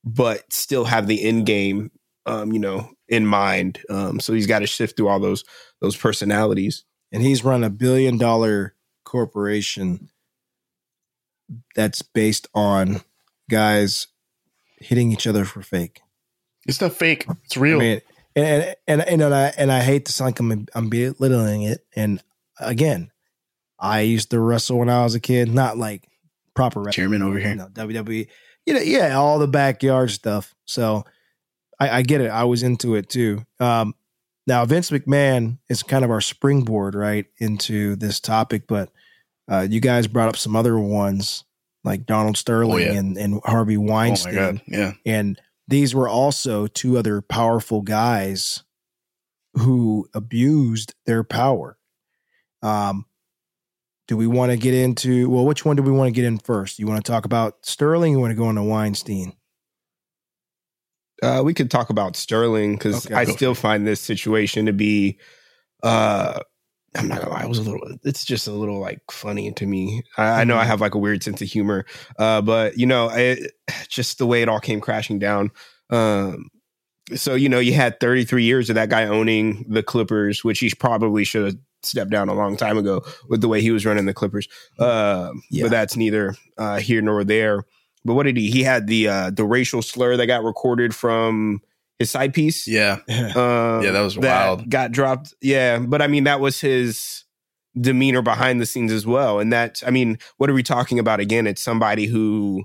but 0.04 0.42
still 0.52 0.86
have 0.86 1.06
the 1.06 1.22
end 1.22 1.46
game, 1.46 1.92
um, 2.26 2.52
you 2.52 2.58
know, 2.58 2.90
in 3.08 3.28
mind. 3.28 3.80
Um, 3.88 4.18
so 4.18 4.32
he's 4.32 4.48
got 4.48 4.58
to 4.58 4.66
sift 4.66 4.96
through 4.96 5.06
all 5.08 5.20
those 5.20 5.44
those 5.80 5.96
personalities. 5.96 6.82
and 7.12 7.22
he's 7.22 7.44
run 7.44 7.62
a 7.62 7.70
billion 7.70 8.16
dollar 8.18 8.74
corporation 9.12 10.08
that's 11.76 12.00
based 12.00 12.48
on 12.54 13.02
guys 13.50 14.06
hitting 14.78 15.12
each 15.12 15.26
other 15.26 15.44
for 15.44 15.60
fake. 15.60 16.00
it's 16.66 16.80
not 16.80 16.94
fake; 16.94 17.26
it's 17.44 17.58
real. 17.58 17.76
I 17.76 17.80
mean, 17.80 18.00
and 18.34 18.74
and 18.88 19.02
and, 19.02 19.22
and 19.22 19.34
I 19.34 19.52
and 19.58 19.70
I 19.70 19.80
hate 19.82 20.06
to 20.06 20.12
sound 20.12 20.28
like 20.28 20.40
I'm, 20.40 20.66
I'm 20.74 20.88
belittling 20.88 21.62
it. 21.62 21.84
And 21.94 22.22
again, 22.58 23.10
I 23.78 24.00
used 24.00 24.30
to 24.30 24.40
wrestle 24.40 24.78
when 24.78 24.88
I 24.88 25.04
was 25.04 25.14
a 25.14 25.20
kid, 25.20 25.52
not 25.52 25.76
like 25.76 26.08
proper 26.54 26.80
wrestling. 26.80 27.04
Chairman 27.04 27.22
over 27.22 27.38
here. 27.38 27.50
You 27.50 27.56
know, 27.56 27.68
WWE. 27.68 28.28
You 28.64 28.74
know, 28.74 28.80
yeah, 28.80 29.14
all 29.16 29.38
the 29.38 29.48
backyard 29.48 30.10
stuff. 30.10 30.54
So 30.64 31.04
I, 31.78 31.98
I 31.98 32.02
get 32.02 32.22
it. 32.22 32.30
I 32.30 32.44
was 32.44 32.62
into 32.62 32.94
it 32.94 33.10
too. 33.10 33.44
Um, 33.60 33.94
now 34.46 34.64
Vince 34.64 34.90
McMahon 34.90 35.58
is 35.68 35.82
kind 35.82 36.04
of 36.04 36.10
our 36.10 36.20
springboard 36.20 36.94
right 36.94 37.26
into 37.38 37.96
this 37.96 38.20
topic, 38.20 38.66
but 38.66 38.90
uh, 39.50 39.66
you 39.68 39.80
guys 39.80 40.06
brought 40.06 40.28
up 40.28 40.36
some 40.36 40.54
other 40.56 40.78
ones 40.78 41.44
like 41.84 42.06
Donald 42.06 42.36
Sterling 42.36 42.72
Oh, 42.74 42.76
yeah. 42.78 42.92
and, 42.98 43.16
and 43.16 43.40
Harvey 43.44 43.76
Oh 43.76 43.82
my 43.82 43.92
Weinstein. 43.92 44.34
god, 44.34 44.62
yeah. 44.68 44.92
And 45.04 45.40
these 45.68 45.94
were 45.94 46.08
also 46.08 46.66
two 46.66 46.96
other 46.98 47.20
powerful 47.20 47.82
guys 47.82 48.62
who 49.54 50.08
abused 50.14 50.94
their 51.06 51.24
power. 51.24 51.76
Um, 52.62 53.06
do 54.08 54.16
we 54.16 54.26
want 54.26 54.50
to 54.52 54.56
get 54.58 54.74
into, 54.74 55.28
well, 55.28 55.44
which 55.44 55.64
one 55.64 55.76
do 55.76 55.82
we 55.82 55.90
want 55.92 56.08
to 56.08 56.12
get 56.12 56.24
in 56.24 56.38
first? 56.38 56.78
You 56.78 56.86
want 56.86 57.04
to 57.04 57.10
talk 57.10 57.24
about 57.24 57.64
Sterling? 57.66 58.12
Or 58.12 58.16
you 58.16 58.20
want 58.20 58.30
to 58.32 58.36
go 58.36 58.48
into 58.50 58.62
Weinstein? 58.62 59.32
Uh, 61.22 61.42
we 61.44 61.54
could 61.54 61.70
talk 61.70 61.90
about 61.90 62.16
Sterling 62.16 62.74
because 62.74 63.06
Okay. 63.06 63.14
I 63.14 63.24
still 63.24 63.54
find 63.54 63.86
this 63.86 64.00
situation 64.00 64.66
to 64.66 64.72
be. 64.72 65.18
Uh, 65.82 66.40
I'm 66.94 67.08
not 67.08 67.20
gonna 67.20 67.32
lie, 67.32 67.42
it 67.44 67.48
was 67.48 67.58
a 67.58 67.62
little. 67.62 67.80
It's 68.04 68.24
just 68.24 68.46
a 68.46 68.52
little 68.52 68.78
like 68.80 69.00
funny 69.10 69.50
to 69.52 69.66
me. 69.66 70.02
I, 70.18 70.42
I 70.42 70.44
know 70.44 70.56
I 70.58 70.64
Mhm. 70.64 70.68
have 70.68 70.80
like 70.82 70.94
a 70.94 70.98
weird 70.98 71.22
sense 71.22 71.40
of 71.40 71.48
humor, 71.48 71.86
uh, 72.18 72.42
but 72.42 72.76
you 72.76 72.86
know, 72.86 73.08
it, 73.10 73.52
just 73.88 74.18
the 74.18 74.26
way 74.26 74.42
it 74.42 74.48
all 74.48 74.60
came 74.60 74.80
crashing 74.80 75.18
down. 75.18 75.50
Um, 75.90 76.48
so 77.14 77.34
you 77.34 77.48
know, 77.48 77.58
you 77.58 77.72
had 77.74 77.98
33 78.00 78.44
years 78.44 78.68
of 78.68 78.74
that 78.74 78.88
guy 78.90 79.04
owning 79.06 79.64
the 79.68 79.82
Clippers, 79.82 80.44
which 80.44 80.58
he 80.60 80.70
probably 80.78 81.24
should 81.24 81.44
have 81.46 81.56
stepped 81.82 82.10
down 82.10 82.28
a 82.28 82.34
long 82.34 82.56
time 82.56 82.78
ago 82.78 83.02
with 83.28 83.40
the 83.40 83.48
way 83.48 83.60
he 83.60 83.70
was 83.70 83.84
running 83.84 84.04
the 84.06 84.14
Clippers. 84.14 84.46
Uh, 84.78 85.30
Yeah. 85.50 85.64
But 85.64 85.70
that's 85.72 85.96
neither 85.96 86.34
uh, 86.58 86.78
here 86.78 87.00
nor 87.02 87.24
there. 87.24 87.64
But 88.04 88.14
what 88.14 88.24
did 88.24 88.36
he? 88.36 88.50
He 88.50 88.62
had 88.62 88.86
the 88.86 89.08
uh, 89.08 89.30
the 89.30 89.44
racial 89.44 89.80
slur 89.82 90.16
that 90.16 90.26
got 90.26 90.44
recorded 90.44 90.94
from 90.94 91.60
his 92.02 92.10
side 92.10 92.34
piece. 92.34 92.66
Yeah, 92.66 92.98
Um, 93.08 93.82
Yeah, 93.82 93.90
that 93.92 94.02
was 94.02 94.18
wild. 94.18 94.68
Got 94.68 94.92
dropped. 94.92 95.34
Yeah, 95.40 95.78
but 95.78 96.02
I 96.02 96.06
mean 96.06 96.24
that 96.24 96.40
was 96.40 96.60
his 96.60 97.24
demeanor 97.80 98.22
behind 98.22 98.60
the 98.60 98.66
scenes 98.66 98.92
as 98.92 99.06
well. 99.06 99.38
And 99.40 99.52
that, 99.52 99.82
I 99.86 99.90
mean, 99.90 100.18
what 100.36 100.50
are 100.50 100.54
we 100.54 100.62
talking 100.62 100.98
about 100.98 101.20
again? 101.20 101.46
It's 101.46 101.62
somebody 101.62 102.06
who 102.06 102.64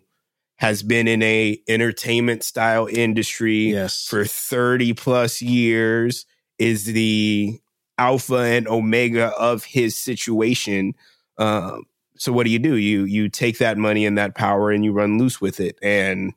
has 0.57 0.83
been 0.83 1.07
in 1.07 1.21
a 1.23 1.59
entertainment 1.67 2.43
style 2.43 2.87
industry 2.87 3.71
yes. 3.71 4.05
for 4.05 4.25
30 4.25 4.93
plus 4.93 5.41
years 5.41 6.25
is 6.57 6.85
the 6.85 7.59
alpha 7.97 8.37
and 8.37 8.67
omega 8.67 9.27
of 9.37 9.63
his 9.63 9.95
situation 9.95 10.93
um, 11.37 11.83
so 12.15 12.31
what 12.31 12.45
do 12.45 12.51
you 12.51 12.59
do 12.59 12.75
you 12.75 13.05
you 13.05 13.29
take 13.29 13.57
that 13.57 13.77
money 13.77 14.05
and 14.05 14.17
that 14.17 14.35
power 14.35 14.71
and 14.71 14.83
you 14.83 14.91
run 14.91 15.17
loose 15.17 15.41
with 15.41 15.59
it 15.59 15.77
and 15.81 16.33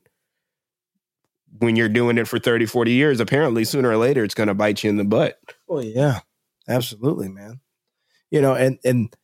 when 1.59 1.75
you're 1.75 1.89
doing 1.89 2.17
it 2.17 2.27
for 2.27 2.39
30 2.39 2.65
40 2.65 2.91
years 2.91 3.19
apparently 3.19 3.63
sooner 3.63 3.89
or 3.89 3.97
later 3.97 4.23
it's 4.23 4.33
going 4.33 4.47
to 4.47 4.53
bite 4.53 4.83
you 4.83 4.89
in 4.89 4.97
the 4.97 5.03
butt 5.03 5.39
Well, 5.67 5.83
yeah, 5.83 6.19
absolutely, 6.67 7.29
man. 7.29 7.59
You 8.29 8.41
know, 8.41 8.55
and 8.55 8.79
and 8.83 9.15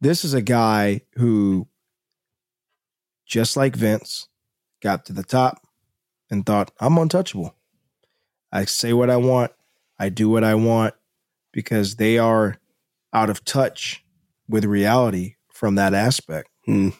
this 0.00 0.24
is 0.24 0.34
a 0.34 0.42
guy 0.42 1.02
who, 1.14 1.68
just 3.26 3.56
like 3.56 3.76
Vince, 3.76 4.28
got 4.82 5.04
to 5.06 5.12
the 5.12 5.22
top 5.22 5.66
and 6.30 6.44
thought, 6.44 6.70
"I'm 6.80 6.98
untouchable." 6.98 7.54
I 8.52 8.64
say 8.64 8.92
what 8.92 9.10
I 9.10 9.16
want. 9.16 9.52
I 9.98 10.08
do 10.08 10.28
what 10.28 10.44
I 10.44 10.54
want 10.54 10.94
because 11.52 11.96
they 11.96 12.18
are 12.18 12.56
out 13.12 13.30
of 13.30 13.44
touch 13.44 14.04
with 14.48 14.64
reality 14.64 15.36
from 15.52 15.74
that 15.76 15.94
aspect. 15.94 16.48
Hmm. 16.66 16.90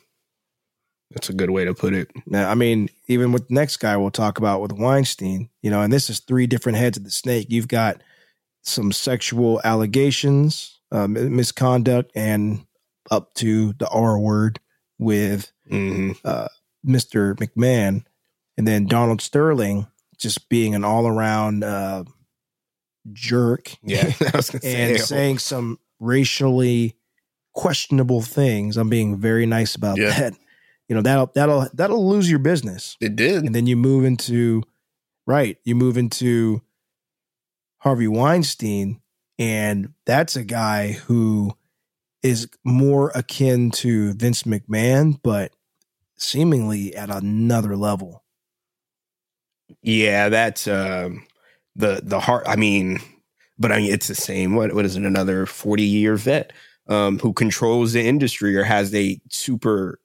That's 1.17 1.31
a 1.31 1.33
good 1.33 1.49
way 1.49 1.65
to 1.65 1.73
put 1.73 1.95
it. 1.95 2.11
Now, 2.27 2.51
I 2.51 2.55
mean, 2.55 2.91
even 3.07 3.33
with 3.33 3.49
the 3.49 3.55
next 3.55 3.79
guy 3.79 3.97
we'll 3.97 4.11
talk 4.11 4.37
about 4.37 4.61
with 4.61 4.73
Weinstein, 4.73 5.49
you 5.63 5.71
know, 5.71 5.81
and 5.81 5.91
this 5.91 6.11
is 6.11 6.21
three 6.21 6.47
different 6.47 6.77
heads 6.77 6.99
of 6.99 7.05
the 7.05 7.11
snake. 7.11 7.47
You've 7.49 7.69
got 7.69 8.03
some 8.65 8.93
sexual 8.93 9.59
allegations, 9.65 10.79
um, 10.93 11.15
misconduct, 11.35 12.13
and 12.15 12.67
up 13.11 13.33
to 13.37 13.73
the 13.79 13.89
R 13.89 14.19
word 14.19 14.61
with 14.99 15.51
hmm 15.71 16.13
uh, 16.23 16.49
Mr. 16.87 17.35
McMahon, 17.37 18.05
and 18.59 18.69
then 18.69 18.85
Donald 18.85 19.23
Sterling 19.23 19.87
just 20.19 20.51
being 20.51 20.75
an 20.75 20.85
all 20.85 21.07
around 21.07 21.65
uh, 21.65 22.05
jerk 23.15 23.75
Yeah, 23.83 24.13
and 24.35 24.45
say, 24.45 24.97
saying 24.99 25.39
some 25.39 25.79
racially 25.99 26.95
questionable 27.55 28.21
things. 28.21 28.77
I'm 28.77 28.91
being 28.91 29.17
very 29.17 29.47
nice 29.47 29.77
about 29.77 29.97
Yeah. 29.97 30.11
that. 30.11 30.35
You 30.89 30.95
know 30.97 31.03
that'll 31.03 31.31
that'll 31.35 31.69
that'll 31.75 32.09
lose 32.09 32.31
your 32.31 32.39
business, 32.39 32.97
It 33.01 33.17
did. 33.17 33.43
and 33.45 33.55
then 33.55 33.67
you 33.67 33.77
move 33.77 34.05
into 34.05 34.63
right. 35.27 35.59
You 35.65 35.75
move 35.75 35.97
into 35.97 36.63
Harvey 37.79 38.09
Weinstein, 38.09 39.01
and 39.39 39.93
that's 40.05 40.37
a 40.37 40.45
guy 40.45 40.93
who 40.93 41.53
is 42.23 42.49
more 42.65 43.11
akin 43.15 43.71
to 43.71 44.13
Vince 44.15 44.45
McMahon, 44.45 45.19
but 45.23 45.53
seemingly 46.17 46.95
at 46.95 47.11
another 47.11 47.77
level. 47.77 48.25
Yeah, 49.83 50.29
that's 50.29 50.69
um, 50.69 51.27
the 51.75 52.01
the 52.03 52.21
heart. 52.21 52.45
I 52.47 52.57
mean, 52.57 53.01
but 53.59 53.73
I 53.73 53.79
mean, 53.79 53.93
it's 53.93 54.09
the 54.09 54.15
same. 54.15 54.55
What 54.55 54.73
what 54.73 54.85
is 54.85 54.97
it? 54.97 55.03
Another 55.05 55.47
forty 55.47 55.83
year 55.85 56.17
vet 56.17 56.53
um, 56.89 57.19
who 57.19 57.33
controls 57.33 57.93
the 57.93 58.07
industry 58.07 58.57
or 58.57 58.63
has 58.63 58.95
a 58.95 59.21
super, 59.29 59.99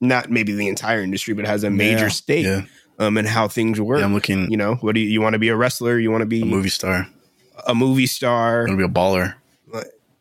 not 0.00 0.30
maybe 0.30 0.52
the 0.54 0.68
entire 0.68 1.02
industry, 1.02 1.34
but 1.34 1.46
has 1.46 1.64
a 1.64 1.70
major 1.70 2.04
Yeah. 2.04 2.08
stake 2.08 2.46
Yeah. 2.46 2.62
um, 2.98 3.16
in 3.18 3.24
how 3.26 3.48
things 3.48 3.80
work. 3.80 3.98
yeah, 4.00 4.04
I'm 4.06 4.14
looking 4.14 4.50
you 4.50 4.56
know, 4.56 4.76
what 4.76 4.94
do 4.94 5.00
you, 5.00 5.08
you 5.08 5.20
want 5.20 5.34
to 5.34 5.38
be 5.38 5.48
a 5.48 5.56
wrestler? 5.56 5.98
You 5.98 6.10
want 6.10 6.22
to 6.22 6.26
be 6.26 6.42
a 6.42 6.46
movie 6.46 6.68
star. 6.70 7.06
a 7.66 7.74
movie 7.74 8.06
star? 8.06 8.62
I'm 8.62 8.66
gonna 8.76 8.78
be 8.78 8.84
a 8.84 8.88
baller. 8.88 9.34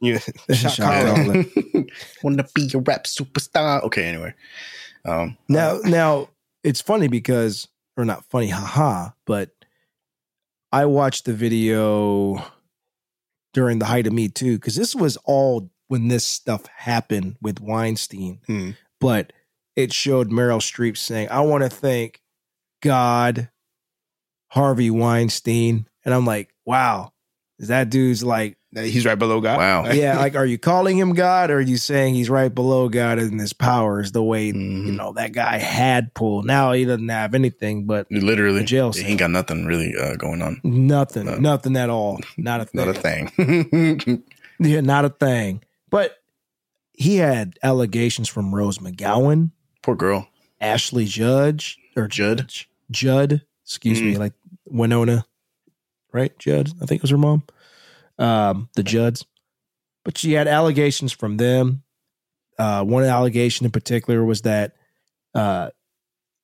You, 0.01 0.17
Shot 0.53 0.71
Shot 0.71 0.77
caller. 0.77 1.43
caller. 1.43 1.85
Wanna 2.23 2.45
be 2.55 2.69
a 2.73 2.77
rap 2.79 3.03
superstar. 3.05 3.83
Okay, 3.83 4.05
anyway. 4.05 4.33
Um 5.05 5.37
Now, 5.49 5.79
now 5.83 6.29
it's 6.63 6.79
funny 6.81 7.07
because, 7.09 7.67
or 7.97 8.05
not 8.05 8.23
funny, 8.29 8.47
haha, 8.49 9.09
but 9.25 9.49
I 10.71 10.85
watched 10.85 11.25
the 11.25 11.33
video 11.33 12.45
during 13.53 13.79
the 13.79 13.85
height 13.87 14.07
of 14.07 14.13
Me 14.13 14.29
Too 14.29 14.55
because 14.55 14.75
this 14.77 14.95
was 14.95 15.17
all 15.25 15.69
when 15.87 16.07
this 16.07 16.23
stuff 16.25 16.65
happened 16.67 17.35
with 17.41 17.59
Weinstein. 17.59 18.39
Hmm. 18.47 18.71
But 19.01 19.33
it 19.83 19.93
showed 19.93 20.29
Meryl 20.29 20.59
Streep 20.59 20.97
saying, 20.97 21.29
I 21.29 21.41
want 21.41 21.63
to 21.63 21.69
thank 21.69 22.21
God, 22.81 23.49
Harvey 24.47 24.89
Weinstein. 24.89 25.87
And 26.05 26.13
I'm 26.13 26.25
like, 26.25 26.53
wow, 26.65 27.13
Is 27.59 27.67
that 27.67 27.89
dude's 27.89 28.23
like, 28.23 28.57
he's 28.73 29.05
right 29.05 29.19
below 29.19 29.41
God. 29.41 29.57
Wow. 29.57 29.91
yeah, 29.91 30.17
like, 30.17 30.35
are 30.35 30.45
you 30.45 30.57
calling 30.57 30.97
him 30.97 31.13
God 31.13 31.51
or 31.51 31.57
are 31.57 31.61
you 31.61 31.75
saying 31.77 32.13
he's 32.13 32.29
right 32.29 32.53
below 32.53 32.87
God 32.87 33.19
in 33.19 33.37
his 33.37 33.51
powers 33.51 34.11
the 34.13 34.23
way, 34.23 34.45
you 34.47 34.53
Mhm. 34.53 34.95
know, 34.95 35.11
that 35.13 35.33
guy 35.33 35.57
had 35.57 36.13
pulled? 36.13 36.45
Now 36.45 36.71
he 36.71 36.85
doesn't 36.85 37.09
have 37.09 37.35
anything 37.35 37.85
but 37.85 38.07
literally 38.09 38.59
The 38.59 38.65
jail 38.65 38.91
he 38.93 39.01
ain't 39.05 39.19
got 39.19 39.31
nothing 39.31 39.65
really 39.65 39.93
uh, 39.99 40.15
going 40.15 40.41
on. 40.41 40.61
nothing, 40.63 41.25
No. 41.25 41.35
nothing 41.35 41.75
at 41.75 41.89
all. 41.89 42.19
Not 42.37 42.61
a 42.61 42.65
thing. 42.65 42.85
Not 42.85 42.87
a 42.87 42.93
thing. 42.93 44.23
Yeah, 44.61 44.81
not 44.81 45.05
a 45.05 45.09
thing. 45.09 45.61
But 45.89 46.17
he 46.93 47.15
had 47.15 47.57
allegations 47.63 48.27
from 48.27 48.53
Rose 48.53 48.79
McGowan, 48.79 49.51
Poor 49.81 49.95
girl. 49.95 50.27
Ashley 50.61 51.05
Judge, 51.05 51.77
or 51.95 52.07
Judd? 52.07 52.51
Judd, 52.91 53.41
excuse 53.63 54.01
me, 54.01 54.17
like 54.17 54.33
Winona, 54.65 55.25
right? 56.11 56.37
Judd, 56.37 56.71
I 56.81 56.85
think 56.85 56.99
it 56.99 57.03
was 57.03 57.11
her 57.11 57.17
mom. 57.17 57.43
Um, 58.17 58.69
the 58.75 58.83
Judds. 58.83 59.25
But 60.03 60.17
she 60.17 60.33
had 60.33 60.47
allegations 60.47 61.11
from 61.11 61.37
them. 61.37 61.83
Uh, 62.57 62.83
one 62.83 63.03
allegation 63.05 63.65
in 63.65 63.71
particular 63.71 64.23
was 64.25 64.41
that 64.41 64.75
uh, 65.33 65.69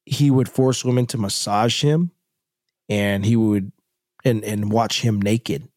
he 0.05 0.31
would 0.31 0.47
force 0.47 0.85
women 0.85 1.05
to 1.07 1.17
massage 1.17 1.81
him 1.81 2.11
and 2.87 3.25
he 3.25 3.35
would 3.35 3.71
and 4.23 4.43
and 4.43 4.71
watch 4.71 5.01
him 5.01 5.21
naked. 5.21 5.67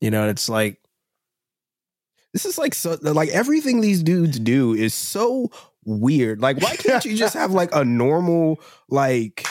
You 0.00 0.10
know, 0.10 0.22
and 0.22 0.30
it's 0.30 0.48
like 0.48 0.80
This 2.32 2.46
is 2.46 2.56
like 2.56 2.74
so 2.74 2.96
like 3.02 3.28
everything 3.30 3.80
these 3.80 4.02
dudes 4.02 4.38
do 4.38 4.72
is 4.72 4.94
so 4.94 5.50
weird. 5.84 6.40
Like, 6.40 6.60
why 6.60 6.76
can't 6.76 7.04
you 7.04 7.16
just 7.16 7.34
have 7.34 7.52
like 7.52 7.74
a 7.74 7.84
normal 7.84 8.60
like 8.88 9.46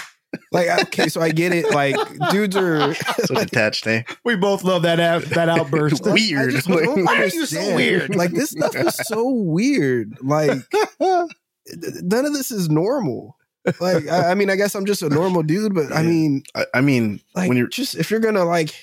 like 0.52 0.68
okay, 0.88 1.08
so 1.08 1.22
I 1.22 1.30
get 1.30 1.54
it. 1.54 1.72
Like, 1.72 1.96
dudes 2.30 2.56
are 2.56 2.94
So 3.26 3.36
detached, 3.36 3.88
eh? 3.88 4.04
we 4.24 4.36
both 4.36 4.63
love 4.63 4.84
that 4.84 5.00
out, 5.00 5.24
that 5.24 5.50
outburst. 5.50 6.06
Weird. 6.06 6.52
Just 6.52 6.68
don't 6.68 7.06
Why 7.06 7.24
are 7.24 7.26
you 7.28 7.46
so 7.46 7.76
weird? 7.76 8.15
Like 8.15 8.32
this 8.32 8.52
stuff 8.52 8.76
is 8.76 8.96
so 8.96 9.30
weird. 9.30 10.18
Like 10.22 10.62
none 11.00 12.26
of 12.26 12.34
this 12.34 12.52
is 12.52 12.70
normal. 12.70 13.36
Like 13.80 14.08
I, 14.08 14.32
I 14.32 14.36
mean, 14.36 14.50
I 14.50 14.56
guess 14.56 14.76
I'm 14.76 14.86
just 14.86 15.02
a 15.02 15.10
normal 15.10 15.44
dude, 15.44 15.74
but 15.74 15.92
I 15.92 16.02
mean, 16.02 16.44
I, 16.56 16.65
I 16.76 16.82
mean, 16.82 17.22
like 17.36 17.50
when 17.50 17.58
you're 17.58 17.68
just 17.68 17.96
if 17.96 18.10
you're 18.10 18.20
gonna 18.20 18.46
like 18.46 18.74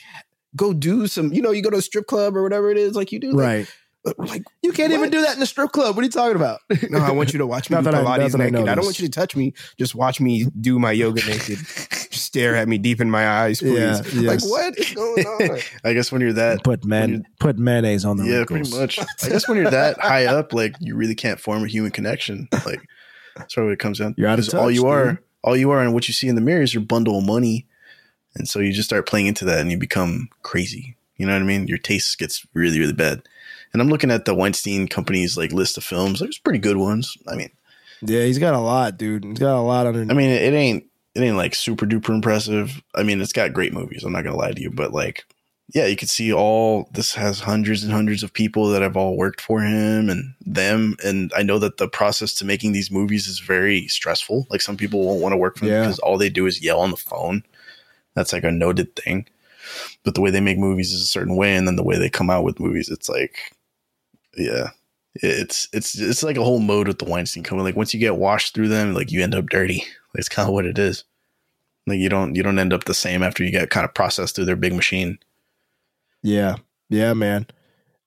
go 0.54 0.72
do 0.72 1.06
some, 1.06 1.32
you 1.32 1.42
know, 1.42 1.50
you 1.50 1.62
go 1.62 1.70
to 1.70 1.78
a 1.78 1.82
strip 1.82 2.06
club 2.06 2.36
or 2.36 2.42
whatever 2.42 2.70
it 2.70 2.78
is, 2.78 2.94
like 2.94 3.12
you 3.12 3.18
do, 3.18 3.32
like, 3.32 3.46
right. 3.46 3.74
Like 4.18 4.42
You 4.62 4.72
can't 4.72 4.92
even 4.92 5.10
do 5.10 5.20
that 5.22 5.34
in 5.34 5.40
the 5.40 5.46
strip 5.46 5.72
club. 5.72 5.96
What 5.96 6.02
are 6.02 6.04
you 6.04 6.10
talking 6.10 6.36
about? 6.36 6.60
no, 6.90 6.98
I 7.00 7.10
want 7.10 7.32
you 7.32 7.38
to 7.38 7.46
watch 7.46 7.68
me 7.70 7.76
do 7.76 7.82
that 7.82 7.94
I- 7.94 8.02
Pilates 8.02 8.34
I 8.34 8.38
naked. 8.44 8.68
I, 8.68 8.74
don't 8.74 8.84
want 8.84 8.98
you 9.00 9.06
to 9.06 9.10
touch 9.12 9.34
me. 9.34 9.52
Just 9.78 9.94
watch 9.94 10.20
me 10.20 10.46
do 10.60 10.78
my 10.78 10.92
yoga 10.92 11.24
naked. 11.26 11.58
Stare 12.16 12.54
at 12.56 12.68
me 12.68 12.78
deep 12.78 13.00
in 13.00 13.10
my 13.10 13.28
eyes, 13.28 13.60
please. 13.60 13.78
Yeah, 13.78 13.96
Like 14.22 14.40
yes. 14.40 14.48
what 14.50 14.78
is 14.78 14.90
going 14.94 15.26
on? 15.52 15.58
I 15.84 15.92
guess 15.92 16.12
when 16.12 16.20
you're 16.20 16.32
that 16.34 16.62
put 16.64 16.84
man 16.84 17.10
you- 17.10 17.22
put 17.40 17.58
mayonnaise 17.58 18.04
on 18.04 18.16
the 18.16 18.24
yeah, 18.24 18.36
wrinkles. 18.38 18.70
pretty 18.70 18.80
much. 18.80 18.98
I 19.24 19.28
guess 19.28 19.48
when 19.48 19.58
you're 19.58 19.70
that 19.70 19.98
high 20.00 20.26
up, 20.26 20.52
like 20.52 20.74
you 20.80 20.94
really 20.96 21.14
can't 21.14 21.40
form 21.40 21.64
a 21.64 21.68
human 21.68 21.90
connection. 21.90 22.48
Like 22.64 22.80
that's 23.36 23.56
what 23.56 23.66
it 23.70 23.78
comes 23.78 23.98
down. 23.98 24.14
You're 24.16 24.28
out 24.28 24.38
of 24.38 24.44
Because 24.46 24.54
all 24.54 24.66
touch, 24.68 24.74
you 24.74 24.86
are, 24.86 25.06
dude. 25.12 25.18
all 25.42 25.56
you 25.56 25.70
are, 25.70 25.82
and 25.82 25.92
what 25.92 26.08
you 26.08 26.14
see 26.14 26.28
in 26.28 26.34
the 26.36 26.40
mirror 26.40 26.62
is 26.62 26.72
your 26.72 26.82
bundle 26.82 27.18
of 27.18 27.24
money, 27.26 27.66
and 28.34 28.48
so 28.48 28.60
you 28.60 28.72
just 28.72 28.88
start 28.88 29.06
playing 29.06 29.26
into 29.26 29.44
that, 29.46 29.58
and 29.60 29.70
you 29.70 29.76
become 29.78 30.28
crazy. 30.42 30.96
You 31.16 31.26
know 31.26 31.32
what 31.32 31.42
I 31.42 31.46
mean? 31.46 31.66
Your 31.66 31.78
taste 31.78 32.18
gets 32.18 32.46
really, 32.54 32.78
really 32.78 32.92
bad. 32.92 33.22
And 33.72 33.82
I'm 33.82 33.88
looking 33.88 34.10
at 34.10 34.24
the 34.24 34.34
Weinstein 34.34 34.88
Company's 34.88 35.36
like 35.36 35.52
list 35.52 35.76
of 35.76 35.84
films. 35.84 36.20
There's 36.20 36.38
pretty 36.38 36.58
good 36.58 36.76
ones. 36.76 37.16
I 37.28 37.34
mean, 37.36 37.50
Yeah, 38.02 38.22
he's 38.24 38.38
got 38.38 38.54
a 38.54 38.58
lot, 38.60 38.96
dude. 38.98 39.24
He's 39.24 39.38
got 39.38 39.58
a 39.58 39.60
lot 39.60 39.86
under. 39.86 40.00
I 40.10 40.14
mean, 40.16 40.30
it 40.30 40.52
ain't 40.54 40.84
it 41.14 41.20
ain't 41.20 41.36
like 41.36 41.54
super 41.54 41.86
duper 41.86 42.10
impressive. 42.10 42.82
I 42.94 43.02
mean, 43.02 43.20
it's 43.20 43.32
got 43.32 43.52
great 43.52 43.72
movies. 43.72 44.04
I'm 44.04 44.12
not 44.12 44.24
gonna 44.24 44.36
lie 44.36 44.52
to 44.52 44.60
you, 44.60 44.70
but 44.70 44.92
like, 44.92 45.24
yeah, 45.74 45.86
you 45.86 45.96
can 45.96 46.08
see 46.08 46.32
all 46.32 46.88
this 46.92 47.14
has 47.14 47.40
hundreds 47.40 47.82
and 47.82 47.92
hundreds 47.92 48.22
of 48.22 48.32
people 48.32 48.68
that 48.68 48.82
have 48.82 48.96
all 48.96 49.16
worked 49.16 49.40
for 49.40 49.60
him 49.62 50.08
and 50.10 50.34
them. 50.44 50.96
And 51.04 51.32
I 51.36 51.42
know 51.42 51.58
that 51.58 51.78
the 51.78 51.88
process 51.88 52.32
to 52.34 52.44
making 52.44 52.72
these 52.72 52.90
movies 52.90 53.26
is 53.26 53.40
very 53.40 53.88
stressful. 53.88 54.46
Like 54.50 54.60
some 54.60 54.76
people 54.76 55.04
won't 55.04 55.20
want 55.22 55.32
to 55.32 55.38
work 55.38 55.56
for 55.58 55.64
Yeah. 55.66 55.80
them 55.80 55.82
because 55.84 55.98
all 56.00 56.18
they 56.18 56.28
do 56.30 56.46
is 56.46 56.62
yell 56.62 56.80
on 56.80 56.90
the 56.90 56.96
phone. 56.96 57.42
That's 58.14 58.32
like 58.32 58.44
a 58.44 58.50
noted 58.52 58.94
thing. 58.96 59.26
But 60.04 60.14
the 60.14 60.20
way 60.20 60.30
they 60.30 60.40
make 60.40 60.58
movies 60.58 60.92
is 60.92 61.02
a 61.02 61.06
certain 61.06 61.34
way, 61.36 61.56
and 61.56 61.66
then 61.66 61.76
the 61.76 61.82
way 61.82 61.98
they 61.98 62.08
come 62.08 62.30
out 62.30 62.44
with 62.44 62.60
movies, 62.60 62.88
it's 62.88 63.08
like, 63.08 63.36
yeah, 64.36 64.70
it's 65.14 65.68
it's 65.72 65.98
it's 65.98 66.22
like 66.22 66.36
a 66.36 66.44
whole 66.44 66.58
mode 66.60 66.88
with 66.88 66.98
the 66.98 67.04
Weinstein 67.04 67.42
Company. 67.42 67.64
Like 67.68 67.76
once 67.76 67.92
you 67.94 68.00
get 68.00 68.16
washed 68.16 68.54
through 68.54 68.68
them, 68.68 68.94
like 68.94 69.10
you 69.12 69.22
end 69.22 69.34
up 69.34 69.46
dirty. 69.48 69.84
That's 70.14 70.28
kind 70.28 70.48
of 70.48 70.52
what 70.54 70.66
it 70.66 70.78
is. 70.78 71.04
Like 71.86 71.98
you 71.98 72.08
don't 72.08 72.34
you 72.34 72.42
don't 72.42 72.58
end 72.58 72.72
up 72.72 72.84
the 72.84 72.94
same 72.94 73.22
after 73.22 73.44
you 73.44 73.50
get 73.50 73.70
kind 73.70 73.84
of 73.84 73.94
processed 73.94 74.34
through 74.34 74.46
their 74.46 74.56
big 74.56 74.74
machine. 74.74 75.18
yeah, 76.22 76.56
yeah, 76.88 77.12
man. 77.14 77.46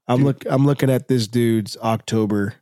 I'm 0.08 0.24
look. 0.24 0.44
I'm 0.50 0.66
looking 0.66 0.90
at 0.90 1.08
this 1.08 1.28
dude's 1.28 1.78
October. 1.78 2.56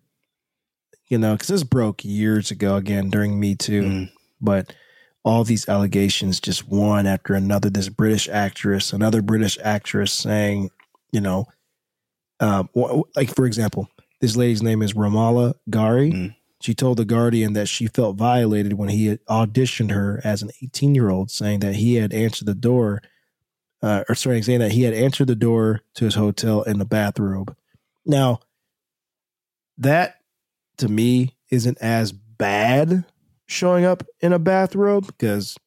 You 1.07 1.17
know, 1.17 1.33
because 1.33 1.47
this 1.47 1.63
broke 1.63 2.03
years 2.03 2.51
ago 2.51 2.75
again 2.75 3.09
during 3.09 3.39
Me 3.39 3.55
Too, 3.55 3.81
Mm. 3.83 4.09
but 4.41 4.75
all 5.23 5.45
these 5.45 5.69
allegations, 5.69 6.41
just 6.41 6.67
one 6.67 7.07
after 7.07 7.33
another. 7.33 7.69
This 7.69 7.87
British 7.87 8.27
actress, 8.27 8.91
another 8.91 9.21
British 9.21 9.57
actress, 9.63 10.11
saying, 10.11 10.69
you 11.13 11.21
know, 11.21 11.47
um, 12.39 12.69
like 13.15 13.33
for 13.33 13.45
example, 13.45 13.89
this 14.21 14.35
lady's 14.35 14.63
name 14.63 14.81
is 14.81 14.93
Romola 14.93 15.55
Garai. 15.69 16.11
Mm. 16.13 16.35
She 16.59 16.73
told 16.73 16.97
the 16.97 17.05
Guardian 17.05 17.53
that 17.53 17.67
she 17.67 17.87
felt 17.87 18.15
violated 18.15 18.73
when 18.73 18.89
he 18.89 19.17
auditioned 19.29 19.91
her 19.91 20.19
as 20.23 20.41
an 20.41 20.49
18 20.63 20.95
year 20.95 21.09
old, 21.09 21.29
saying 21.29 21.59
that 21.59 21.75
he 21.75 21.95
had 21.95 22.13
answered 22.13 22.47
the 22.47 22.55
door, 22.55 23.01
uh, 23.81 24.03
or 24.09 24.15
sorry, 24.15 24.41
saying 24.41 24.59
that 24.59 24.71
he 24.71 24.83
had 24.83 24.93
answered 24.93 25.27
the 25.27 25.35
door 25.35 25.81
to 25.95 26.05
his 26.05 26.15
hotel 26.15 26.63
in 26.63 26.79
the 26.79 26.85
bathrobe. 26.85 27.55
Now, 28.05 28.39
that 29.77 30.15
to 30.77 30.87
me 30.87 31.35
isn't 31.51 31.77
as 31.79 32.11
bad 32.11 33.05
showing 33.45 33.85
up 33.85 34.03
in 34.19 34.33
a 34.33 34.39
bathrobe 34.39 35.05
because 35.05 35.57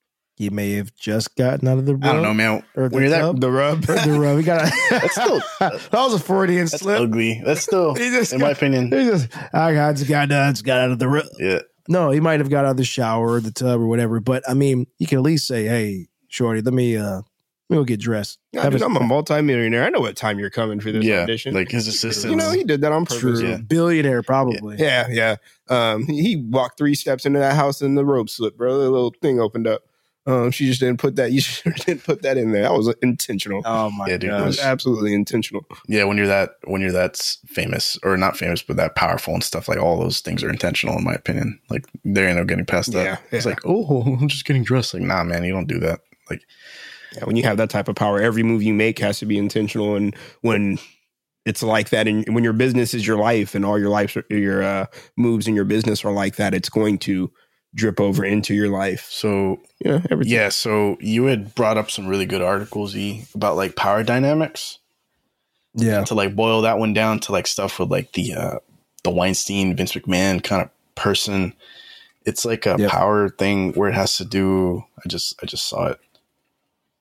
He 0.41 0.49
may 0.49 0.73
have 0.73 0.95
just 0.97 1.37
gotten 1.37 1.69
out 1.69 1.77
of 1.77 1.85
the. 1.85 1.99
I 2.03 2.15
don't 2.15 2.23
know, 2.23 2.33
man. 2.33 2.63
Or 2.75 2.89
the 2.89 2.95
When 2.95 3.03
you're 3.03 3.11
that, 3.11 3.21
tub. 3.21 3.41
The 3.43 3.51
rub. 3.51 3.83
Or 3.91 3.95
the 3.95 4.19
rub. 4.19 4.39
He 4.39 4.43
got. 4.43 4.73
That's 4.91 5.13
still- 5.13 5.43
that 5.61 5.91
was 5.93 6.15
a 6.15 6.19
Freudian 6.19 6.61
that's 6.65 6.79
slip. 6.81 6.99
ugly. 6.99 7.43
That's 7.45 7.61
still, 7.61 7.95
just 7.97 8.33
in 8.33 8.41
my 8.41 8.53
opinion. 8.53 8.85
He 8.87 9.05
just, 9.05 9.29
I 9.55 9.75
got, 9.75 9.97
just 9.97 10.09
got, 10.09 10.33
uh, 10.33 10.51
just 10.51 10.65
got 10.65 10.79
out 10.79 10.93
of 10.93 10.99
the 10.99 11.09
rub. 11.09 11.27
Yeah. 11.39 11.59
No, 11.89 12.11
he 12.11 12.21
might 12.21 12.41
have 12.41 12.49
got 12.49 12.65
out 12.65 12.71
of 12.71 12.77
the 12.79 12.85
shower 12.85 13.33
or 13.33 13.41
the 13.41 13.51
tub 13.51 13.81
or 13.83 13.87
whatever. 13.87 14.19
But 14.19 14.43
I 14.49 14.55
mean, 14.55 14.87
you 14.99 15.07
can 15.07 15.19
at 15.19 15.25
least 15.25 15.47
say, 15.47 15.65
"Hey, 15.67 16.09
shorty, 16.29 16.63
let 16.63 16.73
me, 16.73 16.97
uh, 16.97 17.17
let 17.17 17.25
me 17.69 17.77
go 17.77 17.85
get 17.85 18.01
dressed." 18.01 18.39
Yeah, 18.53 18.71
dude, 18.71 18.81
a, 18.81 18.85
I'm 18.87 18.97
a 18.97 19.01
multimillionaire. 19.01 19.85
I 19.85 19.91
know 19.91 20.01
what 20.01 20.17
time 20.17 20.39
you're 20.39 20.49
coming 20.49 20.81
for 20.81 20.91
this 20.91 21.05
Yeah. 21.05 21.21
audition. 21.25 21.53
Like 21.53 21.71
his 21.71 21.87
assistant. 21.87 22.31
you 22.31 22.37
know, 22.39 22.51
he 22.51 22.65
did 22.65 22.81
that 22.81 22.93
on 22.93 23.05
purpose. 23.05 23.21
True, 23.41 23.47
Yeah. 23.47 23.57
billionaire 23.59 24.23
probably. 24.23 24.79
Yeah, 24.79 25.07
yeah. 25.11 25.37
Um, 25.69 26.07
he 26.07 26.23
he 26.23 26.37
walked 26.37 26.79
three 26.79 26.95
steps 26.95 27.27
into 27.27 27.41
that 27.41 27.57
house 27.57 27.83
and 27.83 27.99
the 27.99 28.05
rope 28.07 28.31
slipped, 28.31 28.57
bro. 28.57 28.79
The 28.79 28.89
little 28.91 29.13
thing 29.21 29.39
opened 29.39 29.67
up. 29.67 29.83
Um, 30.27 30.51
she 30.51 30.67
just 30.67 30.81
didn't 30.81 30.99
put 30.99 31.17
that. 31.17 31.33
You 31.33 31.43
didn't 31.87 32.05
put 32.05 32.23
that 32.23 32.37
in 32.37 32.53
there. 32.53 32.63
That 32.63 32.73
was 32.73 32.95
intentional. 33.03 33.63
Oh 33.65 33.91
my 33.91 34.07
Yeah, 34.09 34.19
dude, 34.19 34.31
it 34.31 34.39
god! 34.39 34.47
was 34.47 34.61
absolutely 34.61 35.15
intentional. 35.15 35.65
yeah, 35.89 36.05
when 36.05 36.17
you're 36.19 36.27
that 36.27 36.51
when 36.65 36.81
you're 36.81 36.93
that 36.93 37.17
famous 37.47 37.99
or 38.03 38.17
not 38.17 38.37
famous, 38.37 38.63
but 38.63 38.77
that 38.77 38.95
powerful 38.97 39.33
and 39.35 39.43
stuff, 39.43 39.69
like 39.69 39.79
all 39.79 39.99
those 39.99 40.21
things 40.21 40.45
are 40.45 40.51
intentional, 40.51 40.97
in 40.99 41.05
my 41.05 41.15
opinion. 41.15 41.59
Like 41.71 41.87
they 42.05 42.27
ain't 42.27 42.37
no 42.37 42.45
getting 42.45 42.67
past 42.67 42.93
that. 42.93 43.05
Yeah, 43.05 43.17
It's 43.37 43.47
like, 43.47 43.61
oh, 43.65 44.03
I'm 44.21 44.29
just 44.29 44.45
getting 44.45 44.63
dressed. 44.63 44.95
Like, 44.95 45.03
nah, 45.03 45.25
man, 45.25 45.45
you 45.45 45.53
don't 45.53 45.69
do 45.69 45.81
that. 45.81 46.01
Like, 46.29 46.43
Yeah, 47.17 47.25
when 47.25 47.37
you 47.37 47.43
have 47.45 47.57
that 47.57 47.71
type 47.71 47.89
of 47.89 47.97
power, 47.97 48.21
every 48.21 48.43
move 48.43 48.63
you 48.63 48.75
make 48.75 48.99
has 48.99 49.19
to 49.21 49.27
be 49.27 49.39
intentional. 49.39 49.97
And 49.97 50.15
when 50.43 50.79
it's 51.47 51.63
like 51.63 51.89
that, 51.91 52.07
and 52.07 52.35
when 52.35 52.45
your 52.45 52.53
business 52.53 52.93
is 52.93 53.07
your 53.07 53.17
life, 53.17 53.55
and 53.55 53.65
all 53.65 53.79
your 53.79 53.89
life, 53.89 54.17
your 54.29 54.63
uh, 54.63 54.87
moves 55.17 55.49
in 55.49 55.55
your 55.57 55.65
business 55.65 56.05
are 56.05 56.13
like 56.13 56.37
that, 56.37 56.53
it's 56.55 56.69
going 56.69 56.99
to 56.99 57.33
drip 57.75 58.01
over 58.01 58.25
into 58.25 58.55
your 58.55 58.69
life. 58.69 59.07
so 59.11 59.61
know, 59.85 60.03
everything. 60.11 60.33
yeah. 60.33 60.49
So 60.49 60.97
you 61.01 61.25
had 61.27 61.55
brought 61.55 61.79
up 61.79 61.91
some 61.91 62.07
really 62.09 62.27
good 62.27 62.43
articles 62.43 62.97
e 62.97 63.25
about 63.35 63.57
like 63.57 63.77
power 63.77 64.03
dynamics. 64.03 64.79
Yeah, 65.75 66.03
to 66.05 66.15
like 66.15 66.35
boil 66.35 66.63
that 66.63 66.79
one 66.79 66.93
down 66.95 67.21
to 67.21 67.33
like 67.33 67.47
stuff 67.47 67.79
with 67.79 67.91
like 67.91 68.13
the 68.13 68.35
uh 68.35 68.59
the 69.05 69.11
Weinstein 69.11 69.77
Vince 69.77 69.93
McMahon 69.93 70.43
kind 70.43 70.63
of 70.63 70.71
person. 70.97 71.55
It's 72.27 72.45
like 72.45 72.67
a 72.67 72.77
Yep. 72.79 72.91
power 72.91 73.29
thing 73.29 73.73
where 73.75 73.89
it 73.89 73.95
has 73.95 74.17
to 74.17 74.25
do. 74.25 74.83
I 75.05 75.09
just 75.09 75.35
I 75.43 75.47
just 75.47 75.69
saw 75.69 75.87
it. 75.87 75.99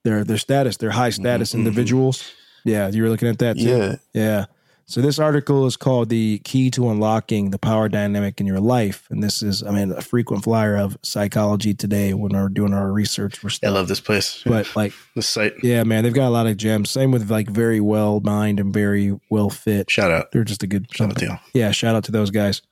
their 0.05 0.23
their 0.23 0.37
status, 0.37 0.77
their 0.77 0.91
high 0.91 1.09
status 1.09 1.51
Mhm. 1.51 1.55
individuals. 1.59 2.31
Yeah, 2.63 2.89
you 2.89 3.01
were 3.03 3.09
looking 3.09 3.27
at 3.27 3.39
that 3.39 3.57
too. 3.57 3.63
Yeah, 3.63 3.95
Yeah. 4.13 4.45
So 4.89 5.01
this 5.01 5.19
article 5.19 5.67
is 5.67 5.77
called 5.77 6.09
"The 6.09 6.39
Key 6.43 6.71
to 6.71 6.89
Unlocking 6.89 7.51
the 7.51 7.59
Power 7.59 7.89
Dynamic 7.89 8.41
in 8.41 8.47
Your 8.47 8.59
Life," 8.59 9.05
and 9.11 9.21
this 9.23 9.43
is, 9.43 9.61
I 9.61 9.69
mean, 9.69 9.91
a 9.91 10.01
frequent 10.01 10.43
flyer 10.43 10.75
of 10.77 10.97
Psychology 11.03 11.75
Today 11.75 12.15
when 12.15 12.31
we're 12.31 12.49
doing 12.49 12.73
our 12.73 12.91
research 12.91 13.37
for 13.37 13.51
I 13.63 13.69
love 13.69 13.87
this 13.87 13.99
place. 13.99 14.41
But 14.43 14.75
like, 14.75 14.93
the 15.15 15.21
site. 15.21 15.53
yeah, 15.61 15.83
man, 15.83 16.03
they've 16.03 16.11
got 16.13 16.27
a 16.27 16.31
lot 16.31 16.47
of 16.47 16.57
gems. 16.57 16.89
Same 16.89 17.11
with 17.11 17.29
like 17.29 17.47
very 17.51 17.79
well 17.79 18.19
mined 18.21 18.59
and 18.59 18.73
very 18.73 19.15
well 19.29 19.51
fit. 19.51 19.91
Shout 19.91 20.09
out, 20.09 20.31
They're 20.31 20.43
just 20.43 20.63
a 20.63 20.67
good. 20.67 20.87
shout 20.91 21.11
out 21.11 21.17
to 21.19 21.25
you. 21.25 21.37
Yeah, 21.53 21.69
shout 21.69 21.95
out 21.95 22.05
to 22.05 22.11
those 22.11 22.31
guys 22.31 22.63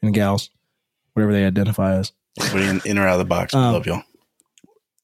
and 0.00 0.14
gals, 0.14 0.48
whatever 1.12 1.34
they 1.34 1.44
identify 1.44 1.96
as. 1.98 2.12
In, 2.54 2.80
in 2.86 2.96
or 2.96 3.06
out 3.06 3.12
of 3.12 3.18
the 3.18 3.24
box. 3.26 3.52
I 3.52 3.66
Um, 3.66 3.74
love 3.74 3.84
y'all. 3.84 4.02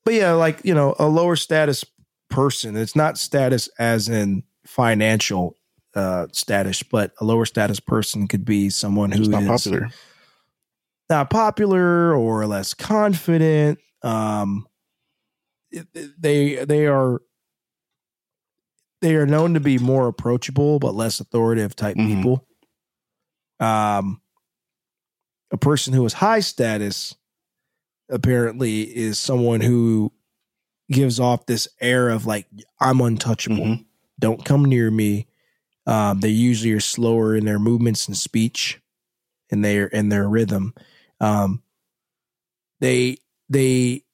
but 0.03 0.14
yeah, 0.14 0.32
like 0.32 0.61
you 0.64 0.72
know, 0.72 0.96
a 0.99 1.09
lower 1.09 1.36
status 1.36 1.84
person. 2.30 2.74
It's 2.74 2.96
not 2.96 3.18
status 3.18 3.68
as 3.78 4.09
in 4.09 4.44
financial 4.64 5.57
uh, 5.99 6.26
status, 6.32 6.82
but 6.82 7.12
a 7.20 7.24
lower 7.24 7.44
status 7.44 7.80
person 7.80 8.28
could 8.28 8.44
be 8.44 8.70
someone 8.70 9.11
who's 9.11 9.28
not 9.28 9.44
popular? 9.44 9.90
not 11.11 11.30
popular 11.30 12.14
or 12.14 12.46
less 12.46 12.74
confident. 12.74 13.78
Um, 14.03 14.66
they 16.18 16.64
they 16.64 16.86
are 16.86 17.20
they 19.01 19.14
are 19.16 19.26
known 19.26 19.55
to 19.55 19.61
be 19.61 19.78
more 19.78 20.09
approachable 20.09 20.78
but 20.78 20.94
less 20.94 21.20
authoritative 21.20 21.74
type 21.76 21.96
Mhm. 21.96 22.07
people. 22.16 22.46
Um, 23.61 24.20
a 25.51 25.57
person 25.57 25.92
who 25.94 26.05
is 26.05 26.12
high 26.14 26.40
status 26.40 27.14
apparently 28.11 28.82
is 28.82 29.18
someone 29.18 29.61
who 29.61 30.12
gives 30.90 31.20
off 31.20 31.46
this 31.46 31.68
air 31.80 32.09
of 32.09 32.26
like 32.26 32.46
I'm 32.80 33.01
untouchable. 33.01 33.57
Mhm. 33.64 33.84
Don't 34.18 34.44
come 34.44 34.64
near 34.64 34.90
me. 34.90 35.28
Um, 35.89 36.20
they 36.20 36.28
usually 36.28 36.72
are 36.72 36.80
slower 36.80 37.34
in 37.34 37.47
their 37.47 37.59
movements 37.59 38.07
and 38.07 38.16
speech, 38.16 38.80
and 39.51 39.64
their 39.64 39.86
in 39.86 40.11
their 40.11 40.28
rhythm. 40.28 40.74
Um, 41.18 41.62
they 42.80 43.16
they 43.49 44.05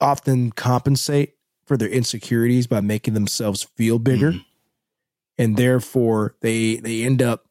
often 0.00 0.52
compensate 0.52 1.34
for 1.66 1.76
their 1.76 1.88
insecurities 1.88 2.66
by 2.66 2.80
making 2.80 3.14
themselves 3.14 3.62
feel 3.76 3.98
bigger, 3.98 4.32
Mhm. 4.32 4.44
and 5.38 5.56
therefore 5.56 6.36
they 6.40 6.76
they 6.76 7.02
end 7.02 7.20
up 7.20 7.48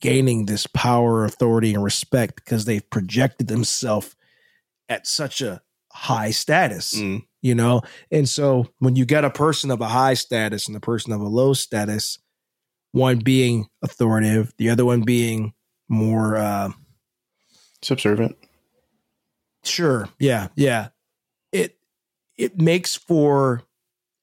gaining 0.00 0.46
this 0.46 0.66
power, 0.66 1.24
authority, 1.24 1.74
and 1.74 1.84
respect 1.84 2.36
because 2.36 2.64
they've 2.64 2.88
projected 2.90 3.48
themselves 3.48 4.16
at 4.88 5.06
such 5.06 5.40
a 5.42 5.62
high 5.96 6.30
status 6.30 6.94
Mm. 6.96 7.22
you 7.40 7.54
know 7.54 7.80
and 8.10 8.28
so 8.28 8.66
when 8.80 8.96
you 8.96 9.04
get 9.06 9.24
a 9.24 9.30
person 9.30 9.70
of 9.70 9.80
a 9.80 9.86
high 9.88 10.14
status 10.14 10.66
and 10.66 10.76
a 10.76 10.80
person 10.80 11.12
of 11.12 11.20
a 11.20 11.28
low 11.28 11.52
status 11.54 12.18
one 12.90 13.18
being 13.20 13.68
authoritative 13.82 14.52
the 14.58 14.70
other 14.70 14.84
one 14.84 15.02
being 15.02 15.52
more 15.88 16.36
uh 16.36 16.70
Subservient. 17.80 18.36
sure 19.62 20.08
yeah 20.18 20.48
yeah 20.56 20.88
it 21.52 21.76
it 22.36 22.58
makes 22.60 22.96
for 22.96 23.62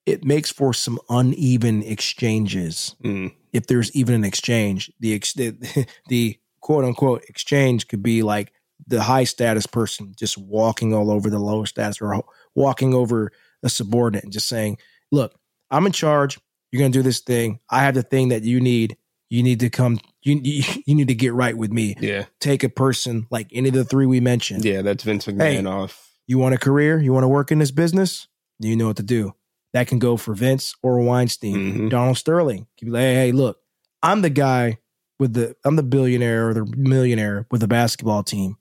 it 0.05 0.25
makes 0.25 0.51
for 0.51 0.73
some 0.73 0.99
uneven 1.09 1.83
exchanges 1.83 2.95
Mm. 3.03 3.33
if 3.53 3.67
there's 3.67 3.95
even 3.95 4.15
an 4.15 4.23
exchange 4.25 4.91
the 4.99 5.13
ex- 5.13 5.33
the, 5.33 5.55
the 6.09 6.37
quote 6.59 6.83
unquote 6.85 7.23
exchange 7.29 7.87
could 7.87 8.03
be 8.03 8.23
like 8.23 8.51
the 8.91 9.01
high 9.01 9.23
status 9.23 9.65
person 9.65 10.13
just 10.15 10.37
walking 10.37 10.93
all 10.93 11.09
over 11.09 11.29
the 11.29 11.39
low 11.39 11.63
status 11.65 11.99
or 12.01 12.23
walking 12.55 12.93
over 12.93 13.31
a 13.63 13.69
subordinate 13.69 14.23
and 14.23 14.31
just 14.33 14.47
saying 14.47 14.77
look 15.11 15.33
i'm 15.71 15.85
in 15.85 15.91
charge 15.91 16.39
you're 16.71 16.79
going 16.79 16.91
to 16.91 16.99
do 16.99 17.03
this 17.03 17.19
thing 17.21 17.59
i 17.69 17.79
have 17.83 17.95
the 17.95 18.03
thing 18.03 18.29
that 18.29 18.43
you 18.43 18.59
need 18.61 18.95
you 19.29 19.41
need 19.43 19.59
to 19.61 19.69
come 19.69 19.99
you, 20.21 20.39
you 20.43 20.63
you 20.85 20.93
need 20.95 21.07
to 21.07 21.15
get 21.15 21.33
right 21.33 21.57
with 21.57 21.71
me 21.71 21.95
Yeah, 21.99 22.25
take 22.39 22.63
a 22.63 22.69
person 22.69 23.25
like 23.31 23.47
any 23.51 23.69
of 23.69 23.75
the 23.75 23.83
three 23.85 24.05
we 24.05 24.19
mentioned 24.19 24.63
yeah. 24.65 24.81
That's 24.83 25.03
Vince 25.03 25.25
McMahon 25.25 25.39
Hey. 25.41 25.65
off. 25.65 26.11
you 26.27 26.37
want 26.37 26.53
a 26.53 26.57
career 26.59 26.99
you 26.99 27.11
want 27.13 27.23
to 27.23 27.27
work 27.29 27.51
in 27.51 27.59
this 27.59 27.71
business 27.71 28.27
you 28.59 28.75
know 28.75 28.87
what 28.87 28.97
to 28.97 29.03
do 29.03 29.33
that 29.73 29.87
can 29.87 29.99
go 29.99 30.17
for 30.17 30.33
vince 30.35 30.75
or 30.83 30.99
weinstein 30.99 31.55
Mhm. 31.55 31.89
Donald 31.89 32.17
Sterling. 32.17 32.67
Like, 32.83 32.99
hey, 33.01 33.13
hey, 33.15 33.31
look, 33.31 33.57
I'm 34.03 34.21
the 34.21 34.29
guy 34.29 34.79
with 35.17 35.33
the 35.33 35.55
I'm 35.63 35.77
the 35.77 35.83
billionaire 35.83 36.49
or 36.49 36.53
the 36.53 36.65
millionaire 36.65 37.47
with 37.51 37.61
the 37.61 37.67
basketball 37.69 38.21
team. 38.23 38.57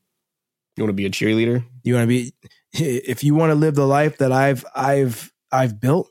You 0.80 0.84
want 0.84 0.90
to 0.90 0.94
be 0.94 1.04
a 1.04 1.10
cheerleader? 1.10 1.62
You 1.84 1.94
want 1.94 2.04
to 2.04 2.08
be 2.08 2.32
if 2.72 3.22
you 3.22 3.34
want 3.34 3.50
to 3.50 3.54
live 3.54 3.74
the 3.74 3.86
life 3.86 4.16
that 4.18 4.32
I've 4.32 4.64
I've 4.74 5.30
I've 5.52 5.78
built, 5.78 6.08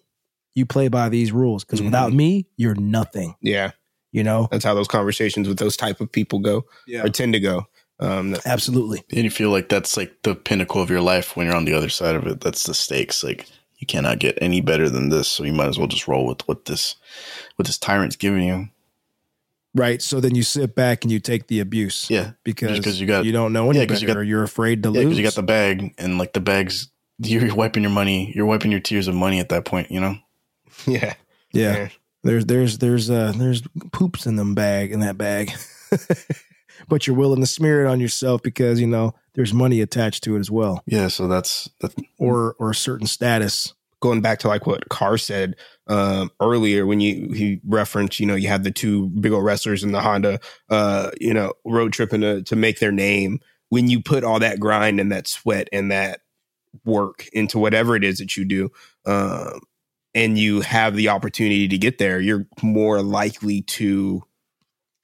you 0.53 0.67
play 0.67 0.89
by 0.89 1.09
these 1.09 1.31
rules 1.31 1.63
because 1.65 1.81
Mhm. 1.81 1.85
without 1.85 2.13
me, 2.13 2.45
you're 2.55 2.75
nothing. 2.75 3.33
Yeah, 3.41 3.71
You 4.11 4.23
know? 4.23 4.47
that's 4.51 4.63
how 4.63 4.75
those 4.75 4.87
conversations 4.87 5.47
with 5.47 5.57
those 5.57 5.75
type 5.75 6.01
of 6.01 6.11
people 6.11 6.37
go 6.37 6.65
Yeah. 6.85 7.03
or 7.03 7.09
tend 7.09 7.33
to 7.33 7.39
go. 7.39 7.65
Um, 7.99 8.35
Absolutely. 8.45 9.01
And 9.11 9.23
you 9.23 9.31
feel 9.31 9.49
like 9.49 9.69
that's 9.69 9.97
like 9.97 10.13
the 10.21 10.35
pinnacle 10.35 10.81
of 10.83 10.89
your 10.91 11.01
life 11.01 11.35
when 11.35 11.47
you're 11.47 11.55
on 11.55 11.65
the 11.65 11.73
other 11.73 11.89
side 11.89 12.15
of 12.15 12.27
it. 12.27 12.39
That's 12.41 12.65
the 12.65 12.75
stakes. 12.75 13.23
Like 13.23 13.47
you 13.79 13.87
cannot 13.87 14.19
get 14.19 14.37
any 14.39 14.61
better 14.61 14.87
than 14.87 15.09
this. 15.09 15.27
So 15.29 15.43
you 15.45 15.53
might 15.53 15.69
as 15.69 15.79
well 15.79 15.87
just 15.87 16.07
roll 16.07 16.27
with 16.27 16.47
what 16.47 16.65
this 16.65 16.95
what 17.55 17.65
this 17.65 17.79
tyrant's 17.79 18.15
giving 18.17 18.43
you. 18.43 18.67
Right. 19.75 20.01
So 20.01 20.19
then 20.19 20.33
you 20.35 20.43
sit 20.43 20.75
back 20.75 21.03
and 21.03 21.11
you 21.11 21.19
take 21.19 21.47
the 21.47 21.59
abuse. 21.59 22.09
Yeah. 22.09 22.31
Because 22.43 22.71
Just 22.71 22.83
'cause 22.83 22.99
you 22.99 23.05
got- 23.07 23.25
you 23.25 23.31
don't 23.31 23.53
know 23.53 23.69
any 23.69 23.79
yeah, 23.79 23.85
'cause 23.85 23.97
better 23.99 24.01
you 24.01 24.07
got- 24.07 24.17
or 24.17 24.23
you're 24.23 24.43
afraid 24.43 24.81
to 24.83 24.89
Yeah, 24.89 24.93
lose. 25.01 25.05
because 25.05 25.17
you 25.19 25.23
got 25.23 25.35
the 25.35 25.43
bag 25.43 25.93
and 25.97 26.17
like 26.17 26.33
the 26.33 26.39
bags 26.41 26.89
you're 27.21 27.53
wiping 27.53 27.83
your 27.83 27.91
money, 27.91 28.31
you're 28.35 28.45
wiping 28.45 28.71
your 28.71 28.79
tears 28.79 29.07
of 29.07 29.15
money 29.15 29.39
at 29.39 29.49
that 29.49 29.65
point, 29.65 29.91
you 29.91 29.99
know? 29.99 30.15
yeah, 30.87 31.13
yeah. 31.53 31.89
There's 32.23 32.45
there's 32.45 32.77
there's 32.79 33.09
uh 33.09 33.31
there's 33.35 33.61
poops 33.91 34.25
in 34.25 34.35
them 34.37 34.55
bag 34.55 34.91
in 34.91 35.01
that 35.01 35.17
bag. 35.17 35.51
but 36.87 37.05
you're 37.07 37.15
willing 37.15 37.41
to 37.41 37.47
smear 37.47 37.85
it 37.85 37.89
on 37.89 37.99
yourself 37.99 38.41
because 38.41 38.79
you 38.79 38.87
know 38.87 39.13
there's 39.35 39.53
money 39.53 39.81
attached 39.81 40.23
to 40.23 40.35
it 40.35 40.39
as 40.39 40.49
well. 40.51 40.81
Yeah, 40.85 41.07
so 41.09 41.27
that's 41.27 41.69
that 41.81 41.93
Or 42.17 42.55
or 42.59 42.71
a 42.71 42.75
certain 42.75 43.07
status. 43.07 43.73
Going 44.01 44.21
back 44.21 44.39
to 44.39 44.47
like 44.47 44.65
what 44.65 44.89
Carr 44.89 45.17
said 45.17 45.55
um, 45.87 46.31
earlier 46.39 46.85
when 46.85 46.99
you 46.99 47.31
he 47.33 47.59
referenced, 47.65 48.19
you 48.19 48.25
know, 48.25 48.35
you 48.35 48.47
had 48.47 48.63
the 48.63 48.71
two 48.71 49.07
big 49.09 49.31
old 49.31 49.43
wrestlers 49.43 49.83
in 49.83 49.91
the 49.91 50.01
Honda, 50.01 50.39
uh, 50.69 51.11
you 51.19 51.33
know, 51.33 51.53
road 51.65 51.93
tripping 51.93 52.21
to 52.21 52.43
to 52.43 52.55
make 52.55 52.79
their 52.79 52.91
name. 52.91 53.39
When 53.69 53.87
you 53.87 54.01
put 54.01 54.23
all 54.23 54.39
that 54.39 54.59
grind 54.59 54.99
and 54.99 55.11
that 55.11 55.27
sweat 55.27 55.67
and 55.71 55.91
that 55.91 56.21
work 56.85 57.27
into 57.33 57.59
whatever 57.59 57.95
it 57.95 58.03
is 58.03 58.17
that 58.17 58.35
you 58.35 58.45
do, 58.45 58.71
um, 59.05 59.59
and 60.15 60.37
you 60.37 60.61
have 60.61 60.95
the 60.95 61.09
opportunity 61.09 61.67
to 61.67 61.77
get 61.77 61.97
there, 61.99 62.19
you're 62.19 62.47
more 62.63 63.01
likely 63.03 63.61
to, 63.61 64.23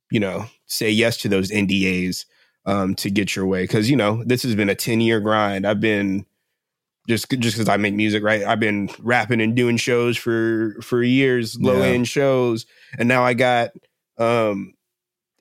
you 0.09 0.19
know, 0.19 0.45
say 0.65 0.89
yes 0.89 1.17
to 1.17 1.29
those 1.29 1.51
NDAs 1.51 2.25
um, 2.65 2.95
to 2.95 3.11
get 3.11 3.35
your 3.35 3.45
way. 3.45 3.63
Because 3.63 3.89
you 3.89 3.95
know 3.95 4.23
this 4.23 4.43
has 4.43 4.55
been 4.55 4.69
a 4.69 4.75
ten 4.75 5.01
year 5.01 5.19
grind. 5.19 5.67
I've 5.67 5.81
been 5.81 6.25
just 7.07 7.29
just 7.39 7.55
because 7.55 7.69
I 7.69 7.77
make 7.77 7.93
music, 7.93 8.23
right? 8.23 8.43
I've 8.43 8.59
been 8.59 8.89
rapping 8.99 9.41
and 9.41 9.55
doing 9.55 9.77
shows 9.77 10.17
for 10.17 10.75
for 10.81 11.01
years, 11.03 11.59
low 11.59 11.79
Yeah. 11.81 11.87
end 11.89 12.07
shows, 12.07 12.65
and 12.97 13.07
now 13.07 13.23
I 13.23 13.33
got 13.33 13.71
um 14.17 14.73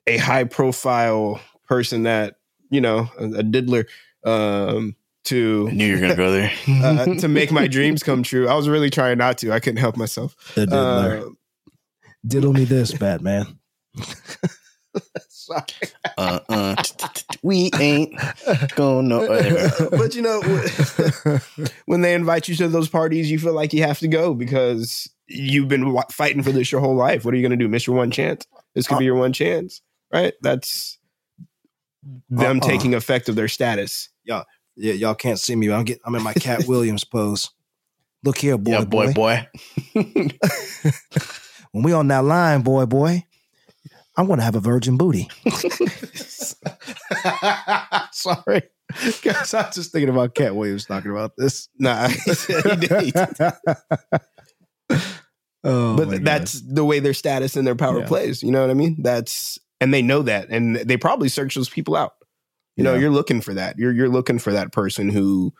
a 0.07 0.17
high 0.17 0.43
profile 0.43 1.39
person 1.67 2.03
that 2.03 2.35
you 2.69 2.81
know 2.81 3.09
a, 3.19 3.25
a 3.39 3.43
diddler 3.43 3.85
um 4.23 4.95
to 5.25 5.67
I 5.69 5.73
knew 5.73 5.87
you 5.87 5.95
were 5.95 6.01
gonna 6.01 6.15
go 6.15 6.31
there. 6.31 6.51
uh, 6.83 7.05
to 7.19 7.27
make 7.27 7.51
my 7.51 7.67
dreams 7.67 8.03
come 8.03 8.21
true. 8.23 8.47
I 8.47 8.53
was 8.53 8.69
really 8.69 8.89
trying 8.91 9.17
not 9.17 9.37
to. 9.39 9.51
I 9.51 9.59
couldn't 9.59 9.77
help 9.79 9.97
myself. 9.97 10.35
The 10.55 10.67
diddler. 10.67 11.25
Uh, 11.25 11.29
Diddle 12.27 12.53
me 12.53 12.63
this, 12.65 12.91
Batman. 12.91 13.59
sorry. 15.45 15.63
uh, 16.17 16.39
uh, 16.49 16.75
we 17.43 17.69
ain't 17.79 18.13
going 18.75 19.07
no. 19.07 19.23
uh, 19.25 19.89
but 19.91 20.15
you 20.15 20.21
know, 20.21 20.41
when 21.85 22.01
they 22.01 22.13
invite 22.13 22.47
you 22.47 22.55
to 22.55 22.67
those 22.67 22.89
parties, 22.89 23.29
you 23.29 23.39
feel 23.39 23.53
like 23.53 23.73
you 23.73 23.83
have 23.83 23.99
to 23.99 24.07
go 24.07 24.33
because 24.33 25.09
you've 25.27 25.67
been 25.67 25.97
fighting 26.11 26.43
for 26.43 26.51
this 26.51 26.71
your 26.71 26.81
whole 26.81 26.95
life. 26.95 27.25
What 27.25 27.33
are 27.33 27.37
you 27.37 27.43
going 27.47 27.57
to 27.57 27.63
do? 27.63 27.69
Miss 27.69 27.87
your 27.87 27.95
one 27.95 28.11
chance? 28.11 28.45
This 28.73 28.87
could 28.87 28.99
be 28.99 29.05
your 29.05 29.15
one 29.15 29.33
chance, 29.33 29.81
right? 30.11 30.33
That's 30.41 30.97
them 32.29 32.57
Uh-uh. 32.57 32.67
taking 32.67 32.93
effect 32.93 33.29
of 33.29 33.35
their 33.35 33.47
status. 33.47 34.09
Yeah, 34.25 34.43
y'all 34.75 35.15
can't 35.15 35.39
see 35.39 35.55
me. 35.55 35.69
but 35.69 35.75
I'm 35.75 35.85
get, 35.85 36.01
I'm 36.03 36.15
in 36.15 36.23
my 36.23 36.33
Katt 36.33 36.65
Williams 36.67 37.05
pose. 37.05 37.51
Look 38.23 38.39
here, 38.39 38.57
boy, 38.57 38.71
yeah, 38.71 38.83
boy, 38.83 39.13
boy. 39.13 39.47
boy. 39.93 40.11
When 41.75 41.83
we 41.83 41.91
on 41.91 42.07
that 42.07 42.23
line, 42.23 42.61
boy, 42.61 42.85
boy, 42.85 43.25
I'm 44.17 44.27
gonna 44.27 44.43
have 44.43 44.55
a 44.55 44.59
virgin 44.59 44.97
booty. 44.97 45.29
Sorry, 48.11 48.61
guys. 49.21 49.53
I 49.53 49.65
was 49.67 49.75
just 49.75 49.91
thinking 49.91 50.09
about 50.09 50.35
Katt 50.35 50.55
Williams 50.55 50.85
talking 50.85 51.11
about 51.11 51.33
this. 51.37 51.69
Nah. 51.79 52.07
Oh, 55.67 55.97
but 55.97 56.09
God. 56.11 56.23
that's 56.23 56.61
the 56.61 56.85
way 56.85 56.99
their 56.99 57.15
status 57.15 57.55
and 57.55 57.65
their 57.65 57.73
power 57.75 58.01
Yeah. 58.01 58.05
plays. 58.05 58.43
You 58.43 58.51
know 58.51 58.61
what 58.61 58.69
I 58.69 58.75
mean? 58.75 58.97
That's 59.01 59.57
and 59.81 59.91
they 59.91 60.03
know 60.03 60.21
that, 60.21 60.49
and 60.49 60.75
they 60.75 60.95
probably 60.95 61.27
search 61.27 61.55
those 61.55 61.69
people 61.69 61.95
out. 61.95 62.13
You 62.75 62.83
know, 62.83 62.93
you're 62.93 63.09
looking 63.09 63.41
for 63.41 63.53
that. 63.55 63.79
You're 63.79 63.91
you're 63.91 64.07
looking 64.09 64.37
for 64.37 64.53
that 64.53 64.71
person 64.71 65.09
who's 65.09 65.51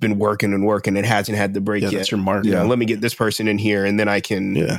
been 0.00 0.18
working 0.18 0.54
and 0.54 0.64
working 0.64 0.96
and 0.96 1.04
hasn't 1.04 1.36
had 1.36 1.52
the 1.52 1.60
break 1.60 1.82
Yeah, 1.82 1.90
yet. 1.90 1.98
that's 1.98 2.10
your 2.10 2.20
mark. 2.20 2.46
you 2.46 2.52
know, 2.52 2.64
let 2.66 2.78
me 2.78 2.86
get 2.86 3.02
this 3.02 3.12
person 3.14 3.46
in 3.46 3.58
here, 3.58 3.84
and 3.84 4.00
then 4.00 4.08
I 4.08 4.20
can 4.20 4.54
yeah, 4.56 4.78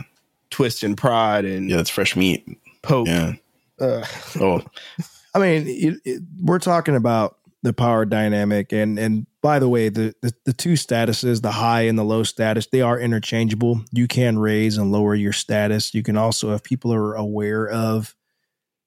twist 0.49 0.81
and 0.81 0.97
prod 0.97 1.45
and 1.45 1.69
yeah. 1.69 1.75
That's 1.77 1.91
fresh 1.91 2.15
meat. 2.15 2.43
Poke. 2.83 3.07
Yeah. 3.07 3.33
Uh, 3.79 4.05
Oh, 4.39 4.61
I 5.35 5.39
mean, 5.39 5.65
it, 5.67 5.99
it, 6.05 6.23
we're 6.39 6.59
talking 6.59 6.95
about 6.95 7.37
the 7.63 7.73
power 7.73 8.05
dynamic, 8.05 8.71
and 8.71 8.99
and 8.99 9.25
by 9.41 9.57
the 9.57 9.67
way, 9.67 9.89
the, 9.89 10.13
the 10.21 10.31
the 10.45 10.53
two 10.53 10.73
statuses, 10.73 11.41
the 11.41 11.51
high 11.51 11.83
and 11.83 11.97
the 11.97 12.03
low 12.03 12.23
status, 12.23 12.67
they 12.67 12.81
are 12.81 12.99
interchangeable. 12.99 13.81
You 13.91 14.07
can 14.07 14.37
raise 14.37 14.77
and 14.77 14.91
lower 14.91 15.15
your 15.15 15.33
status. 15.33 15.93
You 15.93 16.03
can 16.03 16.17
also, 16.17 16.53
if 16.53 16.61
people 16.61 16.93
are 16.93 17.15
aware 17.15 17.67
of 17.67 18.15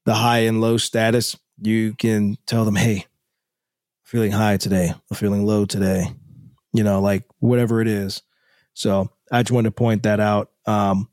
the 0.04 0.14
high 0.14 0.40
and 0.40 0.60
low 0.60 0.76
status, 0.76 1.36
you 1.60 1.94
can 1.94 2.36
tell 2.46 2.64
them, 2.64 2.76
"Hey, 2.76 3.06
feeling 4.04 4.32
high 4.32 4.56
today. 4.56 4.92
I'm 5.10 5.16
feeling 5.16 5.44
low 5.44 5.64
today." 5.64 6.12
You 6.72 6.84
know, 6.84 7.00
like 7.00 7.24
whatever 7.40 7.80
it 7.80 7.88
is. 7.88 8.22
So 8.74 9.10
I 9.32 9.42
just 9.42 9.52
wanted 9.52 9.70
to 9.70 9.72
point 9.72 10.02
that 10.04 10.20
out. 10.20 10.50
Um, 10.66 11.08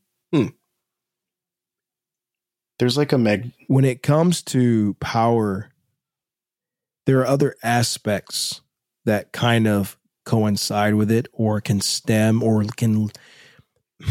there's 2.83 2.97
like 2.97 3.13
a 3.13 3.17
meg. 3.17 3.53
when 3.67 3.85
it 3.85 4.03
comes 4.03 4.41
to 4.41 4.93
power, 4.95 5.69
there 7.05 7.21
are 7.21 7.25
other 7.25 7.55
aspects 7.63 8.59
that 9.05 9.31
kind 9.31 9.69
of 9.69 9.97
coincide 10.25 10.95
with 10.95 11.09
it 11.09 11.29
or 11.31 11.61
can 11.61 11.79
stem 11.79 12.43
or 12.43 12.61
can 12.75 13.09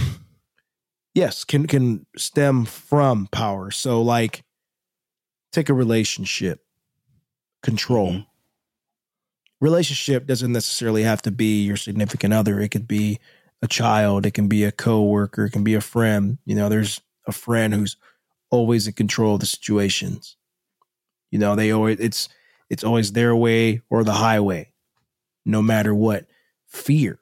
yes, 1.14 1.44
can 1.44 1.66
can 1.66 2.06
stem 2.16 2.64
from 2.64 3.26
power. 3.26 3.70
So 3.70 4.00
like 4.00 4.42
take 5.52 5.68
a 5.68 5.74
relationship. 5.74 6.64
Control. 7.62 8.12
Mhm. 8.12 8.26
Relationship 9.60 10.26
doesn't 10.26 10.50
necessarily 10.50 11.02
have 11.02 11.20
to 11.22 11.30
be 11.30 11.62
your 11.62 11.76
significant 11.76 12.32
other. 12.32 12.58
It 12.58 12.70
could 12.70 12.88
be 12.88 13.18
a 13.60 13.68
child, 13.68 14.24
it 14.24 14.30
can 14.32 14.48
be 14.48 14.64
a 14.64 14.72
coworker, 14.72 15.44
it 15.44 15.50
can 15.50 15.62
be 15.62 15.74
a 15.74 15.82
friend. 15.82 16.38
You 16.46 16.54
know, 16.54 16.70
there's 16.70 17.02
a 17.26 17.32
friend 17.32 17.74
who's 17.74 17.98
always 18.52 18.86
in 18.86 18.92
control 18.92 19.34
of 19.34 19.40
the 19.40 19.46
situations. 19.46 20.36
You 21.32 21.40
know, 21.40 21.56
they 21.56 21.72
always 21.72 21.98
it's 21.98 22.28
it's 22.70 22.84
always 22.84 23.12
their 23.12 23.34
way 23.34 23.80
or 23.90 24.04
the 24.04 24.12
highway, 24.12 24.72
no 25.44 25.60
matter 25.60 25.92
what. 25.94 26.26
Fear. 26.68 27.18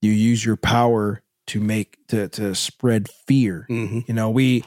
You 0.00 0.10
use 0.12 0.44
your 0.44 0.56
power 0.56 1.22
to 1.48 1.60
make 1.60 1.98
to 2.08 2.28
to 2.30 2.54
spread 2.54 3.08
fear. 3.26 3.66
mhm. 3.70 4.08
You 4.08 4.14
know, 4.14 4.30
we 4.30 4.64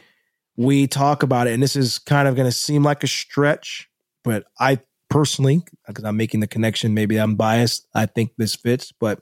we 0.56 0.88
talk 0.88 1.24
about 1.24 1.48
it, 1.48 1.54
and 1.54 1.64
this 1.64 1.76
is 1.76 2.00
kind 2.00 2.28
of 2.28 2.36
going 2.36 2.48
to 2.48 2.52
seem 2.52 2.84
like 2.84 3.04
a 3.04 3.08
stretch, 3.08 3.90
but 4.24 4.46
I 4.60 4.80
personally, 5.10 5.64
because 5.88 6.04
I'm 6.04 6.18
making 6.18 6.40
the 6.42 6.48
connection, 6.48 6.94
maybe 6.94 7.18
I'm 7.18 7.36
biased. 7.36 7.88
I 7.94 8.08
think 8.08 8.32
this 8.38 8.56
fits, 8.56 8.92
but 8.92 9.22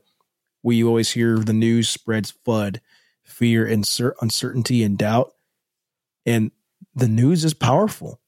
we 0.63 0.84
always 0.84 1.11
hear 1.11 1.38
the 1.39 1.53
news 1.53 1.89
spreads 1.89 2.34
FUD, 2.47 2.80
fear, 3.23 3.65
and 3.67 3.86
cer- 3.86 4.15
uncertainty 4.21 4.82
and 4.84 4.97
doubt, 4.97 5.34
and 6.26 6.51
the 6.95 7.07
news 7.07 7.43
is 7.45 7.53
powerful. 7.53 8.19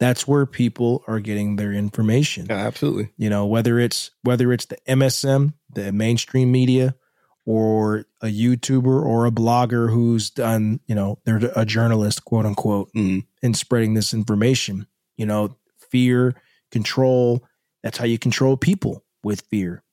That's 0.00 0.26
where 0.26 0.46
people 0.46 1.04
are 1.06 1.20
getting 1.20 1.56
their 1.56 1.72
information 1.72 2.46
Yeah, 2.50 2.56
absolutely. 2.66 3.10
you 3.16 3.30
know 3.30 3.46
whether 3.46 3.78
it's 3.78 4.10
whether 4.22 4.52
it's 4.52 4.66
the 4.66 4.78
msm 4.88 5.52
the 5.72 5.92
mainstream 5.92 6.50
media 6.50 6.96
or 7.44 8.04
a 8.20 8.26
youtuber 8.26 9.00
or 9.04 9.26
a 9.26 9.30
blogger 9.30 9.90
who's 9.92 10.28
done 10.30 10.80
you 10.86 10.94
know 10.96 11.18
they're 11.24 11.50
a 11.54 11.64
journalist 11.64 12.24
quote 12.24 12.46
unquote 12.46 12.90
Mhm. 12.94 13.26
in 13.42 13.54
spreading 13.54 13.94
this 13.94 14.12
information 14.12 14.88
you 15.16 15.24
know 15.26 15.56
fear 15.90 16.34
control 16.72 17.44
that's 17.84 17.98
how 17.98 18.04
you 18.04 18.18
control 18.18 18.56
people 18.56 19.04
with 19.22 19.42
fear 19.42 19.84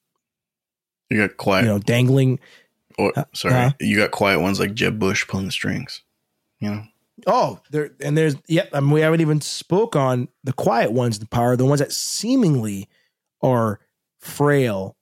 You 1.12 1.18
got 1.28 1.38
quiet. 1.38 1.64
you 1.66 1.70
know 1.70 1.80
dangling 1.80 2.40
or, 2.98 3.14
uh, 3.16 3.26
sorry, 3.36 3.54
huh? 3.54 3.72
you 3.80 3.96
got 3.98 4.10
quiet 4.12 4.40
ones 4.42 4.60
like 4.60 4.74
Jeb 4.74 4.98
Bush 5.00 5.26
pulling 5.28 5.46
the 5.46 5.52
strings. 5.52 6.02
You 6.60 6.70
know, 6.72 6.84
oh 7.28 7.60
there 7.72 7.92
and 8.02 8.18
there's 8.18 8.36
yep 8.48 8.70
I 8.74 8.80
mean, 8.80 8.92
we 8.92 9.02
haven't 9.02 9.22
even 9.22 9.42
spoke 9.42 9.96
on 9.96 10.28
the 10.44 10.54
quiet 10.54 10.92
ones 10.92 11.20
the 11.20 11.26
power 11.28 11.56
the 11.56 11.66
ones 11.66 11.80
that 11.80 11.92
seemingly 11.92 12.88
are 13.42 13.80
frail 14.20 14.96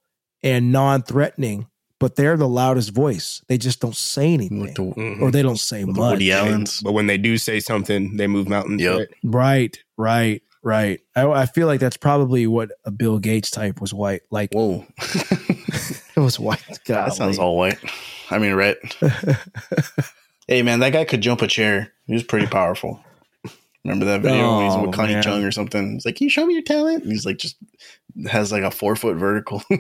and 0.44 0.72
non-threatening 0.72 1.68
but 2.00 2.16
they're 2.16 2.38
the 2.38 2.48
loudest 2.48 2.92
voice 2.92 3.42
they 3.48 3.58
just 3.58 3.80
don't 3.80 3.96
say 3.96 4.34
anything 4.34 4.60
with 4.62 4.76
the, 4.76 4.84
Mhm. 4.84 5.20
or 5.22 5.32
they 5.32 5.42
don't 5.42 5.60
say 5.60 5.84
with 5.84 5.98
much. 5.98 6.12
Woody 6.14 6.32
Allen's. 6.32 6.80
But 6.82 6.92
when 6.92 7.08
they 7.08 7.18
do 7.18 7.38
say 7.40 7.60
something, 7.60 8.18
they 8.18 8.28
move 8.28 8.48
mountains. 8.48 8.82
Yep. 8.84 8.98
right? 8.98 9.08
Right, 9.24 9.78
right, 9.98 10.42
right. 10.62 11.00
I, 11.16 11.28
I 11.42 11.46
feel 11.48 11.66
like 11.66 11.80
that's 11.80 11.98
probably 11.98 12.46
what 12.46 12.70
a 12.86 12.92
Bill 12.92 13.18
Gates 13.18 13.50
type 13.50 13.82
was 13.82 13.96
white. 13.96 14.22
Like 14.30 14.54
Whoa, 14.54 14.86
it 15.02 16.20
was 16.20 16.40
white. 16.40 16.62
God, 16.86 17.08
that 17.08 17.14
sounds 17.16 17.40
all 17.40 17.58
white. 17.58 17.80
I 18.30 18.38
mean, 18.38 18.54
red. 18.54 18.78
hey, 20.48 20.62
man, 20.62 20.80
that 20.80 20.94
guy 20.94 21.06
could 21.06 21.22
jump 21.22 21.42
a 21.42 21.48
chair. 21.48 21.92
He 22.06 22.14
was 22.14 22.24
pretty 22.24 22.48
powerful. 22.48 23.04
Remember 23.84 24.06
that 24.06 24.22
video? 24.22 24.58
when 24.58 24.66
he's 24.66 24.74
Oh, 24.76 24.82
with 24.86 24.94
Connie 24.96 25.14
man. 25.14 25.24
Chung 25.24 25.44
or 25.46 25.52
something. 25.52 25.94
He's 25.94 26.06
like, 26.06 26.16
"Can 26.18 26.26
you 26.26 26.30
show 26.30 26.46
me 26.46 26.54
your 26.56 26.64
talent?" 26.64 27.04
And 27.04 27.12
he's 27.12 27.26
like, 27.26 27.38
just 27.38 27.56
has 28.30 28.52
like 28.52 28.64
a 28.64 28.72
four 28.72 28.98
foot 28.98 29.16
vertical. 29.16 29.64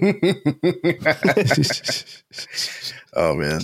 oh 3.15 3.35
man, 3.35 3.61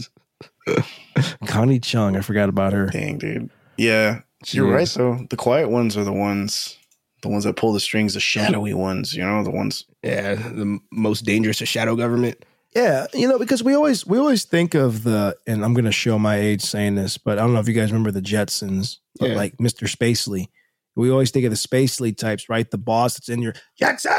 Connie 1.45 1.79
Chung. 1.79 2.17
I 2.17 2.21
forgot 2.21 2.49
about 2.49 2.73
her. 2.73 2.87
dang, 2.87 3.17
dude. 3.19 3.49
Yeah, 3.77 4.21
you're 4.47 4.67
right. 4.67 4.87
Jeez. 4.87 4.97
though. 4.97 5.25
the 5.29 5.37
quiet 5.37 5.69
ones 5.69 5.95
are 5.95 6.03
the 6.03 6.11
ones, 6.11 6.77
the 7.21 7.29
ones 7.29 7.45
that 7.45 7.55
pull 7.55 7.71
the 7.73 7.79
strings, 7.79 8.13
the 8.15 8.19
shadowy 8.19 8.73
ones. 8.73 9.13
You 9.13 9.23
know, 9.23 9.43
the 9.43 9.51
ones. 9.51 9.85
Yeah, 10.03 10.35
the 10.35 10.79
most 10.91 11.21
dangerous 11.21 11.61
is 11.61 11.69
shadow 11.69 11.95
government. 11.95 12.43
Yeah, 12.75 13.05
you 13.13 13.27
know, 13.27 13.37
because 13.37 13.63
we 13.63 13.75
always 13.75 14.05
we 14.05 14.17
always 14.17 14.45
think 14.45 14.73
of 14.73 15.03
the, 15.03 15.37
and 15.45 15.63
I'm 15.63 15.73
going 15.73 15.85
to 15.85 15.91
show 15.91 16.17
my 16.17 16.37
age 16.37 16.61
saying 16.63 16.95
this, 16.95 17.17
but 17.19 17.37
I 17.37 17.41
don't 17.43 17.53
know 17.53 17.59
if 17.59 17.67
you 17.67 17.73
guys 17.75 17.91
remember 17.91 18.09
the 18.11 18.21
Jetsons, 18.21 18.97
but 19.19 19.29
Yeah. 19.29 19.35
like 19.35 19.57
Mr. 19.57 19.87
Spacely. 19.87 20.47
We 20.95 21.09
always 21.11 21.31
think 21.31 21.45
of 21.45 21.51
the 21.51 21.57
Spacely 21.57 22.15
types, 22.15 22.49
right? 22.49 22.69
The 22.69 22.77
boss 22.77 23.15
that's 23.15 23.29
in 23.29 23.41
your 23.41 23.53
Jackson. 23.77 24.11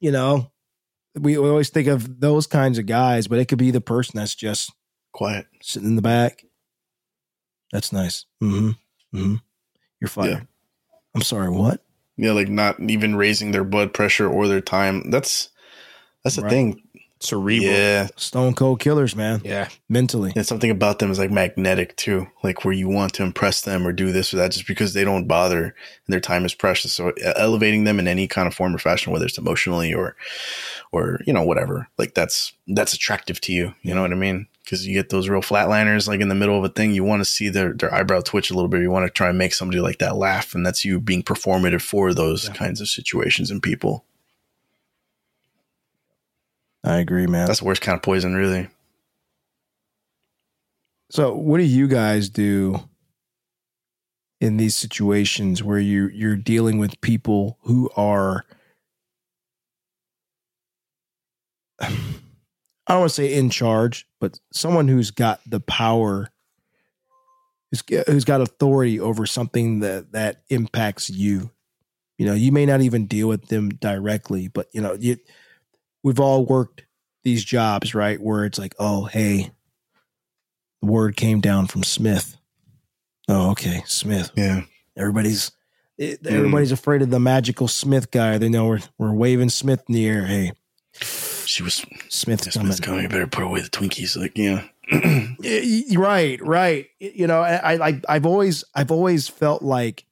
You 0.00 0.10
know, 0.12 0.50
we, 1.14 1.38
we 1.38 1.48
always 1.48 1.70
think 1.70 1.88
of 1.88 2.20
those 2.20 2.46
kinds 2.46 2.78
of 2.78 2.86
guys, 2.86 3.26
but 3.28 3.38
it 3.38 3.46
could 3.46 3.58
be 3.58 3.70
the 3.70 3.80
person 3.80 4.12
that's 4.18 4.34
just 4.34 4.72
Quiet. 5.12 5.46
sitting 5.62 5.88
in 5.88 5.96
the 5.96 6.02
back. 6.02 6.44
That's 7.72 7.92
nice. 7.92 8.26
Mm-hmm. 8.42 8.70
Mm-hmm. 9.18 9.34
You're 10.00 10.08
fired. 10.08 10.30
Yeah. 10.30 10.40
I'm 11.14 11.22
sorry. 11.22 11.50
What? 11.50 11.82
Yeah, 12.16 12.32
like 12.32 12.48
not 12.48 12.78
even 12.80 13.16
raising 13.16 13.52
their 13.52 13.64
blood 13.64 13.92
pressure 13.92 14.28
or 14.28 14.46
their 14.48 14.60
time. 14.60 15.10
That's 15.10 15.48
that's 16.24 16.36
the 16.36 16.42
Right. 16.42 16.50
thing. 16.50 16.82
Cerebral. 17.20 17.70
Yeah. 17.70 18.08
Stone 18.16 18.54
cold 18.54 18.80
killers, 18.80 19.16
man. 19.16 19.40
Yeah. 19.44 19.68
Mentally. 19.88 20.32
And 20.36 20.46
something 20.46 20.70
about 20.70 20.98
them 20.98 21.10
is 21.10 21.18
like 21.18 21.30
magnetic 21.30 21.96
too, 21.96 22.26
like 22.42 22.64
where 22.64 22.74
you 22.74 22.88
want 22.88 23.14
to 23.14 23.22
impress 23.22 23.62
them 23.62 23.86
or 23.86 23.92
do 23.92 24.12
this 24.12 24.32
or 24.34 24.36
that 24.38 24.52
just 24.52 24.66
because 24.66 24.92
they 24.92 25.04
don't 25.04 25.26
bother 25.26 25.64
and 25.64 25.74
their 26.08 26.20
time 26.20 26.44
is 26.44 26.54
precious. 26.54 26.92
So 26.92 27.12
elevating 27.36 27.84
them 27.84 27.98
in 27.98 28.08
any 28.08 28.28
kind 28.28 28.46
of 28.46 28.54
form 28.54 28.74
or 28.74 28.78
fashion, 28.78 29.12
whether 29.12 29.26
it's 29.26 29.38
emotionally 29.38 29.94
or, 29.94 30.16
or, 30.92 31.20
you 31.26 31.32
know, 31.32 31.42
whatever, 31.42 31.88
like 31.98 32.14
that's, 32.14 32.52
that's 32.68 32.92
attractive 32.92 33.40
to 33.42 33.52
you. 33.52 33.74
You 33.82 33.94
know 33.94 34.02
what 34.02 34.12
I 34.12 34.16
mean? 34.16 34.46
Cause 34.68 34.84
you 34.84 34.94
get 34.94 35.10
those 35.10 35.28
real 35.28 35.42
flatliners 35.42 36.08
like 36.08 36.20
in 36.20 36.28
the 36.28 36.34
middle 36.34 36.58
of 36.58 36.64
a 36.64 36.68
thing. 36.68 36.92
You 36.92 37.04
want 37.04 37.20
to 37.20 37.24
see 37.24 37.48
their, 37.48 37.72
their 37.72 37.94
eyebrow 37.94 38.20
twitch 38.20 38.50
a 38.50 38.54
little 38.54 38.68
bit. 38.68 38.82
You 38.82 38.90
want 38.90 39.06
to 39.06 39.10
try 39.10 39.28
and 39.28 39.38
make 39.38 39.54
somebody 39.54 39.80
like 39.80 39.98
that 39.98 40.16
laugh. 40.16 40.56
And 40.56 40.66
that's 40.66 40.84
you 40.84 41.00
being 41.00 41.22
performative 41.22 41.82
for 41.82 42.12
those 42.12 42.48
kinds 42.48 42.80
of 42.80 42.88
situations 42.88 43.50
and 43.50 43.62
people. 43.62 44.04
I 46.86 46.98
agree, 46.98 47.26
man. 47.26 47.48
That's 47.48 47.58
the 47.58 47.64
worst 47.64 47.82
kind 47.82 47.96
of 47.96 48.02
poison, 48.02 48.34
really. 48.34 48.68
So, 51.10 51.34
what 51.34 51.58
do 51.58 51.64
you 51.64 51.88
guys 51.88 52.28
do 52.28 52.88
in 54.40 54.56
these 54.56 54.76
situations 54.76 55.64
where 55.64 55.80
you 55.80 56.08
you're 56.08 56.36
dealing 56.36 56.78
with 56.78 57.00
people 57.00 57.58
who 57.62 57.90
are 57.96 58.44
I 61.80 61.90
don't 62.88 63.00
want 63.00 63.10
to 63.10 63.14
say 63.14 63.34
in 63.34 63.50
charge, 63.50 64.06
but 64.20 64.38
someone 64.52 64.86
who's 64.86 65.10
got 65.10 65.40
the 65.44 65.58
power 65.58 66.28
who's, 67.72 67.82
who's 68.06 68.24
got 68.24 68.40
authority 68.40 69.00
over 69.00 69.26
something 69.26 69.80
that 69.80 70.12
that 70.12 70.42
impacts 70.50 71.10
you. 71.10 71.50
You 72.16 72.26
know, 72.26 72.34
you 72.34 72.52
may 72.52 72.64
not 72.64 72.80
even 72.80 73.06
deal 73.06 73.26
with 73.26 73.48
them 73.48 73.70
directly, 73.70 74.46
but 74.46 74.68
you 74.72 74.80
know, 74.80 74.94
you 74.94 75.16
we've 76.06 76.20
all 76.20 76.46
worked 76.46 76.84
these 77.24 77.44
jobs, 77.44 77.92
right? 77.92 78.20
Where 78.20 78.44
it's 78.44 78.60
like, 78.60 78.76
oh, 78.78 79.06
hey, 79.06 79.50
the 80.80 80.86
word 80.86 81.16
came 81.16 81.40
down 81.40 81.66
from 81.66 81.82
Smith. 81.82 82.36
Oh, 83.28 83.50
okay, 83.50 83.82
Smith. 83.86 84.30
Yeah. 84.36 84.62
Everybody's 84.96 85.50
it, 85.98 86.24
everybody's 86.24 86.70
afraid 86.70 87.02
of 87.02 87.10
the 87.10 87.18
magical 87.18 87.66
Smith 87.66 88.12
guy. 88.12 88.38
They 88.38 88.48
know 88.48 88.68
we're 88.68 88.82
we're 88.98 89.12
waving 89.12 89.48
Smith 89.48 89.82
in 89.88 89.94
the 89.96 90.06
air. 90.06 90.26
Hey, 90.26 90.52
She 90.92 91.64
was 91.64 91.84
Smith's 92.08 92.54
coming. 92.54 92.68
Smith's 92.68 92.80
coming. 92.80 93.02
You 93.02 93.08
better 93.08 93.26
put 93.26 93.42
away 93.42 93.60
the 93.60 93.68
Twinkies. 93.68 94.16
Like, 94.16 94.38
yeah. 94.38 94.62
Right, 95.98 96.40
right. 96.40 96.86
You 97.00 97.26
know, 97.26 97.40
I, 97.40 97.88
I 97.88 98.00
I've 98.08 98.26
always 98.26 98.64
I've 98.74 98.92
always 98.92 99.26
felt 99.26 99.62
like 99.62 100.04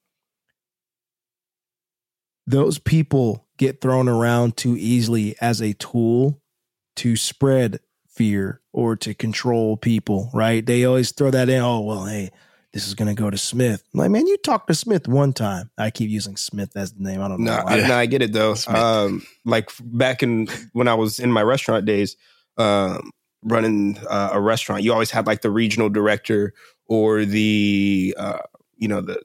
those 2.47 2.79
people 2.79 3.44
get 3.59 3.81
thrown 3.81 4.09
around 4.09 4.57
too 4.57 4.77
easily 4.77 5.37
as 5.41 5.61
a 5.61 5.73
tool 5.75 6.41
to 6.97 7.17
spread 7.17 7.81
fear 8.09 8.61
or 8.73 8.97
to 8.97 9.15
control 9.15 9.77
people, 9.77 10.31
right? 10.33 10.65
They 10.65 10.85
always 10.85 11.13
throw 11.13 11.31
that 11.31 11.49
in. 11.49 11.61
Oh, 11.61 11.81
well, 11.81 12.07
hey, 12.07 12.31
this 12.73 12.87
is 12.87 12.95
going 12.95 13.15
to 13.15 13.21
go 13.21 13.31
to 13.31 13.39
Smith. 13.39 13.83
I'm 13.93 14.01
like, 14.01 14.11
man, 14.11 14.27
you 14.27 14.37
talked 14.39 14.69
to 14.69 14.75
Smith 14.75 15.09
one 15.09 15.33
time. 15.33 15.71
I 15.79 15.91
keep 15.91 16.11
using 16.11 16.37
Smith 16.37 16.77
as 16.77 16.93
the 16.93 17.03
name. 17.03 17.21
I 17.21 17.29
don't 17.29 17.41
know. 17.41 17.57
No. 17.57 17.63
I, 17.65 17.89
no, 17.89 17.95
I 17.97 18.07
get 18.07 18.23
it 18.23 18.33
though. 18.33 18.55
Um, 18.69 19.25
like 19.45 19.71
back 19.81 20.23
in 20.23 20.49
when 20.73 20.89
I 20.89 20.95
was 20.95 21.19
in 21.19 21.33
my 21.33 21.43
restaurant 21.43 21.85
days, 21.85 22.17
um, 22.57 23.11
running 23.43 23.99
uh, 24.09 24.31
a 24.33 24.41
restaurant, 24.41 24.83
you 24.83 24.93
always 24.93 25.11
had 25.11 25.27
like 25.27 25.43
the 25.43 25.51
regional 25.51 25.89
director 25.89 26.53
or 26.87 27.25
the 27.25 28.15
uh, 28.19 28.39
you 28.77 28.89
know 28.89 29.01
the 29.01 29.23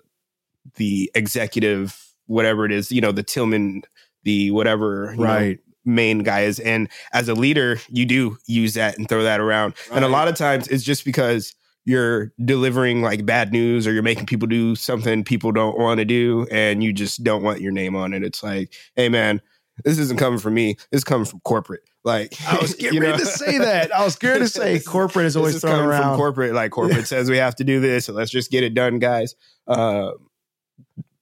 the 0.76 1.12
executive, 1.16 2.14
whatever 2.28 2.66
it 2.66 2.72
is, 2.72 2.92
you 2.92 3.02
know, 3.02 3.12
the 3.12 3.24
Tillman, 3.24 3.84
the 4.24 4.52
whatever, 4.52 5.12
you 5.12 5.18
know, 5.18 5.24
right. 5.24 5.60
main 5.86 6.20
guy 6.20 6.42
is. 6.42 6.60
And 6.60 6.90
as 7.14 7.30
a 7.30 7.34
leader, 7.34 7.80
you 7.90 8.06
do 8.06 8.38
use 8.48 8.74
that 8.76 8.98
and 8.98 9.08
throw 9.08 9.24
that 9.24 9.40
around. 9.40 9.76
And 9.92 10.04
a 10.04 10.10
lot 10.10 10.28
of 10.28 10.36
times 10.36 10.68
it's 10.68 10.84
just 10.84 11.06
because 11.06 11.56
you're 11.86 12.32
delivering 12.46 13.02
like 13.02 13.26
bad 13.26 13.52
news 13.52 13.88
or 13.88 13.94
you're 13.94 14.04
making 14.04 14.26
people 14.26 14.48
do 14.48 14.76
something 14.76 15.24
people 15.24 15.52
don't 15.52 15.78
want 15.78 15.98
to 15.98 16.06
do 16.06 16.46
and 16.52 16.84
you 16.84 16.94
just 16.94 17.24
don't 17.24 17.42
want 17.42 17.62
your 17.62 17.72
name 17.72 17.96
on 17.96 18.14
it. 18.14 18.24
It's 18.24 18.44
like, 18.44 18.74
hey 18.96 19.10
man, 19.10 19.42
this 19.84 19.98
isn't 19.98 20.20
coming 20.20 20.40
from 20.40 20.54
me. 20.54 20.76
This 20.92 21.00
is 21.00 21.04
coming 21.04 21.26
from 21.26 21.40
corporate. 21.42 21.82
Like 22.04 22.34
I 22.48 22.58
was 22.60 22.74
getting 22.80 22.96
you 22.96 23.02
ready 23.02 23.18
know? 23.18 23.24
to 23.24 23.26
say 23.26 23.58
that. 23.58 23.94
I 23.96 24.04
was 24.04 24.14
scared 24.14 24.40
to 24.40 24.48
say 24.48 24.80
corporate 24.80 25.26
is 25.26 25.36
always 25.36 25.54
this 25.54 25.62
thrown 25.62 25.76
coming 25.76 25.90
around. 25.90 26.12
from 26.12 26.18
corporate. 26.18 26.54
Like 26.54 26.72
corporate 26.72 27.08
says 27.08 27.30
we 27.30 27.38
have 27.38 27.56
to 27.56 27.64
do 27.64 27.80
this, 27.80 28.06
so 28.06 28.14
let's 28.14 28.32
just 28.32 28.52
get 28.52 28.64
it 28.64 28.74
done, 28.74 29.00
guys. 29.00 29.36
Uh, 29.68 30.12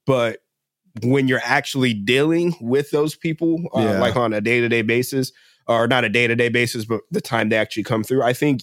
but 0.06 0.40
when 1.04 1.28
you're 1.28 1.42
actually 1.44 1.94
dealing 1.94 2.56
with 2.62 2.92
those 2.92 3.16
people, 3.16 3.60
uh, 3.76 3.82
Yeah. 3.82 4.00
like 4.00 4.16
on 4.16 4.34
a 4.34 4.42
day 4.42 4.60
to 4.62 4.70
day 4.70 4.82
basis, 4.82 5.32
or 5.68 5.88
not 5.88 6.04
a 6.06 6.10
day 6.10 6.28
to 6.28 6.36
day 6.36 6.50
basis, 6.50 6.86
but 6.86 7.02
the 7.12 7.22
time 7.22 7.50
they 7.50 7.58
actually 7.58 7.84
come 7.84 8.04
through, 8.04 8.24
I 8.24 8.34
think 8.34 8.62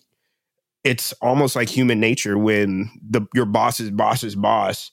it's 0.85 1.13
almost 1.15 1.57
like 1.57 1.69
human 1.69 2.01
nature 2.01 2.37
when 2.39 2.91
the 3.09 3.23
your 3.35 3.47
boss's 3.47 3.91
boss's 3.91 4.35
boss 4.37 4.91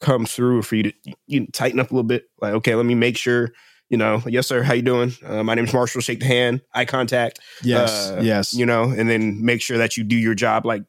comes 0.00 0.32
through 0.32 0.62
for 0.62 0.76
you 0.76 0.84
to 0.84 0.92
you 1.26 1.46
tighten 1.48 1.78
up 1.80 1.90
a 1.90 1.94
little 1.94 2.02
bit. 2.06 2.24
Like, 2.40 2.54
okay, 2.54 2.74
let 2.74 2.86
me 2.86 2.94
make 2.94 3.16
sure. 3.16 3.50
You 3.88 3.96
know, 3.96 4.22
yes, 4.24 4.46
sir. 4.46 4.62
How 4.62 4.74
you 4.74 4.82
doing? 4.82 5.12
Uh, 5.26 5.42
my 5.42 5.56
name's 5.56 5.72
Marshall. 5.72 6.00
Shake 6.00 6.20
the 6.20 6.26
hand, 6.26 6.60
eye 6.72 6.84
contact 6.84 7.40
Yes, 7.64 8.10
Uh, 8.10 8.20
yes. 8.22 8.54
you 8.54 8.64
know, 8.64 8.84
and 8.84 9.10
then 9.10 9.44
make 9.44 9.60
sure 9.60 9.78
that 9.78 9.96
you 9.96 10.04
do 10.04 10.14
your 10.14 10.36
job 10.36 10.64
like 10.64 10.84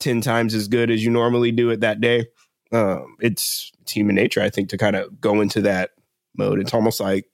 10 0.00 0.22
times 0.22 0.54
as 0.54 0.66
good 0.66 0.90
as 0.90 1.04
you 1.04 1.10
normally 1.10 1.52
do 1.52 1.68
it 1.68 1.80
that 1.80 2.00
day. 2.00 2.24
Um, 2.72 3.16
it's, 3.20 3.70
it's 3.82 3.92
human 3.92 4.14
nature, 4.14 4.40
I 4.42 4.50
think, 4.50 4.68
to 4.70 4.78
kind 4.78 4.96
of 4.96 5.20
go 5.20 5.40
into 5.40 5.60
that 5.62 5.90
mode. 6.36 6.58
It's 6.58 6.72
almost 6.74 7.00
like 7.00 7.26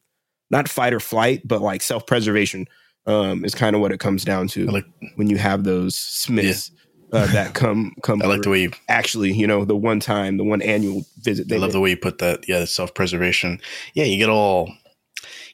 not 0.50 0.68
fight 0.68 0.92
or 0.94 1.00
flight, 1.00 1.42
but 1.46 1.60
like 1.62 1.82
self 1.82 2.06
preservation 2.06 2.66
um, 3.06 3.44
is 3.44 3.54
kind 3.54 3.76
of 3.76 3.80
what 3.82 3.92
it 3.92 4.00
comes 4.00 4.24
down 4.24 4.48
to 4.48 4.66
like- 4.66 4.84
when 5.16 5.28
you 5.30 5.38
have 5.38 5.64
those 5.64 5.94
Smiths 5.96 6.70
uh, 7.12 7.26
that 7.28 7.54
come 7.54 7.94
come. 8.02 8.20
I 8.22 8.26
like 8.26 8.42
the 8.42 8.50
way 8.50 8.62
you 8.62 8.70
actually, 8.88 9.32
you 9.32 9.46
know, 9.46 9.64
the 9.64 9.76
one 9.76 10.00
time, 10.00 10.36
the 10.36 10.44
one 10.44 10.60
annual 10.60 11.02
visit. 11.20 11.50
I 11.52 11.56
love 11.56 11.70
did. 11.70 11.74
the 11.76 11.80
way 11.80 11.90
you 11.90 11.96
put 11.96 12.18
that. 12.18 12.48
Yeah, 12.48 12.64
self 12.66 12.92
preservation. 12.94 13.60
Yeah, 13.94 14.04
you 14.04 14.18
get 14.18 14.28
all 14.28 14.70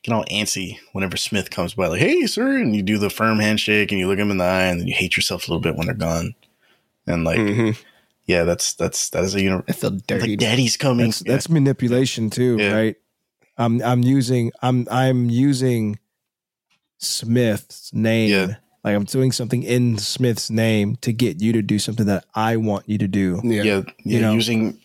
get 0.03 0.12
all 0.14 0.24
antsy 0.26 0.78
whenever 0.93 1.16
Smith 1.16 1.51
comes 1.51 1.74
by, 1.74 1.87
like, 1.87 2.01
"Hey, 2.01 2.26
sir," 2.26 2.57
and 2.59 2.74
you 2.74 2.82
do 2.82 2.99
the 2.99 3.09
firm 3.11 3.39
handshake 3.39 3.93
and 3.93 3.99
you 4.01 4.09
look 4.09 4.18
him 4.18 4.30
in 4.30 4.39
the 4.39 4.45
eye, 4.45 4.64
and 4.64 4.80
then 4.80 4.89
you 4.89 4.95
hate 4.95 5.16
yourself 5.16 5.47
a 5.47 5.51
little 5.51 5.61
bit 5.61 5.76
when 5.76 5.87
they're 5.87 5.95
gone. 5.95 6.35
And 7.07 7.22
like, 7.24 7.39
Mhm. 7.39 7.76
Yeah, 8.27 8.45
that's 8.45 8.75
that's 8.75 9.11
that 9.11 9.25
is 9.25 9.35
a 9.35 9.43
uni- 9.43 9.62
I 9.68 9.72
feel 9.72 9.91
dirty. 9.91 10.31
like 10.31 10.39
Daddy's 10.39 10.77
coming. 10.77 11.07
That's 11.07 11.20
that's 11.20 11.49
manipulation 11.49 12.31
too, 12.31 12.57
Yeah. 12.59 12.72
right? 12.72 12.97
I'm 13.57 13.83
I'm 13.83 14.03
using 14.03 14.51
I'm 14.62 14.87
I'm 14.91 15.31
using 15.31 15.99
Smith's 16.99 17.93
name. 17.93 18.31
Yeah. 18.31 18.47
Like 18.83 18.97
I'm 18.97 19.05
doing 19.05 19.33
something 19.33 19.62
in 19.62 19.97
Smith's 19.99 20.51
name 20.51 20.97
to 20.97 21.12
get 21.12 21.41
you 21.41 21.53
to 21.53 21.62
do 21.62 21.79
something 21.79 22.07
that 22.07 22.25
I 22.35 22.57
want 22.57 22.89
you 22.89 22.99
to 22.99 23.09
do 23.09 23.41
yeah, 23.43 23.62
yeah. 23.62 23.83
yeah, 23.87 23.93
You 24.05 24.20
know. 24.20 24.33
using 24.35 24.79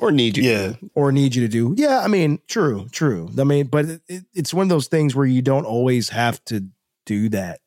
Or 0.00 0.10
need 0.10 0.36
you. 0.38 0.44
yeah, 0.44 0.72
or 0.94 1.12
need 1.12 1.34
you 1.34 1.42
to 1.42 1.48
do. 1.48 1.74
Yeah, 1.76 2.00
I 2.00 2.08
mean, 2.08 2.38
true, 2.48 2.88
true. 2.92 3.28
I 3.38 3.44
mean, 3.44 3.66
but 3.66 3.84
it, 3.86 4.02
it, 4.08 4.24
it's 4.32 4.54
one 4.54 4.62
of 4.62 4.68
those 4.70 4.86
things 4.88 5.14
where 5.14 5.26
you 5.26 5.42
don't 5.42 5.66
always 5.66 6.08
have 6.10 6.42
to 6.46 6.66
do 7.04 7.28
that. 7.30 7.60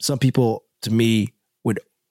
Some 0.00 0.18
people, 0.18 0.64
to 0.82 0.90
me, 0.90 1.28
would 1.28 1.33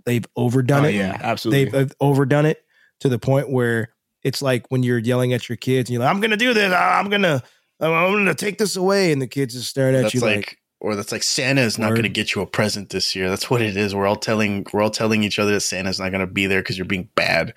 they've 0.06 0.26
overdone 0.36 0.86
Oh, 0.86 0.88
it. 0.88 0.96
yeah, 0.96 1.18
absolutely. 1.22 1.66
They've 1.72 1.92
uh, 1.92 1.94
overdone 2.00 2.46
it 2.46 2.64
to 3.02 3.10
the 3.10 3.20
point 3.20 3.50
where 3.50 3.90
it's 4.24 4.42
like 4.42 4.66
when 4.70 4.84
you're 4.84 4.98
yelling 5.00 5.34
at 5.34 5.50
your 5.50 5.56
kids 5.58 5.90
and 5.90 5.94
you're 5.96 6.02
like, 6.04 6.14
"I'm 6.14 6.22
gonna 6.22 6.38
do 6.38 6.54
this. 6.54 6.74
I'm 6.74 7.10
gonna, 7.10 7.44
I'm 7.80 8.14
gonna 8.14 8.34
take 8.36 8.58
this 8.58 8.76
away," 8.76 9.12
and 9.12 9.22
the 9.22 9.28
kids 9.28 9.56
is 9.56 9.68
staring 9.68 9.96
at 9.96 10.04
that's 10.04 10.14
you 10.14 10.22
like, 10.22 10.36
like, 10.36 10.58
or 10.80 10.96
that's 10.96 11.12
like 11.12 11.24
Santa's 11.24 11.78
not 11.78 11.90
going 11.92 12.04
to 12.04 12.10
get 12.10 12.36
you 12.36 12.42
a 12.42 12.46
present 12.46 12.90
this 12.90 13.16
year. 13.16 13.30
That's 13.30 13.50
what 13.50 13.62
it 13.62 13.78
is. 13.78 13.96
We're 13.96 14.06
all 14.08 14.16
telling 14.18 14.66
we're 14.74 14.82
all 14.82 14.90
telling 14.90 15.24
each 15.24 15.40
other 15.40 15.52
that 15.54 15.62
Santa's 15.62 16.00
not 16.00 16.12
going 16.12 16.26
to 16.26 16.32
be 16.32 16.46
there 16.46 16.60
because 16.62 16.78
you're 16.78 16.86
being 16.86 17.10
bad. 17.16 17.54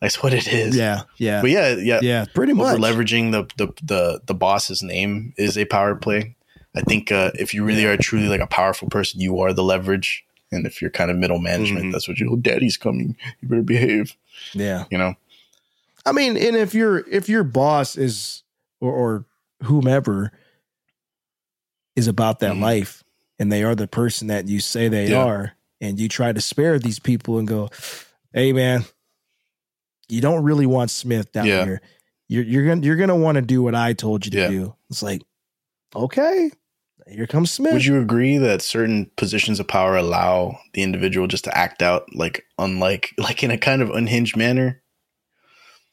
That's 0.00 0.22
what 0.22 0.32
it 0.32 0.46
is. 0.52 0.76
"Yeah, 0.76 1.02
yeah, 1.16 1.40
But 1.40 1.50
yeah, 1.50 1.74
yeah, 1.74 1.98
yeah, 2.02 2.24
pretty 2.34 2.52
much." 2.52 2.66
over 2.74 2.78
leveraging 2.78 3.32
the, 3.32 3.46
the 3.56 3.72
the 3.82 4.20
the 4.26 4.34
boss's 4.34 4.82
name 4.82 5.34
is 5.36 5.58
a 5.58 5.64
power 5.64 5.94
play. 5.96 6.36
I 6.76 6.82
think 6.82 7.10
uh, 7.10 7.32
if 7.34 7.52
you 7.54 7.64
really 7.64 7.84
are 7.84 7.96
truly 7.96 8.28
like 8.28 8.40
a 8.40 8.46
powerful 8.46 8.88
person, 8.88 9.20
you 9.20 9.40
are 9.40 9.52
the 9.52 9.64
leverage. 9.64 10.24
And 10.50 10.66
if 10.66 10.80
you're 10.80 10.90
kind 10.90 11.10
of 11.10 11.16
middle 11.18 11.38
management, 11.38 11.86
Mhm. 11.86 11.92
that's 11.92 12.08
what 12.08 12.18
you. 12.18 12.30
Oh, 12.32 12.36
daddy's 12.36 12.76
coming. 12.76 13.16
You 13.40 13.48
better 13.48 13.62
behave. 13.62 14.16
Yeah, 14.54 14.84
You 14.90 14.98
know. 14.98 15.14
I 16.06 16.12
mean, 16.12 16.36
and 16.36 16.56
if 16.56 16.72
your 16.74 17.06
if 17.08 17.28
your 17.28 17.44
boss 17.44 17.96
is 17.96 18.42
or, 18.80 18.92
or 18.92 19.24
whomever 19.64 20.32
is 21.96 22.06
about 22.08 22.38
that 22.40 22.54
Mhm. 22.54 22.60
life, 22.62 23.04
and 23.38 23.52
they 23.52 23.62
are 23.62 23.74
the 23.74 23.88
person 23.88 24.28
that 24.28 24.48
you 24.48 24.60
say 24.60 24.88
they 24.88 25.10
Yeah. 25.10 25.22
are, 25.24 25.52
and 25.80 25.98
you 26.00 26.08
try 26.08 26.32
to 26.32 26.40
spare 26.40 26.78
these 26.78 26.98
people 26.98 27.38
and 27.38 27.46
go, 27.46 27.68
"Hey, 28.32 28.52
man, 28.52 28.84
you 30.08 30.20
don't 30.20 30.44
really 30.44 30.66
want 30.66 30.90
Smith 30.90 31.30
down 31.32 31.46
Yeah. 31.46 31.64
here. 31.64 31.80
You're 32.28 32.44
you're 32.44 32.66
gonna 32.66 32.86
you're 32.86 32.96
gonna 32.96 33.16
want 33.16 33.36
to 33.36 33.42
do 33.42 33.62
what 33.62 33.74
I 33.74 33.92
told 33.92 34.24
you 34.24 34.30
to 34.30 34.38
Yeah. 34.38 34.48
do." 34.48 34.74
It's 34.90 35.02
like, 35.02 35.22
okay, 35.94 36.50
here 37.10 37.26
comes 37.26 37.50
Smith. 37.50 37.72
Would 37.72 37.84
you 37.84 38.00
agree 38.00 38.36
that 38.38 38.62
certain 38.62 39.10
positions 39.16 39.60
of 39.60 39.68
power 39.68 39.96
allow 39.96 40.58
the 40.74 40.82
individual 40.82 41.26
just 41.26 41.44
to 41.44 41.56
act 41.56 41.82
out 41.82 42.14
like 42.14 42.44
unlike 42.58 43.14
like 43.18 43.42
in 43.42 43.50
a 43.50 43.58
kind 43.58 43.82
of 43.82 43.90
unhinged 43.90 44.36
manner? 44.36 44.82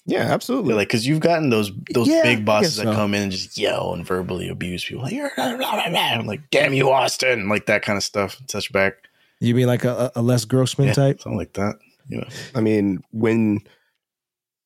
Yeah, 0.07 0.21
absolutely. 0.31 0.75
like 0.75 0.87
because 0.87 1.07
you've 1.07 1.19
gotten 1.19 1.49
those 1.49 1.71
those 1.93 2.07
Yeah, 2.07 2.21
big 2.21 2.45
bosses 2.45 2.77
guess 2.77 2.85
that 2.85 2.93
come 2.93 3.15
in 3.15 3.23
and 3.23 3.31
just 3.31 3.57
yell 3.57 3.93
and 3.93 4.05
verbally 4.05 4.49
abuse 4.49 4.85
people 4.85 5.03
like 5.03 5.13
you're 5.13 5.31
blah, 5.35 5.57
blah, 5.57 5.71
blah, 5.71 5.89
blah. 5.89 5.99
I'm 5.99 6.27
like 6.27 6.49
damn 6.51 6.73
you 6.73 6.91
Austin 6.91 7.49
like 7.49 7.65
that 7.65 7.81
kind 7.81 7.97
of 7.97 8.03
stuff 8.03 8.39
touch 8.47 8.71
back 8.71 8.93
You 9.39 9.55
mean 9.55 9.65
like 9.65 9.83
a, 9.83 10.11
a 10.15 10.21
Les 10.21 10.45
Grossman 10.45 10.89
yeah, 10.89 10.93
type? 10.93 11.21
something 11.21 11.37
like 11.39 11.53
that 11.53 11.77
you 12.07 12.17
know 12.19 12.27
I 12.53 12.61
mean, 12.61 13.01
when 13.11 13.61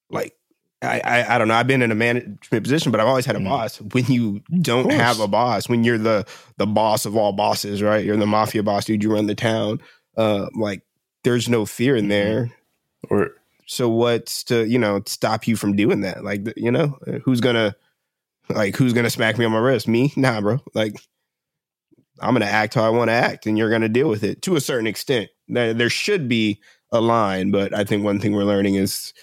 like 0.09 0.35
I, 0.81 1.01
I 1.03 1.35
I 1.35 1.37
don't 1.37 1.47
know, 1.49 1.55
I've 1.55 1.67
been 1.67 1.81
in 1.81 1.91
a 1.91 1.95
management 1.95 2.63
position, 2.63 2.91
but 2.91 3.01
I've 3.01 3.07
always 3.07 3.25
had 3.25 3.35
a 3.35 3.39
Mhm. 3.39 3.45
boss. 3.49 3.77
When 3.81 4.05
you 4.05 4.41
don't 4.61 4.91
have 4.91 5.19
a 5.19 5.27
boss, 5.27 5.67
when 5.67 5.83
you're 5.83 5.97
the 5.97 6.25
the 6.57 6.67
boss 6.67 7.05
of 7.05 7.15
all 7.17 7.33
bosses, 7.33 7.81
right? 7.83 8.03
You're 8.05 8.15
the 8.17 8.25
mafia 8.27 8.63
boss, 8.63 8.85
dude. 8.85 9.03
You 9.03 9.11
run 9.13 9.27
the 9.27 9.35
town. 9.35 9.81
Uh, 10.15 10.47
like 10.55 10.83
there's 11.23 11.49
no 11.49 11.65
fear 11.65 11.95
in 11.95 12.07
there. 12.07 12.49
or 13.09 13.31
So 13.65 13.89
what's 13.89 14.43
to 14.45 14.65
you 14.67 14.79
know 14.79 15.01
stop 15.05 15.47
you 15.47 15.55
from 15.57 15.75
doing 15.75 16.01
that? 16.01 16.23
Like 16.23 16.41
you 16.55 16.71
know, 16.71 16.97
who's 17.25 17.41
gonna 17.41 17.75
like 18.49 18.75
who's 18.77 18.93
gonna 18.93 19.09
smack 19.09 19.37
me 19.37 19.45
on 19.45 19.51
my 19.51 19.59
wrist? 19.59 19.87
Me? 19.87 20.13
Nah, 20.15 20.39
bro. 20.41 20.59
Like 20.73 20.95
I'm 22.21 22.33
gonna 22.33 22.45
act 22.45 22.73
how 22.73 22.83
I 22.83 22.89
want 22.89 23.09
to 23.09 23.13
act, 23.13 23.45
and 23.45 23.57
you're 23.57 23.69
gonna 23.69 23.89
deal 23.89 24.09
with 24.09 24.23
it 24.23 24.41
to 24.43 24.55
a 24.55 24.61
certain 24.61 24.87
extent. 24.87 25.29
There, 25.47 25.73
there 25.73 25.89
should 25.89 26.27
be 26.27 26.59
a 26.91 26.99
line, 27.01 27.51
but 27.51 27.73
I 27.73 27.83
think 27.83 28.03
one 28.03 28.19
thing 28.19 28.33
we're 28.33 28.43
learning 28.43 28.75
is 28.75 29.13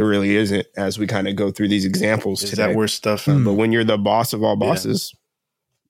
there 0.00 0.08
really 0.08 0.34
isn't 0.36 0.66
as 0.76 0.98
we 0.98 1.06
kind 1.06 1.28
of 1.28 1.36
go 1.36 1.50
through 1.50 1.68
these 1.68 1.84
examples 1.84 2.42
is 2.42 2.50
today. 2.50 2.68
that 2.68 2.76
where 2.76 2.88
stuff 2.88 3.26
Hmm. 3.26 3.44
but 3.44 3.52
when 3.54 3.70
you're 3.72 3.84
the 3.84 3.98
boss 3.98 4.32
of 4.32 4.42
all 4.42 4.56
Yeah. 4.60 4.66
bosses, 4.68 5.14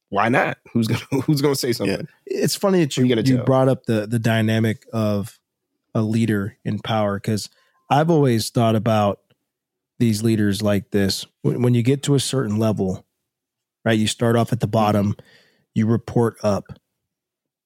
why 0.09 0.29
not? 0.29 0.59
Who's 0.73 0.89
gonna 0.89 1.01
Who's 1.23 1.41
gonna 1.41 1.55
say 1.55 1.73
something? 1.73 2.09
It's 2.27 2.57
funny 2.57 2.81
that 2.81 2.97
you, 2.97 3.05
you 3.05 3.17
you 3.25 3.39
brought 3.39 3.69
up 3.69 3.87
the 3.87 4.07
the 4.07 4.19
dynamic 4.19 4.85
of 4.93 5.39
a 5.95 6.03
leader 6.03 6.57
in 6.65 6.79
power 6.81 7.19
because 7.19 7.49
I've 7.89 8.11
always 8.11 8.51
thought 8.51 8.75
about 8.77 9.21
these 9.99 10.23
leaders 10.23 10.63
like 10.63 10.91
this. 10.91 11.27
When, 11.43 11.63
when 11.63 11.75
you 11.75 11.83
get 11.83 12.03
to 12.05 12.15
a 12.15 12.21
certain 12.21 12.59
level, 12.59 13.05
right? 13.85 13.99
You 13.99 14.07
start 14.07 14.35
off 14.37 14.53
at 14.53 14.61
the 14.61 14.67
bottom, 14.69 15.15
you 15.75 15.87
report 15.87 16.37
up, 16.43 16.65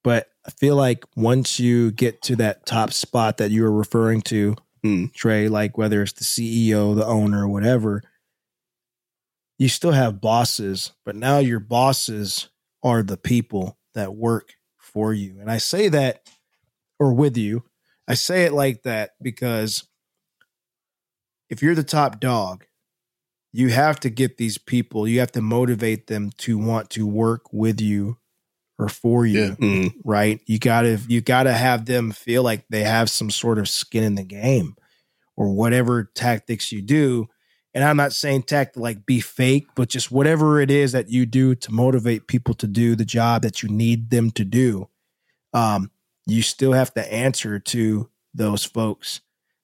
but 0.03 0.29
I 0.47 0.51
feel 0.51 0.77
like 0.77 1.05
once 1.17 1.59
you 1.61 1.91
get 1.93 2.21
to 2.23 2.37
that 2.37 2.67
top 2.67 2.93
spot 2.93 3.39
that 3.39 3.51
you 3.51 3.63
were 3.63 3.73
referring 3.73 4.21
to, 4.23 4.57
Hmm. 4.85 5.07
Trey, 5.15 5.49
like 5.49 5.79
whether 5.79 6.03
it's 6.03 6.13
the 6.13 6.25
CEO, 6.25 6.95
the 6.95 7.07
owner, 7.07 7.49
whatever, 7.49 8.03
you 9.59 9.67
still 9.69 9.93
have 9.93 10.21
bosses, 10.21 10.93
but 11.07 11.17
now 11.17 11.39
your 11.39 11.59
bosses 11.59 12.51
are 12.83 13.03
the 13.03 13.17
people 13.17 13.79
that 13.95 14.15
work 14.15 14.53
for 14.77 15.15
you. 15.15 15.39
And 15.41 15.51
I 15.51 15.57
say 15.57 15.89
that 15.89 16.29
or 17.01 17.15
with 17.15 17.39
you. 17.39 17.65
I 18.07 18.13
say 18.13 18.45
it 18.45 18.53
like 18.53 18.83
that 18.83 19.13
because 19.23 19.89
if 21.49 21.63
you're 21.63 21.75
the 21.75 21.83
top 21.83 22.21
dog, 22.21 22.67
you 23.55 23.71
have 23.71 23.99
to 24.01 24.11
get 24.11 24.37
these 24.37 24.59
people, 24.59 25.09
you 25.09 25.21
have 25.21 25.33
to 25.33 25.41
motivate 25.41 26.09
them 26.09 26.31
to 26.39 26.59
want 26.59 26.91
to 26.91 27.07
work 27.07 27.51
with 27.53 27.81
you 27.81 28.19
or 28.79 28.89
for 28.89 29.25
you, 29.27 29.41
Yeah. 29.41 29.55
Mm. 29.55 29.95
right? 30.05 30.41
You 30.47 30.59
got 30.59 30.83
to 30.83 30.99
you 31.09 31.21
got 31.21 31.45
to 31.45 31.53
have 31.53 31.87
them 31.87 32.11
feel 32.11 32.43
like 32.43 32.65
they 32.69 32.83
have 32.83 33.09
some 33.11 33.31
sort 33.31 33.59
of 33.59 33.69
skin 33.69 34.03
in 34.05 34.15
the 34.17 34.25
game 34.25 34.77
or 35.37 35.53
whatever 35.53 36.11
tactics 36.15 36.73
you 36.73 36.83
do. 36.83 37.29
And 37.73 37.83
I'm 37.83 37.97
not 37.97 38.13
saying 38.13 38.45
tactic 38.45 38.77
like 38.81 39.05
be 39.05 39.21
fake, 39.21 39.67
but 39.75 39.89
just 39.89 40.11
whatever 40.11 40.61
it 40.61 40.71
is 40.71 40.93
that 40.93 41.09
you 41.09 41.27
do 41.27 41.55
to 41.57 41.73
motivate 41.73 42.29
people 42.29 42.55
to 42.55 42.67
do 42.69 42.95
the 42.95 43.05
job 43.05 43.43
that 43.43 43.63
you 43.63 43.69
need 43.69 44.11
them 44.11 44.31
to 44.33 44.45
do. 44.45 44.89
Um, 45.53 45.91
you 46.27 46.43
still 46.43 46.73
have 46.73 46.95
to 46.95 47.13
answer 47.13 47.59
to 47.59 48.09
those 48.33 48.65
folks. 48.65 49.21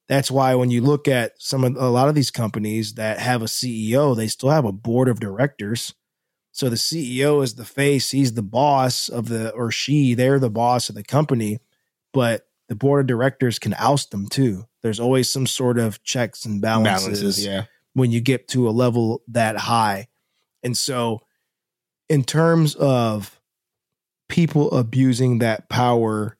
That's 0.08 0.30
why 0.30 0.56
when 0.56 0.70
you 0.70 0.80
look 0.80 1.06
at 1.06 1.40
some 1.40 1.62
of 1.62 1.76
a 1.76 1.88
lot 1.88 2.08
of 2.08 2.16
these 2.16 2.32
companies 2.32 2.94
that 2.94 3.20
have 3.20 3.42
a 3.42 3.46
CEO, 3.46 4.16
they 4.16 4.26
still 4.26 4.50
have 4.50 4.64
a 4.64 4.72
board 4.72 5.08
of 5.08 5.20
directors. 5.20 5.94
So 6.52 6.68
the 6.68 6.76
CEO 6.76 7.42
is 7.42 7.54
the 7.54 7.64
face, 7.64 8.10
he's 8.10 8.34
the 8.34 8.42
boss 8.42 9.08
of 9.08 9.28
the 9.28 9.50
or 9.52 9.70
she, 9.70 10.14
they're 10.14 10.38
the 10.38 10.50
boss 10.50 10.88
of 10.88 10.94
the 10.94 11.04
company, 11.04 11.58
but 12.12 12.46
the 12.68 12.74
board 12.74 13.02
of 13.02 13.06
directors 13.06 13.58
can 13.58 13.74
oust 13.78 14.10
them 14.10 14.26
too. 14.26 14.66
There's 14.82 15.00
always 15.00 15.30
some 15.30 15.46
sort 15.46 15.78
of 15.78 16.02
checks 16.02 16.44
and 16.44 16.60
balances, 16.60 17.20
Balances, 17.20 17.44
yeah. 17.44 17.64
when 17.94 18.10
you 18.10 18.20
get 18.20 18.48
to 18.48 18.68
a 18.68 18.70
level 18.70 19.22
that 19.28 19.56
high. 19.56 20.08
And 20.62 20.76
so, 20.76 21.20
in 22.08 22.24
terms 22.24 22.74
of 22.74 23.40
people 24.28 24.70
abusing 24.72 25.38
that 25.38 25.68
power 25.68 26.36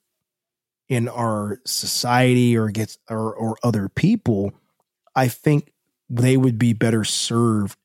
in 0.89 1.09
our 1.09 1.61
society 1.65 2.57
or 2.57 2.67
against 2.67 2.99
or, 3.09 3.35
or 3.35 3.57
other 3.63 3.89
people, 3.89 4.53
I 5.15 5.29
think 5.29 5.73
they 6.09 6.37
would 6.37 6.59
be 6.59 6.73
better 6.73 7.05
served 7.05 7.79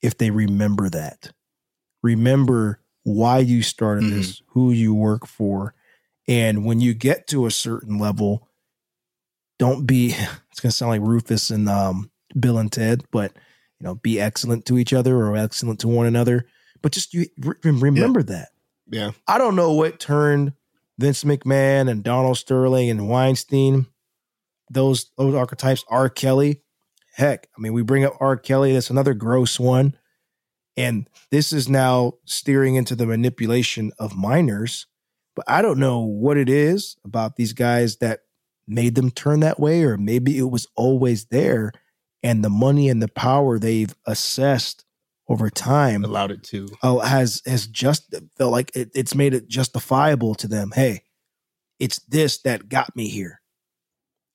if 0.00 0.16
they 0.18 0.30
remember 0.30 0.88
that. 0.90 1.32
Remember 2.02 2.80
why 3.04 3.38
you 3.38 3.62
started 3.62 4.04
Mhm. 4.04 4.10
this, 4.10 4.42
who 4.48 4.70
you 4.72 4.94
work 4.94 5.26
for. 5.26 5.74
And 6.28 6.64
when 6.64 6.80
you 6.80 6.94
get 6.94 7.26
to 7.28 7.46
a 7.46 7.50
certain 7.50 7.98
level, 7.98 8.48
don't 9.58 9.86
be 9.86 10.14
it's 10.50 10.60
gonna 10.60 10.72
sound 10.72 10.90
like 10.90 11.00
Rufus 11.08 11.50
and 11.50 11.68
um 11.68 12.10
Bill 12.38 12.58
and 12.58 12.70
Ted, 12.72 13.04
but 13.10 13.32
you 13.80 13.86
know, 13.86 13.94
be 13.96 14.20
excellent 14.20 14.64
to 14.66 14.78
each 14.78 14.92
other 14.92 15.16
or 15.16 15.36
excellent 15.36 15.80
to 15.80 15.88
one 15.88 16.06
another. 16.06 16.46
But 16.80 16.92
just 16.92 17.12
you 17.14 17.26
re- 17.38 17.54
remember 17.62 18.22
that. 18.24 18.48
Yeah. 18.88 19.12
I 19.26 19.38
don't 19.38 19.56
know 19.56 19.72
what 19.72 20.00
turned 20.00 20.52
Vince 20.98 21.24
McMahon 21.24 21.88
and 21.90 22.02
Donald 22.04 22.36
Sterling 22.38 22.90
and 22.90 23.08
Weinstein, 23.08 23.86
those 24.70 25.10
those 25.18 25.34
archetypes, 25.34 25.84
R. 25.88 26.08
Kelly. 26.08 26.62
Heck, 27.14 27.48
I 27.56 27.60
mean, 27.60 27.72
we 27.74 27.82
bring 27.82 28.04
up 28.04 28.14
R. 28.20 28.36
Kelly, 28.36 28.72
that's 28.72 28.88
another 28.90 29.12
gross 29.14 29.60
one. 29.60 29.94
And 30.76 31.08
this 31.30 31.52
is 31.52 31.68
now 31.68 32.14
steering 32.24 32.76
into 32.76 32.96
the 32.96 33.06
manipulation 33.06 33.92
of 33.98 34.16
minors. 34.16 34.86
But 35.34 35.44
I 35.48 35.62
don't 35.62 35.78
know 35.78 36.00
what 36.00 36.36
it 36.36 36.48
is 36.48 36.96
about 37.04 37.36
these 37.36 37.52
guys 37.52 37.96
that 37.98 38.20
made 38.66 38.94
them 38.94 39.10
turn 39.10 39.40
that 39.40 39.58
way, 39.60 39.82
or 39.82 39.96
maybe 39.96 40.38
it 40.38 40.50
was 40.50 40.66
always 40.76 41.26
there. 41.26 41.72
And 42.22 42.44
the 42.44 42.50
money 42.50 42.88
and 42.88 43.02
the 43.02 43.08
power 43.08 43.58
they've 43.58 43.94
assessed 44.06 44.84
over 45.28 45.50
time 45.50 46.04
Allowed 46.04 46.30
it 46.30 46.42
to. 46.44 46.68
oh, 46.82 47.00
has 47.00 47.42
has 47.46 47.66
just 47.66 48.14
felt 48.36 48.52
like 48.52 48.70
it, 48.76 48.90
it's 48.94 49.14
made 49.14 49.34
it 49.34 49.48
justifiable 49.48 50.34
to 50.36 50.48
them. 50.48 50.72
Hey, 50.74 51.02
it's 51.78 51.98
this 52.00 52.38
that 52.42 52.68
got 52.68 52.94
me 52.94 53.08
here. 53.08 53.40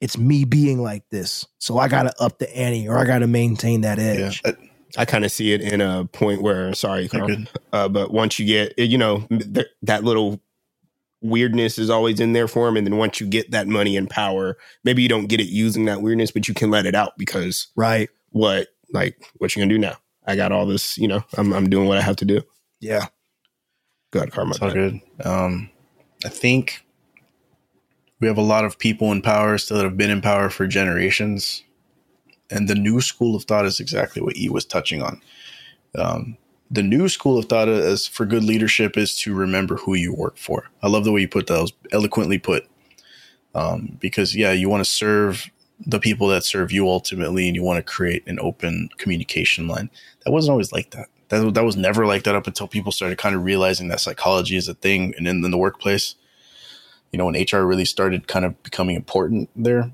It's 0.01 0.17
me 0.17 0.43
being 0.45 0.81
like 0.81 1.03
this, 1.09 1.45
so 1.59 1.77
I 1.77 1.88
got 1.88 2.03
to 2.03 2.13
up 2.21 2.39
the 2.39 2.55
ante 2.55 2.88
or 2.88 2.97
I 2.97 3.05
got 3.05 3.19
to 3.19 3.27
maintain 3.27 3.81
that 3.81 3.99
edge. 3.99 4.41
I, 4.45 4.55
I 4.95 5.05
kind 5.05 5.25
of 5.25 5.31
see 5.31 5.51
it 5.53 5.61
in 5.61 5.81
a 5.81 6.05
point 6.05 6.41
where, 6.41 6.73
sorry, 6.73 7.07
Carr, 7.09 7.27
uh, 7.73 7.89
but 7.89 8.11
once 8.11 8.39
you 8.39 8.45
get, 8.45 8.77
you 8.79 8.97
know, 8.97 9.27
th- 9.29 9.67
that 9.81 10.03
little 10.03 10.39
weirdness 11.21 11.77
is 11.77 11.89
always 11.89 12.19
in 12.19 12.33
there 12.33 12.47
for 12.47 12.67
him. 12.67 12.77
And 12.77 12.85
then 12.88 12.97
once 12.97 13.19
you 13.19 13.27
get 13.27 13.51
that 13.51 13.67
money 13.67 13.97
and 13.97 14.09
power, 14.09 14.57
maybe 14.83 15.01
you 15.01 15.09
don't 15.09 15.27
get 15.27 15.39
it 15.41 15.47
using 15.47 15.85
that 15.85 16.01
weirdness, 16.01 16.31
but 16.31 16.47
you 16.47 16.53
can 16.53 16.71
let 16.71 16.85
it 16.85 16.95
out 16.95 17.17
because 17.17 17.67
Right? 17.75 18.09
what, 18.29 18.67
like, 18.93 19.17
what 19.38 19.55
you 19.55 19.61
gonna 19.61 19.73
do 19.73 19.79
now? 19.79 19.97
I 20.25 20.35
got 20.35 20.51
all 20.51 20.65
this, 20.65 20.97
you 20.97 21.07
know, 21.07 21.23
I'm, 21.38 21.53
I'm 21.53 21.69
doing 21.69 21.88
what 21.88 21.97
I 21.97 22.01
have 22.01 22.17
to 22.17 22.25
do. 22.25 22.41
Yeah. 22.79 23.07
Go 24.11 24.19
ahead, 24.19 24.31
Carr. 24.31 24.47
It's 24.47 24.61
all 24.61 24.71
good. 24.71 25.01
Um, 25.23 25.69
I 26.23 26.29
think 26.29 26.85
we 28.19 28.27
have 28.27 28.38
a 28.38 28.41
lot 28.41 28.65
of 28.65 28.79
people 28.79 29.11
in 29.11 29.21
power 29.21 29.57
still 29.57 29.77
that 29.77 29.83
have 29.83 29.97
been 29.97 30.09
in 30.09 30.21
power 30.21 30.49
for 30.49 30.65
generations, 30.67 31.63
and 32.49 32.67
the 32.67 32.75
new 32.75 33.01
school 33.01 33.35
of 33.35 33.43
thought 33.43 33.65
is 33.65 33.79
exactly 33.79 34.21
what 34.21 34.37
E 34.37 34.49
was 34.49 34.65
touching 34.65 35.01
on. 35.01 35.21
Um, 35.95 36.37
the 36.69 36.83
new 36.83 37.07
school 37.07 37.37
of 37.37 37.45
thought 37.45 37.69
is 37.69 38.07
for 38.07 38.25
good 38.25 38.43
leadership 38.43 38.97
is 38.97 39.15
to 39.19 39.33
remember 39.33 39.77
who 39.77 39.93
you 39.95 40.13
work 40.13 40.37
for. 40.37 40.69
I 40.83 40.87
love 40.87 41.05
the 41.05 41.11
way 41.11 41.21
you 41.21 41.27
put 41.27 41.47
that. 41.47 41.61
Was 41.61 41.73
eloquently 41.91 42.37
put. 42.37 42.67
Um, 43.55 43.97
because 43.99 44.35
yeah, 44.35 44.51
you 44.51 44.69
want 44.69 44.83
to 44.83 44.89
serve 44.89 45.49
the 45.85 45.99
people 45.99 46.27
that 46.27 46.43
serve 46.43 46.71
you 46.71 46.87
ultimately, 46.87 47.47
and 47.47 47.55
you 47.55 47.63
want 47.63 47.77
to 47.77 47.83
create 47.83 48.27
an 48.27 48.39
open 48.39 48.89
communication 48.97 49.67
line. 49.67 49.89
That 50.25 50.31
wasn't 50.31 50.51
always 50.51 50.71
like 50.71 50.91
that. 50.91 51.07
That, 51.29 51.53
that 51.53 51.63
was 51.63 51.75
never 51.75 52.05
like 52.05 52.23
that 52.23 52.35
up 52.35 52.47
until 52.47 52.67
people 52.67 52.91
started 52.91 53.17
kind 53.17 53.35
of 53.35 53.43
realizing 53.43 53.87
that 53.89 53.99
psychology 53.99 54.55
is 54.55 54.67
a 54.67 54.73
thing 54.73 55.13
and 55.17 55.27
in, 55.27 55.43
in 55.43 55.51
the 55.51 55.57
workplace. 55.57 56.15
You 57.11 57.17
know, 57.17 57.25
when 57.25 57.35
HR 57.35 57.65
really 57.65 57.85
started 57.85 58.27
kind 58.27 58.45
of 58.45 58.61
becoming 58.63 58.95
important 58.95 59.49
there. 59.55 59.91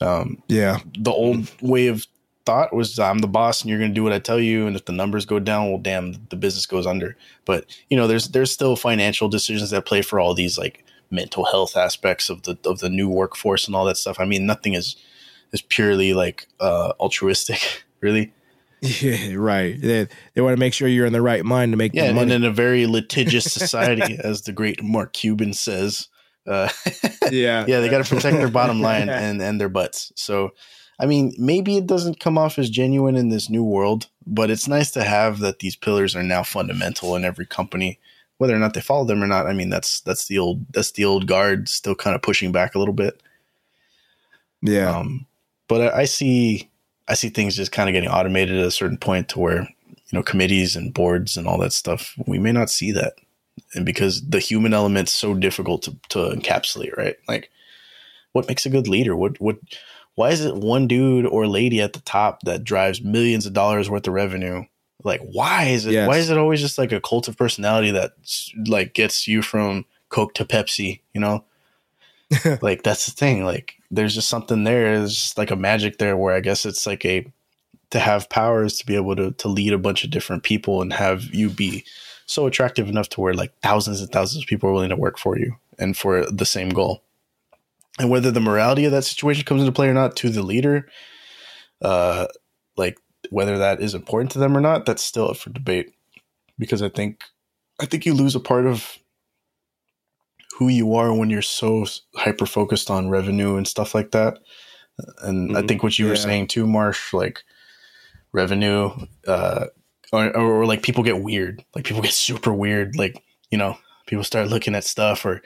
Um, 0.00 0.42
Yeah. 0.48 0.80
the 0.98 1.10
old 1.12 1.50
way 1.62 1.86
of 1.88 2.06
thought 2.44 2.74
was 2.74 2.98
I'm 2.98 3.18
the 3.18 3.26
boss 3.28 3.60
and 3.62 3.70
you're 3.70 3.78
going 3.78 3.90
to 3.90 3.94
do 3.94 4.04
what 4.04 4.12
I 4.12 4.18
tell 4.20 4.38
you. 4.38 4.66
And 4.66 4.76
if 4.76 4.84
the 4.84 4.92
numbers 4.92 5.26
go 5.26 5.38
down, 5.40 5.68
well, 5.68 5.78
damn, 5.78 6.14
the 6.30 6.36
business 6.36 6.66
goes 6.66 6.86
under. 6.86 7.16
But 7.44 7.64
you 7.90 7.96
know, 7.96 8.06
there's 8.06 8.28
there's 8.28 8.52
still 8.52 8.76
financial 8.76 9.28
decisions 9.28 9.70
that 9.70 9.86
play 9.86 10.02
for 10.02 10.20
all 10.20 10.32
these 10.34 10.56
like 10.56 10.84
mental 11.10 11.44
health 11.44 11.76
aspects 11.76 12.30
of 12.30 12.42
the 12.42 12.56
of 12.64 12.78
the 12.80 12.88
new 12.90 13.08
workforce 13.08 13.66
and 13.66 13.74
all 13.74 13.84
that 13.86 13.96
stuff. 13.96 14.20
I 14.20 14.24
mean, 14.24 14.46
nothing 14.46 14.74
is 14.74 14.96
is 15.52 15.62
purely 15.62 16.12
like 16.14 16.46
uh, 16.60 16.92
altruistic, 17.00 17.84
really. 18.00 18.32
Yeah. 18.82 19.34
Right. 19.34 19.80
They, 19.80 20.06
they 20.34 20.40
want 20.42 20.52
to 20.52 20.60
make 20.60 20.74
sure 20.74 20.86
you're 20.86 21.06
in 21.06 21.12
the 21.12 21.22
right 21.22 21.44
mind 21.44 21.72
to 21.72 21.76
make 21.76 21.94
Yeah, 21.94 22.04
and 22.04 22.30
in 22.30 22.44
a 22.44 22.50
very 22.50 22.86
litigious 22.86 23.44
society, 23.52 24.18
as 24.22 24.42
the 24.42 24.52
great 24.52 24.82
Mark 24.82 25.12
Cuban 25.14 25.54
says, 25.54 26.08
uh, 26.46 26.68
yeah. 27.30 27.64
yeah, 27.66 27.80
they 27.80 27.88
got 27.88 28.04
to 28.04 28.14
protect 28.14 28.36
their 28.36 28.48
bottom 28.48 28.80
line 28.88 29.08
and 29.08 29.40
and 29.40 29.60
their 29.60 29.68
butts. 29.68 30.12
So 30.16 30.52
I 30.98 31.06
mean, 31.06 31.34
maybe 31.38 31.76
it 31.76 31.86
doesn't 31.86 32.20
come 32.20 32.38
off 32.38 32.58
as 32.58 32.70
genuine 32.70 33.16
in 33.16 33.28
this 33.28 33.50
new 33.50 33.62
world, 33.62 34.08
but 34.26 34.50
it's 34.50 34.68
nice 34.68 34.90
to 34.92 35.04
have 35.04 35.40
that 35.40 35.58
these 35.58 35.76
pillars 35.76 36.16
are 36.16 36.22
now 36.22 36.42
fundamental 36.42 37.14
in 37.16 37.24
every 37.24 37.46
company, 37.46 37.98
whether 38.38 38.54
or 38.54 38.58
not 38.58 38.74
they 38.74 38.80
follow 38.80 39.04
them 39.04 39.22
or 39.22 39.26
not. 39.26 39.46
I 39.46 39.52
mean, 39.52 39.68
that's 39.68 40.00
that's 40.00 40.26
the 40.26 40.38
old 40.38 40.64
that's 40.72 40.92
the 40.92 41.04
old 41.04 41.26
guard 41.26 41.68
still 41.68 41.94
kind 41.94 42.16
of 42.16 42.22
pushing 42.22 42.52
back 42.52 42.74
a 42.74 42.78
little 42.78 42.94
bit. 42.94 43.22
Yeah. 44.62 44.96
Um, 44.96 45.26
but 45.68 45.94
I, 45.94 46.00
I 46.00 46.04
see 46.04 46.70
I 47.08 47.14
see 47.14 47.28
things 47.28 47.56
just 47.56 47.72
kind 47.72 47.88
of 47.88 47.92
getting 47.92 48.08
automated 48.08 48.58
at 48.58 48.66
a 48.66 48.70
certain 48.70 48.98
point 48.98 49.28
to 49.30 49.38
where 49.38 49.62
you 49.62 50.12
know 50.12 50.22
committees 50.22 50.76
and 50.76 50.94
boards 50.94 51.36
and 51.36 51.46
all 51.46 51.58
that 51.58 51.72
stuff 51.72 52.14
we 52.26 52.38
may 52.38 52.52
not 52.52 52.70
see 52.70 52.92
that, 52.92 53.14
and 53.74 53.84
because 53.84 54.26
the 54.28 54.40
human 54.40 54.74
element's 54.74 55.12
so 55.12 55.34
difficult 55.34 55.82
to 55.82 55.96
to 56.10 56.18
encapsulate, 56.18 56.96
right? 56.96 57.16
Like, 57.28 57.50
what 58.32 58.48
makes 58.48 58.66
a 58.66 58.70
good 58.70 58.88
leader? 58.88 59.16
What 59.16 59.40
what 59.40 59.58
why 60.14 60.30
is 60.30 60.44
it 60.44 60.56
one 60.56 60.88
dude 60.88 61.26
or 61.26 61.46
lady 61.46 61.80
at 61.80 61.92
the 61.92 62.00
top 62.00 62.42
that 62.42 62.64
drives 62.64 63.02
millions 63.02 63.46
of 63.46 63.52
dollars 63.52 63.90
worth 63.90 64.08
of 64.08 64.14
revenue? 64.14 64.64
Like, 65.04 65.20
why 65.20 65.64
is 65.64 65.86
it? 65.86 65.92
Yes. 65.92 66.08
Why 66.08 66.16
is 66.16 66.30
it 66.30 66.38
always 66.38 66.60
just 66.60 66.78
like 66.78 66.90
a 66.90 67.00
cult 67.00 67.28
of 67.28 67.36
personality 67.36 67.90
that 67.92 68.12
like 68.66 68.94
gets 68.94 69.28
you 69.28 69.42
from 69.42 69.84
Coke 70.08 70.34
to 70.34 70.44
Pepsi? 70.44 71.00
You 71.12 71.20
know, 71.20 71.44
like 72.62 72.82
that's 72.82 73.06
the 73.06 73.12
thing. 73.12 73.44
Like, 73.44 73.74
there's 73.90 74.14
just 74.14 74.28
something 74.28 74.64
there. 74.64 74.98
There's 74.98 75.14
just 75.14 75.38
like 75.38 75.50
a 75.50 75.56
magic 75.56 75.98
there 75.98 76.16
where 76.16 76.34
I 76.34 76.40
guess 76.40 76.64
it's 76.64 76.86
like 76.86 77.04
a 77.04 77.26
to 77.90 77.98
have 78.00 78.28
powers 78.28 78.78
to 78.78 78.86
be 78.86 78.96
able 78.96 79.16
to 79.16 79.32
to 79.32 79.48
lead 79.48 79.72
a 79.72 79.78
bunch 79.78 80.02
of 80.02 80.10
different 80.10 80.42
people 80.42 80.82
and 80.82 80.92
have 80.92 81.24
you 81.24 81.50
be 81.50 81.84
so 82.26 82.46
attractive 82.46 82.88
enough 82.88 83.08
to 83.10 83.20
where 83.20 83.34
like 83.34 83.52
thousands 83.62 84.00
and 84.00 84.10
thousands 84.10 84.44
of 84.44 84.48
people 84.48 84.68
are 84.68 84.72
willing 84.72 84.90
to 84.90 84.96
work 84.96 85.18
for 85.18 85.38
you 85.38 85.56
and 85.78 85.96
for 85.96 86.26
the 86.30 86.44
same 86.46 86.68
goal. 86.68 87.02
And 87.98 88.10
whether 88.10 88.30
the 88.30 88.40
morality 88.40 88.84
of 88.84 88.92
that 88.92 89.04
situation 89.04 89.44
comes 89.44 89.62
into 89.62 89.72
play 89.72 89.88
or 89.88 89.94
not 89.94 90.16
to 90.16 90.30
the 90.30 90.42
leader 90.42 90.88
uh 91.82 92.26
like 92.76 92.98
whether 93.30 93.58
that 93.58 93.80
is 93.80 93.94
important 93.94 94.30
to 94.32 94.38
them 94.38 94.56
or 94.56 94.60
not 94.60 94.86
that's 94.86 95.04
still 95.04 95.30
up 95.30 95.36
for 95.36 95.50
debate. 95.50 95.92
Because 96.58 96.82
i 96.82 96.88
think 96.88 97.20
i 97.80 97.86
think 97.86 98.04
you 98.06 98.14
lose 98.14 98.34
a 98.34 98.40
part 98.40 98.66
of 98.66 98.98
who 100.58 100.68
you 100.68 100.94
are 100.94 101.12
when 101.14 101.28
you're 101.30 101.42
so 101.42 101.84
hyper 102.16 102.46
focused 102.46 102.90
on 102.90 103.10
revenue 103.10 103.56
and 103.56 103.68
stuff 103.68 103.94
like 103.94 104.10
that. 104.12 104.38
And 105.22 105.56
i 105.56 105.60
Mhm. 105.62 105.68
think 105.68 105.82
what 105.82 105.98
you 105.98 106.06
were 106.06 106.16
saying 106.16 106.48
too 106.48 106.66
marsh 106.66 107.12
like 107.12 107.44
revenue 108.32 108.90
uh 109.26 109.66
or, 110.12 110.36
or 110.36 110.66
like 110.66 110.82
people 110.82 111.02
get 111.02 111.22
weird. 111.22 111.64
Like 111.74 111.84
people 111.84 112.02
get 112.02 112.12
super 112.12 112.52
weird. 112.52 112.96
Like 112.96 113.22
you 113.50 113.58
know 113.58 113.76
people 114.06 114.24
start 114.24 114.48
looking 114.48 114.74
at 114.74 114.84
stuff 114.84 115.24
or 115.24 115.42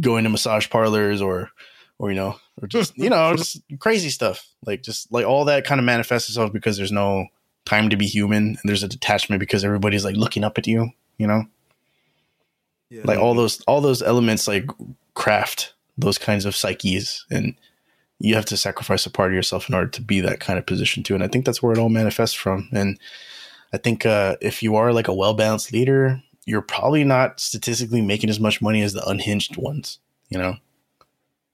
going 0.00 0.24
to 0.24 0.30
massage 0.30 0.68
parlors 0.68 1.22
or 1.22 1.50
or 1.98 2.10
you 2.10 2.16
know 2.16 2.36
or 2.60 2.68
just 2.68 2.96
you 2.96 3.10
know 3.10 3.34
just 3.36 3.62
crazy 3.78 4.10
stuff. 4.10 4.46
Like 4.64 4.82
just 4.82 5.12
like 5.12 5.26
all 5.26 5.44
that 5.46 5.64
kind 5.64 5.78
of 5.78 5.84
manifests 5.84 6.28
itself 6.28 6.52
because 6.52 6.76
there's 6.76 6.92
no 6.92 7.26
time 7.66 7.90
to 7.90 7.96
be 7.96 8.06
human 8.06 8.42
and 8.48 8.60
there's 8.64 8.82
a 8.82 8.88
detachment 8.88 9.38
because 9.38 9.64
everybody's 9.64 10.04
like 10.04 10.16
looking 10.16 10.44
up 10.44 10.56
at 10.56 10.66
you 10.66 10.90
you 11.20 11.26
know? 11.26 11.44
Like 13.04 13.18
all 13.18 13.34
those 13.34 13.60
all 13.62 13.80
those 13.80 14.02
elements 14.02 14.48
like 14.48 14.68
craft 15.14 15.74
those 15.98 16.18
kinds 16.18 16.46
of 16.46 16.56
psyches 16.56 17.26
and 17.30 17.54
you 18.18 18.34
have 18.34 18.46
to 18.46 18.56
sacrifice 18.56 19.06
a 19.06 19.10
part 19.10 19.30
of 19.30 19.34
yourself 19.34 19.68
in 19.68 19.74
order 19.74 19.88
to 19.90 20.02
be 20.02 20.20
that 20.20 20.40
kind 20.40 20.58
of 20.58 20.66
position 20.66 21.02
too. 21.02 21.14
And 21.14 21.22
i 21.22 21.28
think 21.28 21.44
that's 21.44 21.62
where 21.62 21.72
it 21.72 21.78
all 21.78 21.88
manifests 21.90 22.34
from. 22.34 22.68
And 22.72 22.98
i 23.72 23.78
think 23.78 24.04
uh, 24.06 24.36
if 24.40 24.62
you 24.62 24.76
are 24.76 24.92
like 24.92 25.08
a 25.08 25.14
well-balanced 25.14 25.72
leader 25.72 26.22
you're 26.46 26.62
probably 26.62 27.04
not 27.04 27.38
statistically 27.40 28.00
making 28.00 28.30
as 28.30 28.40
much 28.40 28.60
money 28.62 28.82
as 28.82 28.92
the 28.92 29.04
unhinged 29.08 29.56
ones 29.56 29.98
you 30.28 30.38
know 30.38 30.54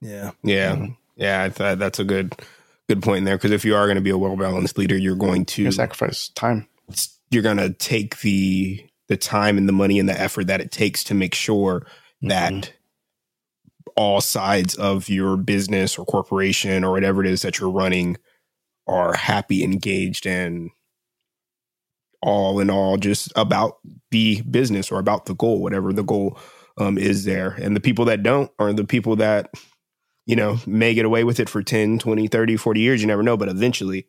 yeah. 0.03 0.33
Yeah, 0.43 0.77
Mhm. 0.77 0.97
yeah, 1.17 1.43
I 1.43 1.49
thought 1.49 1.79
that's 1.79 1.99
a 1.99 2.05
good 2.05 2.35
good 2.87 3.03
point 3.03 3.25
there 3.25 3.37
because 3.37 3.51
if 3.51 3.65
you 3.65 3.75
are 3.75 3.87
going 3.87 3.97
to 3.97 4.03
be 4.03 4.11
a 4.11 4.19
well 4.19 4.37
balanced 4.37 4.77
leader, 4.77 4.97
you're 4.97 5.17
going 5.17 5.47
to 5.47 5.65
gotta 5.65 5.75
sacrifice 5.75 6.29
time 6.29 6.69
you're 7.31 7.43
going 7.43 7.57
to 7.57 7.71
take 7.71 8.21
the 8.21 8.87
the 9.09 9.17
time 9.17 9.57
and 9.57 9.67
the 9.67 9.73
money 9.73 9.99
and 9.99 10.07
the 10.09 10.21
effort 10.21 10.47
that 10.49 10.61
it 10.61 10.71
takes 10.71 11.03
to 11.05 11.15
make 11.15 11.35
sure 11.35 11.87
that 12.23 12.53
Mhm. 12.53 12.71
all 13.97 14.21
sides 14.21 14.75
of 14.75 15.09
your 15.09 15.37
business 15.39 15.97
or 15.99 16.05
corporation 16.05 16.85
or 16.85 16.93
whatever 16.93 17.25
it 17.25 17.31
is 17.31 17.41
that 17.43 17.59
you're 17.59 17.71
running 17.71 18.19
are 18.87 19.15
happy, 19.15 19.65
engaged, 19.65 20.27
and 20.27 20.71
all 22.23 22.61
in 22.61 22.71
all 22.71 22.97
just 22.97 23.33
about 23.37 23.79
the 24.11 24.43
business 24.43 24.91
or 24.91 24.99
about 24.99 25.27
the 25.27 25.35
goal, 25.35 25.63
whatever 25.63 25.93
the 25.93 26.03
goal 26.05 26.39
um, 26.79 26.99
is 26.99 27.25
there. 27.25 27.51
And 27.51 27.75
the 27.77 27.81
people 27.81 28.05
that 28.07 28.23
don't 28.23 28.51
are 28.59 28.73
the 28.73 28.85
people 28.85 29.17
that, 29.17 29.51
you 30.27 30.37
know, 30.37 30.59
may 30.67 30.95
get 30.95 31.05
away 31.05 31.25
with 31.25 31.41
it 31.41 31.49
for 31.49 31.63
10, 31.63 31.99
20, 31.99 32.27
30, 32.29 32.57
40 32.57 32.81
years. 32.81 33.01
You 33.01 33.07
never 33.07 33.23
know. 33.23 33.37
But 33.37 33.49
eventually, 33.49 34.07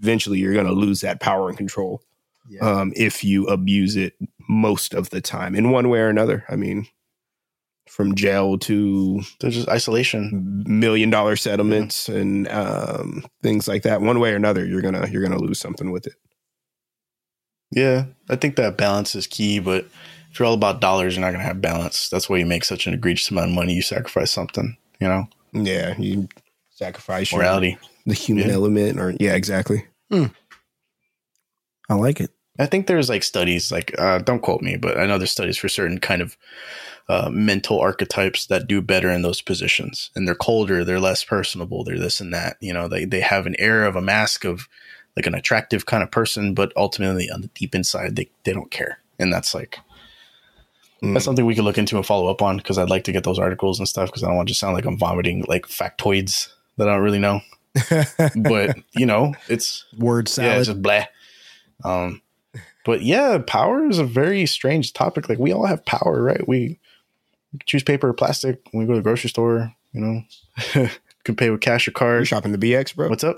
eventually 0.00 0.38
you're 0.38 0.54
going 0.54 0.66
to 0.66 0.72
lose 0.72 1.00
that 1.00 1.20
power 1.20 1.48
and 1.48 1.56
control 1.58 2.02
Yeah. 2.48 2.60
um, 2.80 2.92
if 2.96 3.24
you 3.24 3.46
abuse 3.46 3.96
it 3.96 4.14
most 4.48 4.94
of 4.94 5.10
the 5.10 5.20
time 5.20 5.54
in 5.54 5.70
one 5.70 5.88
way 5.88 6.00
or 6.00 6.08
another. 6.08 6.44
I 6.48 6.56
mean, 6.56 6.86
from 7.88 8.14
jail 8.14 8.58
to 8.58 9.22
there's 9.40 9.54
just 9.54 9.68
isolation 9.68 10.64
million 10.66 11.08
dollar 11.10 11.36
settlements 11.36 12.08
and 12.08 12.48
um, 12.48 13.24
things 13.42 13.68
like 13.68 13.82
that. 13.82 14.00
One 14.00 14.18
way 14.20 14.32
or 14.32 14.36
another, 14.36 14.64
you're 14.64 14.82
gonna 14.82 15.08
you're 15.08 15.22
gonna 15.22 15.38
lose 15.40 15.58
something 15.58 15.90
with 15.92 16.06
it. 16.06 16.14
Yeah 17.72 18.04
i 18.30 18.36
think 18.36 18.56
that 18.56 18.76
balance 18.76 19.14
is 19.14 19.26
key 19.26 19.58
but 19.58 19.84
if 20.30 20.38
you're 20.38 20.46
all 20.46 20.54
about 20.54 20.80
dollars 20.80 21.16
you're 21.16 21.24
not 21.24 21.32
gonna 21.32 21.42
have 21.44 21.60
balance 21.60 22.08
that's 22.08 22.28
why 22.28 22.36
you 22.36 22.46
make 22.46 22.64
such 22.64 22.86
an 22.86 22.94
egregious 22.94 23.30
amount 23.30 23.48
of 23.50 23.54
money 23.54 23.72
you 23.74 23.82
sacrifice 23.82 24.30
something 24.30 24.76
you 25.00 25.08
know 25.08 25.26
Yeah, 25.52 25.94
you 25.98 26.28
sacrifice 26.70 27.32
your- 27.32 27.40
morality 27.40 27.78
the 28.06 28.14
human 28.14 28.48
Yeah. 28.48 28.54
element, 28.54 29.00
or 29.00 29.14
yeah, 29.18 29.34
exactly. 29.34 29.84
I 30.12 31.94
like 31.94 32.20
it. 32.20 32.30
I 32.58 32.66
think 32.66 32.86
there's 32.86 33.08
like 33.08 33.22
studies, 33.22 33.70
like 33.70 33.94
uh, 33.98 34.18
don't 34.18 34.42
quote 34.42 34.62
me, 34.62 34.76
but 34.76 34.98
I 34.98 35.06
know 35.06 35.18
there's 35.18 35.30
studies 35.30 35.56
for 35.58 35.68
certain 35.68 35.98
kind 35.98 36.22
of 36.22 36.36
uh, 37.08 37.28
mental 37.32 37.78
archetypes 37.80 38.46
that 38.46 38.66
do 38.66 38.80
better 38.80 39.10
in 39.10 39.22
those 39.22 39.42
positions, 39.42 40.10
and 40.14 40.26
they're 40.26 40.34
colder, 40.34 40.84
they're 40.84 41.00
less 41.00 41.22
personable, 41.24 41.84
they're 41.84 41.98
this 41.98 42.20
and 42.20 42.32
that. 42.32 42.56
You 42.60 42.72
know, 42.72 42.88
they 42.88 43.04
they 43.04 43.20
have 43.20 43.46
an 43.46 43.56
air 43.58 43.84
of 43.84 43.94
a 43.96 44.00
mask 44.00 44.44
of 44.44 44.68
like 45.16 45.26
an 45.26 45.34
attractive 45.34 45.86
kind 45.86 46.02
of 46.02 46.10
person, 46.10 46.54
but 46.54 46.72
ultimately 46.76 47.30
on 47.30 47.40
the 47.40 47.48
deep 47.48 47.74
inside, 47.74 48.16
they 48.16 48.28
they 48.44 48.52
don't 48.52 48.70
care, 48.70 48.98
and 49.18 49.32
that's 49.32 49.54
like 49.54 49.78
Mm. 51.02 51.12
that's 51.12 51.26
something 51.26 51.44
we 51.44 51.54
could 51.54 51.64
look 51.64 51.76
into 51.76 51.96
and 51.96 52.06
follow 52.06 52.26
up 52.30 52.40
on 52.40 52.56
because 52.56 52.78
I'd 52.78 52.88
like 52.88 53.04
to 53.04 53.12
get 53.12 53.22
those 53.22 53.38
articles 53.38 53.78
and 53.78 53.86
stuff 53.86 54.08
because 54.08 54.22
I 54.22 54.28
don't 54.28 54.36
want 54.36 54.48
to 54.48 54.52
just 54.52 54.60
sound 54.60 54.72
like 54.72 54.86
I'm 54.86 54.96
vomiting 54.96 55.44
like 55.46 55.66
factoids 55.66 56.48
that 56.78 56.88
I 56.88 56.94
don't 56.94 57.02
really 57.02 57.18
know, 57.18 57.42
but 58.48 58.78
you 58.92 59.04
know, 59.04 59.34
it's 59.46 59.84
Word 59.98 60.26
yeah, 60.28 60.32
salad. 60.32 60.58
it's 60.60 60.68
just 60.68 60.80
blah. 60.80 61.04
Um, 61.84 62.22
but 62.86 63.02
yeah, 63.02 63.36
power 63.46 63.86
is 63.86 63.98
a 63.98 64.04
very 64.04 64.46
strange 64.46 64.94
topic. 64.94 65.28
Like 65.28 65.38
we 65.38 65.52
all 65.52 65.66
have 65.66 65.84
power, 65.84 66.22
right? 66.22 66.48
We 66.48 66.78
choose 67.66 67.82
paper 67.82 68.08
or 68.08 68.14
plastic 68.14 68.60
when 68.70 68.80
we 68.82 68.86
go 68.86 68.94
to 68.94 68.98
the 69.00 69.02
grocery 69.02 69.28
store. 69.28 69.74
You 69.92 70.00
know, 70.00 70.88
can 71.24 71.36
pay 71.36 71.50
with 71.50 71.60
cash 71.60 71.86
or 71.86 71.90
You're 71.90 71.94
card. 71.98 72.26
shopping 72.28 72.52
the 72.52 72.58
BX, 72.58 72.96
bro. 72.96 73.10
What's 73.10 73.22
up? 73.24 73.36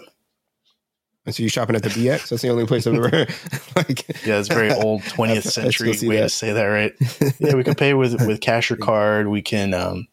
I 1.29 1.31
see 1.31 1.43
you 1.43 1.51
shopping 1.51 1.77
at 1.77 1.83
the 1.83 1.91
BX. 1.91 2.31
That's 2.31 2.41
the 2.41 2.49
only 2.49 2.67
place 2.67 2.87
I've 2.87 2.95
ever 2.95 3.11
like. 3.77 4.09
Yeah, 4.25 4.39
it's 4.39 4.49
very 4.49 4.73
old 4.83 5.03
20th 5.03 5.43
century 5.43 5.91
way 6.09 6.17
that. 6.17 6.23
to 6.23 6.29
say 6.31 6.53
that, 6.55 6.65
right? 6.65 6.95
Yeah, 7.39 7.55
we 7.55 7.65
can 7.65 7.75
pay 7.75 7.93
with 7.93 8.27
with 8.27 8.41
cash 8.41 8.71
or 8.71 8.77
card. 8.77 9.29
We 9.29 9.43
can 9.43 9.75
um 9.75 10.09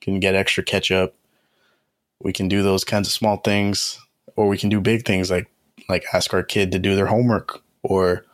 can 0.00 0.20
get 0.20 0.36
extra 0.36 0.62
ketchup. 0.62 1.16
We 2.22 2.32
can 2.32 2.46
do 2.46 2.62
those 2.62 2.84
kinds 2.84 3.08
of 3.08 3.12
small 3.12 3.38
things, 3.38 3.98
or 4.36 4.46
we 4.46 4.56
can 4.56 4.68
do 4.68 4.80
big 4.80 5.04
things 5.04 5.28
like 5.28 5.50
like 5.88 6.04
ask 6.12 6.32
our 6.32 6.44
kid 6.44 6.70
to 6.70 6.78
do 6.78 6.94
their 6.94 7.06
homework, 7.06 7.60
or 7.82 8.24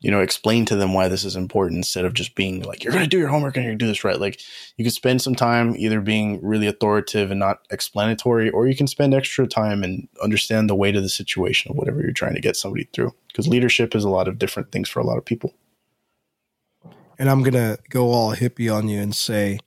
you 0.00 0.10
know 0.10 0.20
explain 0.20 0.64
to 0.64 0.76
them 0.76 0.94
why 0.94 1.08
this 1.08 1.24
is 1.24 1.34
important 1.34 1.78
instead 1.78 2.04
of 2.04 2.14
just 2.14 2.34
being 2.36 2.62
like 2.62 2.84
you're 2.84 2.92
going 2.92 3.04
to 3.04 3.10
do 3.10 3.18
your 3.18 3.28
homework 3.28 3.56
and 3.56 3.64
you're 3.64 3.72
going 3.72 3.78
to 3.78 3.84
do 3.84 3.88
this 3.88 4.04
right. 4.04 4.20
Like 4.20 4.40
you 4.76 4.84
could 4.84 4.94
spend 4.94 5.20
some 5.22 5.34
time 5.34 5.74
either 5.76 6.00
being 6.00 6.40
really 6.42 6.66
authoritative 6.68 7.30
and 7.30 7.40
not 7.40 7.60
explanatory, 7.70 8.50
or 8.50 8.68
you 8.68 8.76
can 8.76 8.86
spend 8.86 9.12
extra 9.12 9.46
time 9.46 9.82
and 9.82 10.08
understand 10.22 10.70
the 10.70 10.76
weight 10.76 10.94
of 10.96 11.02
the 11.02 11.08
situation 11.08 11.70
of 11.70 11.76
whatever 11.76 12.00
you're 12.00 12.12
trying 12.12 12.34
to 12.34 12.40
get 12.40 12.56
somebody 12.56 12.88
through. 12.92 13.12
Because 13.26 13.48
leadership 13.48 13.94
is 13.96 14.04
a 14.04 14.08
lot 14.08 14.28
of 14.28 14.38
different 14.38 14.70
things 14.70 14.88
for 14.88 15.00
a 15.00 15.04
lot 15.04 15.18
of 15.18 15.24
people. 15.24 15.54
and 17.18 17.28
I'm 17.28 17.42
gonna 17.42 17.78
go 17.90 18.12
all 18.12 18.36
hippie 18.36 18.72
on 18.72 18.88
you 18.88 19.00
and 19.00 19.14
say, 19.14 19.58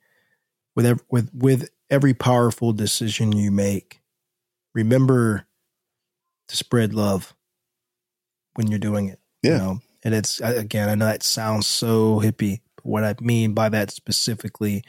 with 0.75 0.85
ev- 0.85 1.03
with 1.09 1.29
with 1.33 1.69
every 1.89 2.13
powerful 2.13 2.71
decision 2.71 3.33
you 3.33 3.51
make, 3.51 4.01
remember 4.73 5.45
to 6.47 6.55
spread 6.55 6.93
love 6.93 7.35
when 8.53 8.67
you're 8.67 8.79
doing 8.79 9.09
it. 9.09 9.19
Yeah. 9.43 9.51
You 9.51 9.57
know? 9.57 9.79
And 10.03 10.13
it's 10.13 10.39
again, 10.41 10.89
I 10.89 10.95
know 10.95 11.05
that 11.05 11.23
sounds 11.23 11.67
so 11.67 12.19
hippie, 12.19 12.61
but 12.75 12.85
what 12.85 13.03
I 13.03 13.15
mean 13.21 13.53
by 13.53 13.69
that 13.69 13.91
specifically 13.91 14.83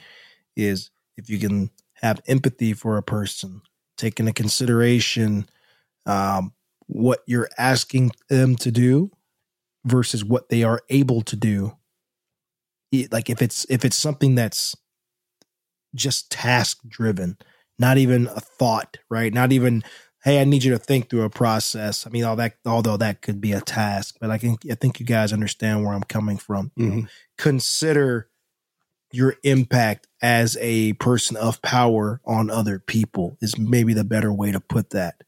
is 0.55 0.89
if 1.17 1.29
you 1.29 1.39
can 1.39 1.69
have 1.95 2.19
empathy 2.27 2.73
for 2.73 2.97
a 2.97 3.03
person, 3.03 3.61
take 3.97 4.19
into 4.19 4.33
consideration 4.33 5.47
um, 6.05 6.53
what 6.87 7.21
you're 7.27 7.49
asking 7.57 8.11
them 8.29 8.55
to 8.57 8.71
do 8.71 9.11
versus 9.85 10.23
what 10.23 10.49
they 10.49 10.63
are 10.63 10.81
able 10.89 11.21
to 11.21 11.35
do. 11.35 11.77
Like 13.11 13.29
if 13.29 13.41
it's 13.41 13.65
if 13.69 13.85
it's 13.85 13.97
something 13.97 14.35
that's 14.35 14.75
just 15.95 16.31
task 16.31 16.79
driven 16.87 17.37
not 17.79 17.97
even 17.97 18.27
a 18.27 18.39
thought 18.39 18.97
right? 19.09 19.33
Not 19.33 19.51
even 19.51 19.83
hey, 20.23 20.39
I 20.39 20.45
need 20.45 20.63
you 20.63 20.71
to 20.71 20.77
think 20.77 21.09
through 21.09 21.23
a 21.23 21.29
process. 21.29 22.07
I 22.07 22.09
mean, 22.09 22.23
all 22.23 22.35
that, 22.37 22.55
although 22.65 22.97
that 22.97 23.21
could 23.21 23.41
be 23.41 23.51
a 23.51 23.61
task, 23.61 24.15
but 24.21 24.29
I 24.29 24.37
can, 24.37 24.57
I 24.71 24.75
think 24.75 24.99
you 24.99 25.05
guys 25.05 25.33
understand 25.33 25.83
where 25.83 25.93
I'm 25.93 26.03
coming 26.03 26.37
from. 26.37 26.71
Know, 26.77 26.91
Mhm. 26.91 27.09
consider 27.37 28.29
your 29.11 29.35
impact 29.43 30.07
as 30.21 30.57
a 30.59 30.93
person 30.93 31.35
of 31.37 31.61
power 31.61 32.19
on 32.25 32.49
other 32.49 32.79
people 32.79 33.37
is 33.41 33.57
maybe 33.57 33.93
the 33.93 34.03
better 34.03 34.33
way 34.33 34.51
to 34.51 34.59
put 34.59 34.89
that. 34.91 35.23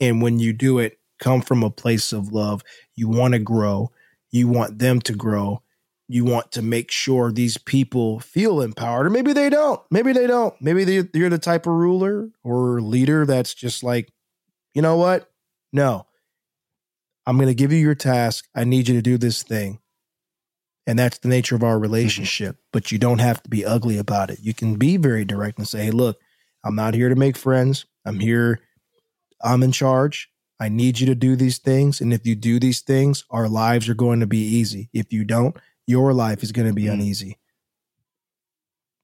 And 0.00 0.22
when 0.22 0.38
you 0.38 0.52
do 0.52 0.78
it, 0.78 0.98
come 1.18 1.40
from 1.40 1.62
a 1.62 1.70
place 1.70 2.12
of 2.12 2.30
love. 2.32 2.62
You 2.94 3.08
want 3.08 3.32
to 3.32 3.38
grow. 3.40 3.90
You 4.30 4.48
want 4.48 4.78
them 4.78 5.00
to 5.00 5.12
grow. 5.14 5.62
You 6.08 6.24
want 6.24 6.52
to 6.52 6.62
make 6.62 6.92
sure 6.92 7.32
these 7.32 7.58
people 7.58 8.20
feel 8.20 8.60
empowered, 8.60 9.06
or 9.06 9.10
maybe 9.10 9.32
they 9.32 9.48
don't. 9.50 9.80
Maybe 9.90 10.12
they 10.12 10.26
don't. 10.28 10.54
Maybe 10.60 10.84
they, 10.84 11.08
you're 11.14 11.30
the 11.30 11.38
type 11.38 11.66
of 11.66 11.72
ruler 11.72 12.28
or 12.44 12.80
leader 12.80 13.26
that's 13.26 13.54
just 13.54 13.82
like, 13.82 14.12
you 14.76 14.82
know 14.82 14.96
what? 14.96 15.30
No, 15.72 16.06
I'm 17.26 17.36
going 17.36 17.48
to 17.48 17.54
give 17.54 17.72
you 17.72 17.78
your 17.78 17.94
task. 17.94 18.46
I 18.54 18.64
need 18.64 18.88
you 18.88 18.94
to 18.94 19.02
do 19.02 19.16
this 19.16 19.42
thing. 19.42 19.80
And 20.86 20.98
that's 20.98 21.18
the 21.18 21.28
nature 21.28 21.56
of 21.56 21.64
our 21.64 21.78
relationship. 21.78 22.58
But 22.72 22.92
you 22.92 22.98
don't 22.98 23.20
have 23.20 23.42
to 23.42 23.50
be 23.50 23.64
ugly 23.64 23.96
about 23.96 24.30
it. 24.30 24.38
You 24.42 24.52
can 24.54 24.76
be 24.76 24.98
very 24.98 25.24
direct 25.24 25.58
and 25.58 25.66
say, 25.66 25.86
hey, 25.86 25.90
look, 25.90 26.18
I'm 26.62 26.74
not 26.76 26.92
here 26.94 27.08
to 27.08 27.16
make 27.16 27.36
friends. 27.38 27.86
I'm 28.04 28.20
here. 28.20 28.60
I'm 29.42 29.62
in 29.62 29.72
charge. 29.72 30.28
I 30.60 30.68
need 30.68 31.00
you 31.00 31.06
to 31.06 31.14
do 31.14 31.36
these 31.36 31.58
things. 31.58 32.00
And 32.02 32.12
if 32.12 32.26
you 32.26 32.34
do 32.36 32.60
these 32.60 32.82
things, 32.82 33.24
our 33.30 33.48
lives 33.48 33.88
are 33.88 33.94
going 33.94 34.20
to 34.20 34.26
be 34.26 34.38
easy. 34.38 34.90
If 34.92 35.12
you 35.12 35.24
don't, 35.24 35.56
your 35.86 36.12
life 36.12 36.42
is 36.42 36.52
going 36.52 36.68
to 36.68 36.74
be 36.74 36.84
Mhm. 36.84 36.92
uneasy. 36.92 37.38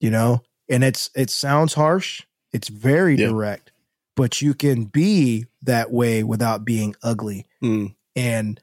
You 0.00 0.10
know? 0.10 0.42
And 0.68 0.84
it's 0.84 1.10
it 1.16 1.30
sounds 1.30 1.74
harsh. 1.74 2.22
It's 2.52 2.68
very 2.68 3.16
Yeah. 3.16 3.28
direct, 3.28 3.71
but 4.16 4.42
you 4.42 4.54
can 4.54 4.84
be 4.84 5.46
that 5.62 5.90
way 5.90 6.22
without 6.22 6.64
being 6.64 6.94
ugly 7.02 7.46
Mm. 7.62 7.94
and 8.16 8.60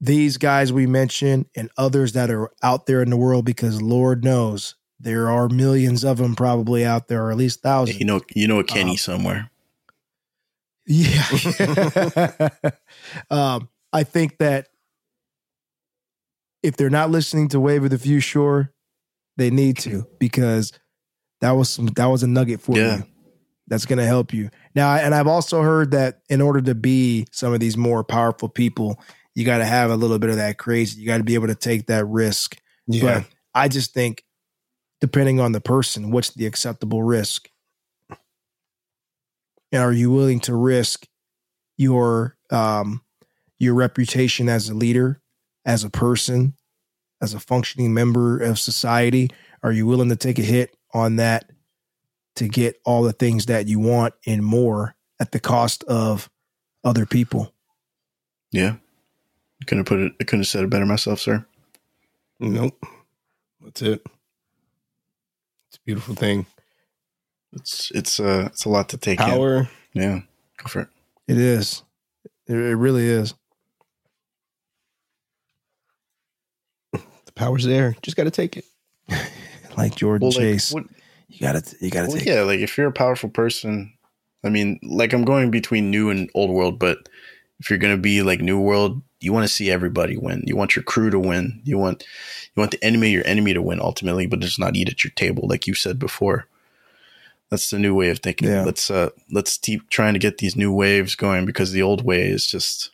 these 0.00 0.36
guys 0.36 0.72
we 0.72 0.86
mentioned 0.86 1.46
and 1.56 1.70
others 1.76 2.12
that 2.12 2.30
are 2.30 2.50
out 2.62 2.86
there 2.86 3.02
in 3.02 3.10
the 3.10 3.16
world 3.16 3.44
because 3.44 3.82
lord 3.82 4.22
knows 4.24 4.74
there 5.00 5.28
are 5.30 5.48
millions 5.48 6.04
of 6.04 6.18
them 6.18 6.34
probably 6.36 6.84
out 6.84 7.08
there 7.08 7.24
or 7.26 7.30
at 7.32 7.36
least 7.36 7.62
thousands 7.62 7.98
You 7.98 8.06
know, 8.06 8.20
you 8.34 8.46
know 8.48 8.58
a 8.60 8.64
Kenny 8.64 8.92
Um, 8.92 8.96
somewhere. 8.96 9.50
yeah 10.86 11.26
um 13.30 13.68
i 13.92 14.02
think 14.04 14.38
that 14.38 14.68
if 16.62 16.76
they're 16.76 16.90
not 16.90 17.10
listening 17.10 17.48
to 17.48 17.60
wave 17.60 17.84
of 17.84 17.90
the 17.90 17.98
few 17.98 18.20
shore 18.20 18.72
they 19.36 19.50
need 19.50 19.78
to 19.78 20.06
because 20.18 20.72
that 21.40 21.52
was 21.52 21.70
some 21.70 21.86
that 21.86 22.06
was 22.06 22.22
a 22.22 22.26
nugget 22.26 22.60
for 22.60 22.76
Yeah. 22.76 22.96
you 22.98 23.04
that's 23.68 23.86
going 23.86 23.98
to 23.98 24.06
help 24.06 24.32
you. 24.32 24.50
Now 24.74 24.94
and 24.94 25.14
i've 25.14 25.26
also 25.26 25.62
heard 25.62 25.90
that 25.92 26.20
in 26.28 26.40
order 26.40 26.60
to 26.62 26.74
be 26.74 27.26
some 27.32 27.52
of 27.52 27.60
these 27.60 27.76
more 27.76 28.04
powerful 28.04 28.48
people 28.48 29.00
you 29.34 29.44
got 29.44 29.58
to 29.58 29.64
have 29.64 29.90
a 29.90 29.96
little 29.96 30.18
bit 30.18 30.30
of 30.30 30.36
that 30.36 30.58
crazy 30.58 31.00
you 31.00 31.06
got 31.06 31.18
to 31.18 31.24
be 31.24 31.34
able 31.34 31.46
to 31.46 31.54
take 31.54 31.86
that 31.86 32.06
risk. 32.06 32.58
Yeah. 32.86 33.20
but 33.20 33.24
i 33.54 33.68
just 33.68 33.92
think 33.92 34.24
depending 35.00 35.40
on 35.40 35.52
the 35.52 35.60
person 35.60 36.10
what's 36.10 36.30
the 36.30 36.46
acceptable 36.46 37.02
risk? 37.02 37.48
And 39.70 39.82
are 39.82 39.92
you 39.92 40.10
willing 40.10 40.40
to 40.40 40.54
risk 40.54 41.06
your 41.76 42.36
um 42.50 43.02
your 43.58 43.74
reputation 43.74 44.48
as 44.48 44.68
a 44.68 44.74
leader 44.74 45.20
as 45.64 45.84
a 45.84 45.90
person 45.90 46.54
as 47.20 47.34
a 47.34 47.40
functioning 47.40 47.92
member 47.92 48.38
of 48.40 48.58
society? 48.58 49.30
Are 49.62 49.72
you 49.72 49.86
willing 49.86 50.08
to 50.08 50.16
take 50.16 50.38
a 50.38 50.42
hit 50.42 50.76
on 50.94 51.16
that 51.16 51.50
to 52.38 52.48
get 52.48 52.80
all 52.84 53.02
the 53.02 53.12
things 53.12 53.46
that 53.46 53.68
you 53.68 53.78
want 53.78 54.14
and 54.26 54.42
more 54.44 54.94
at 55.20 55.32
the 55.32 55.40
cost 55.40 55.84
of 55.84 56.28
other 56.84 57.04
people 57.06 57.52
Yeah. 58.52 58.76
Couldn't 59.66 59.84
put 59.84 59.98
it. 59.98 60.12
I 60.20 60.24
couldn't 60.24 60.40
have 60.40 60.46
said 60.46 60.62
it 60.64 60.70
better 60.70 60.86
myself, 60.86 61.18
sir. 61.20 61.44
Nope. 62.40 62.82
That's 63.60 63.82
it. 63.82 64.06
It's 65.68 65.76
a 65.76 65.80
beautiful 65.84 66.14
thing. 66.14 66.46
It's 67.52 67.90
it's 67.94 68.20
uh 68.20 68.44
it's 68.52 68.64
a 68.64 68.68
lot 68.68 68.88
to 68.90 68.96
take 68.96 69.20
in. 69.20 69.26
Power. 69.26 69.68
Yeah. 69.94 70.20
Go 70.58 70.68
for 70.68 70.80
it. 70.82 70.88
it 71.26 71.38
is 71.38 71.82
it, 72.46 72.54
it 72.54 72.76
really 72.76 73.06
is 73.06 73.34
The 76.92 77.32
power's 77.34 77.64
there. 77.64 77.96
Just 78.02 78.16
got 78.16 78.24
to 78.24 78.30
take 78.30 78.56
it. 78.56 78.64
like 79.76 79.94
jordan 79.94 80.26
Well, 80.28 80.32
like, 80.36 80.40
chase 80.40 80.72
what, 80.72 80.84
you 81.28 81.40
gotta 81.40 81.76
you 81.80 81.90
gotta 81.90 82.08
well, 82.08 82.16
take 82.18 82.26
yeah, 82.26 82.42
like 82.42 82.60
if 82.60 82.76
you're 82.76 82.88
a 82.88 82.92
powerful 82.92 83.28
person, 83.28 83.92
I 84.44 84.48
mean, 84.48 84.78
like 84.82 85.12
I'm 85.12 85.24
going 85.24 85.50
between 85.50 85.90
new 85.90 86.10
and 86.10 86.30
old 86.34 86.50
world, 86.50 86.78
but 86.78 87.08
if 87.60 87.70
you're 87.70 87.78
gonna 87.78 87.96
be 87.96 88.22
like 88.22 88.40
new 88.40 88.58
world, 88.60 89.02
you 89.20 89.32
want 89.32 89.44
to 89.44 89.52
see 89.52 89.70
everybody 89.70 90.16
win. 90.16 90.42
You 90.46 90.56
want 90.56 90.76
your 90.76 90.82
crew 90.84 91.10
to 91.10 91.18
win. 91.18 91.60
You 91.64 91.78
want 91.78 92.04
you 92.54 92.60
want 92.60 92.70
the 92.70 92.82
enemy, 92.84 93.10
your 93.10 93.26
enemy, 93.26 93.52
to 93.54 93.62
win 93.62 93.80
ultimately, 93.80 94.26
but 94.26 94.40
just 94.40 94.58
not 94.58 94.76
eat 94.76 94.88
at 94.88 95.04
your 95.04 95.10
table, 95.12 95.46
like 95.48 95.66
you 95.66 95.74
said 95.74 95.98
before. 95.98 96.46
That's 97.50 97.70
the 97.70 97.78
new 97.78 97.94
way 97.94 98.10
of 98.10 98.18
thinking. 98.18 98.48
Yeah. 98.48 98.64
Let's 98.64 98.90
uh 98.90 99.10
let's 99.30 99.56
keep 99.58 99.88
trying 99.90 100.12
to 100.14 100.18
get 100.18 100.38
these 100.38 100.56
new 100.56 100.72
waves 100.72 101.14
going 101.14 101.46
because 101.46 101.72
the 101.72 101.82
old 101.82 102.04
way 102.04 102.28
is 102.28 102.46
just 102.46 102.90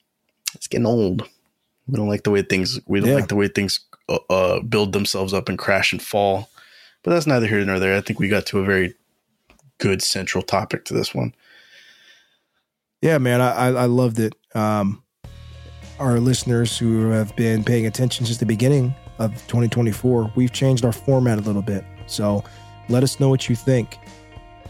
it's 0.54 0.66
getting 0.66 0.86
old. 0.86 1.28
We 1.86 1.96
don't 1.96 2.08
like 2.08 2.22
the 2.22 2.30
way 2.30 2.42
things 2.42 2.80
we 2.86 3.00
don't 3.00 3.10
Yeah. 3.10 3.16
like 3.16 3.28
the 3.28 3.36
way 3.36 3.48
things 3.48 3.80
uh, 4.08 4.18
uh 4.30 4.60
build 4.60 4.92
themselves 4.92 5.34
up 5.34 5.48
and 5.48 5.58
crash 5.58 5.92
and 5.92 6.00
fall. 6.00 6.48
But 7.04 7.10
that's 7.12 7.26
neither 7.26 7.46
here 7.46 7.64
nor 7.64 7.78
there. 7.78 7.94
I 7.96 8.00
think 8.00 8.18
we 8.18 8.28
got 8.28 8.46
to 8.46 8.58
a 8.58 8.64
very 8.64 8.94
good 9.78 10.02
central 10.02 10.42
topic 10.42 10.84
to 10.86 10.94
this 10.94 11.14
one. 11.14 11.34
Yeah, 13.02 13.18
man, 13.18 13.42
I 13.42 13.68
I, 13.68 13.84
loved 13.84 14.18
it. 14.18 14.34
Um, 14.54 15.02
our 15.98 16.18
listeners 16.18 16.78
who 16.78 17.10
have 17.10 17.36
been 17.36 17.62
paying 17.62 17.86
attention 17.86 18.24
since 18.24 18.38
the 18.38 18.46
beginning 18.46 18.94
of 19.18 19.32
2024, 19.46 20.32
we've 20.34 20.52
changed 20.52 20.84
our 20.86 20.92
format 20.92 21.38
a 21.38 21.42
little 21.42 21.62
bit. 21.62 21.84
So 22.06 22.42
let 22.88 23.02
us 23.02 23.20
know 23.20 23.28
what 23.28 23.48
you 23.48 23.54
think. 23.54 23.98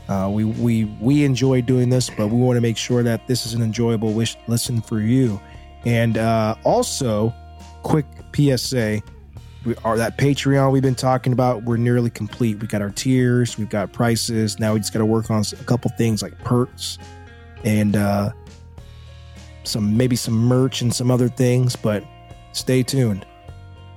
Uh, 0.09 0.29
we 0.33 0.45
we 0.45 0.87
we 1.01 1.25
enjoy 1.25 1.63
doing 1.63 1.89
this, 1.89 2.11
but 2.11 2.27
we 2.27 2.37
want 2.37 2.57
to 2.57 2.61
make 2.61 2.77
sure 2.77 3.05
that 3.05 3.27
this 3.29 3.47
is 3.47 3.55
an 3.55 3.63
enjoyable 3.63 4.13
wish 4.13 4.37
listen 4.49 4.81
for 4.81 5.01
you. 5.01 5.41
And 5.87 6.19
uh, 6.19 6.57
also, 6.65 7.33
quick 7.85 8.07
PSA: 8.35 9.01
we 9.65 9.75
are 9.85 9.97
that 9.97 10.19
Patreon 10.19 10.73
we've 10.73 10.83
been 10.83 10.95
talking 10.95 11.33
about. 11.33 11.63
We're 11.63 11.77
nearly 11.77 12.11
complete. 12.11 12.59
We 12.59 12.67
got 12.67 12.83
our 12.83 12.91
tiers, 12.91 13.57
we've 13.59 13.69
got 13.69 13.93
prices. 13.93 14.59
Now 14.59 14.75
we 14.75 14.81
just 14.81 14.93
got 14.93 14.99
to 14.99 15.07
work 15.07 15.31
on 15.31 15.43
a 15.53 15.65
couple 15.65 15.91
things 15.97 16.23
like 16.23 16.37
perks 16.45 16.99
and 17.65 17.97
uh, 17.97 18.31
some 19.65 19.97
maybe 19.97 20.17
some 20.17 20.35
merch 20.35 20.83
and 20.83 20.95
some 20.95 21.11
other 21.11 21.29
things. 21.29 21.77
But 21.77 22.05
stay 22.53 22.83
tuned, 22.83 23.27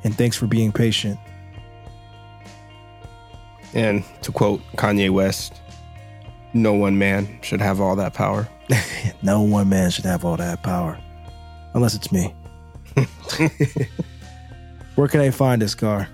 and 0.03 0.15
thanks 0.17 0.37
for 0.37 0.47
being 0.47 0.71
patient. 0.71 1.19
And 3.73 4.03
to 4.21 4.31
quote 4.31 4.61
Kanye 4.77 5.09
West, 5.09 5.61
no 6.53 6.73
one 6.73 6.97
man 6.97 7.39
should 7.41 7.61
have 7.61 7.81
all 7.81 7.95
that 7.97 8.13
power. 8.13 8.47
No 9.23 9.41
one 9.41 9.67
man 9.67 9.89
should 9.89 10.05
have 10.05 10.23
all 10.23 10.37
that 10.37 10.61
power, 10.61 10.97
unless 11.73 11.95
it's 11.95 12.11
me. 12.11 12.35
Where 14.97 15.07
can 15.07 15.21
I 15.21 15.29
find 15.29 15.61
this 15.61 15.75
car? 15.75 16.09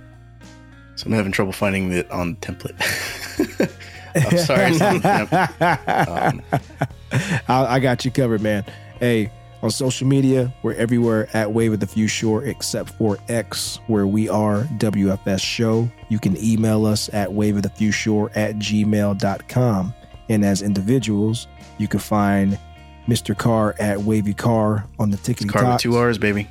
So 0.97 1.05
I'm 1.05 1.13
having 1.13 1.31
trouble 1.31 1.53
finding 1.53 1.89
it 1.93 2.11
on 2.11 2.34
the 2.34 2.39
template. 2.41 3.71
I'm 4.15 4.38
sorry. 4.38 4.71
it's 4.71 4.81
on 4.81 4.95
the 4.95 5.01
temp- 5.01 6.09
um, 6.19 6.41
I, 7.47 7.75
I 7.75 7.79
got 7.79 8.03
you 8.03 8.11
covered, 8.11 8.41
man. 8.41 8.65
Hey, 8.99 9.31
on 9.61 9.71
social 9.71 10.05
media, 10.05 10.53
we're 10.63 10.73
everywhere 10.73 11.29
at 11.34 11.53
Wave 11.53 11.71
of 11.71 11.79
the 11.79 11.88
Few 11.88 12.09
Shore, 12.09 12.43
except 12.43 12.89
for 12.89 13.17
X, 13.29 13.79
where 13.88 14.05
we 14.05 14.27
are 14.27 14.63
WFS 14.79 15.39
Show. 15.41 15.89
You 16.09 16.19
can 16.19 16.36
email 16.43 16.86
us 16.86 17.09
at 17.13 17.31
wave 17.31 17.55
of 17.55 17.63
the 17.63 17.69
few 17.69 17.93
shore 17.93 18.31
at 18.36 18.55
gmail.com. 18.57 19.93
And 20.27 20.43
as 20.43 20.61
individuals, 20.61 21.47
you 21.77 21.88
can 21.88 22.01
find 22.01 22.59
Mr. 23.07 23.38
Carr 23.38 23.75
at 23.79 24.01
Wavy 24.01 24.34
Carr 24.34 24.86
on 24.99 25.09
the 25.09 25.17
Tickety 25.17 25.47
car 25.49 25.71
with 25.71 25.79
two 25.79 25.95
R's, 25.95 26.17
baby. 26.17 26.49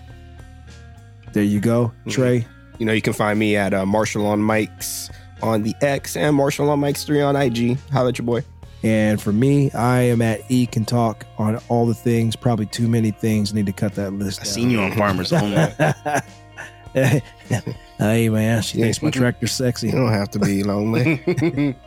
There 1.32 1.42
you 1.42 1.60
go. 1.60 1.92
Trey, 2.08 2.46
You 2.78 2.86
know, 2.86 2.92
you 2.92 3.02
can 3.02 3.12
find 3.12 3.38
me 3.38 3.56
at 3.56 3.72
uh, 3.74 3.86
Marshall 3.86 4.26
on 4.26 4.40
Mikes 4.40 5.10
on 5.42 5.62
the 5.62 5.74
X 5.80 6.16
and 6.16 6.36
Marshall 6.36 6.68
on 6.70 6.78
Mikes 6.80 7.04
3 7.04 7.20
on 7.22 7.36
IG. 7.36 7.78
How 7.90 8.02
about 8.02 8.18
your 8.18 8.26
boy. 8.26 8.44
And 8.84 9.20
for 9.22 9.32
me, 9.32 9.70
I 9.72 10.00
am 10.02 10.20
at 10.22 10.40
E 10.50 10.66
Can 10.66 10.84
Talk 10.84 11.24
on 11.38 11.56
all 11.68 11.86
the 11.86 11.94
things, 11.94 12.34
probably 12.36 12.66
too 12.66 12.88
many 12.88 13.12
things. 13.12 13.54
Need 13.54 13.66
to 13.66 13.72
cut 13.72 13.94
that 13.94 14.10
list 14.12 14.40
I 14.40 14.44
down. 14.44 14.52
seen 14.52 14.70
you 14.70 14.80
on 14.80 14.92
Farmers 14.92 15.32
Only. 15.32 15.56
hey 16.94 18.28
man, 18.28 18.60
she 18.62 18.78
Yeah. 18.78 18.84
thinks 18.86 19.02
my 19.02 19.10
tractor's 19.10 19.52
sexy. 19.52 19.86
You 19.88 19.92
don't 19.94 20.12
have 20.12 20.30
to 20.32 20.38
be 20.38 20.62
lonely. 20.64 21.74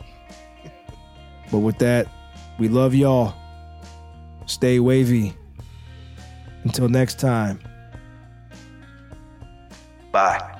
But 1.52 1.58
with 1.58 1.78
that, 1.78 2.08
we 2.58 2.66
love 2.68 2.92
y'all. 2.92 3.32
Stay 4.46 4.80
wavy. 4.80 5.32
Until 6.64 6.88
next 6.88 7.20
time. 7.20 7.60
Bye. 10.16 10.55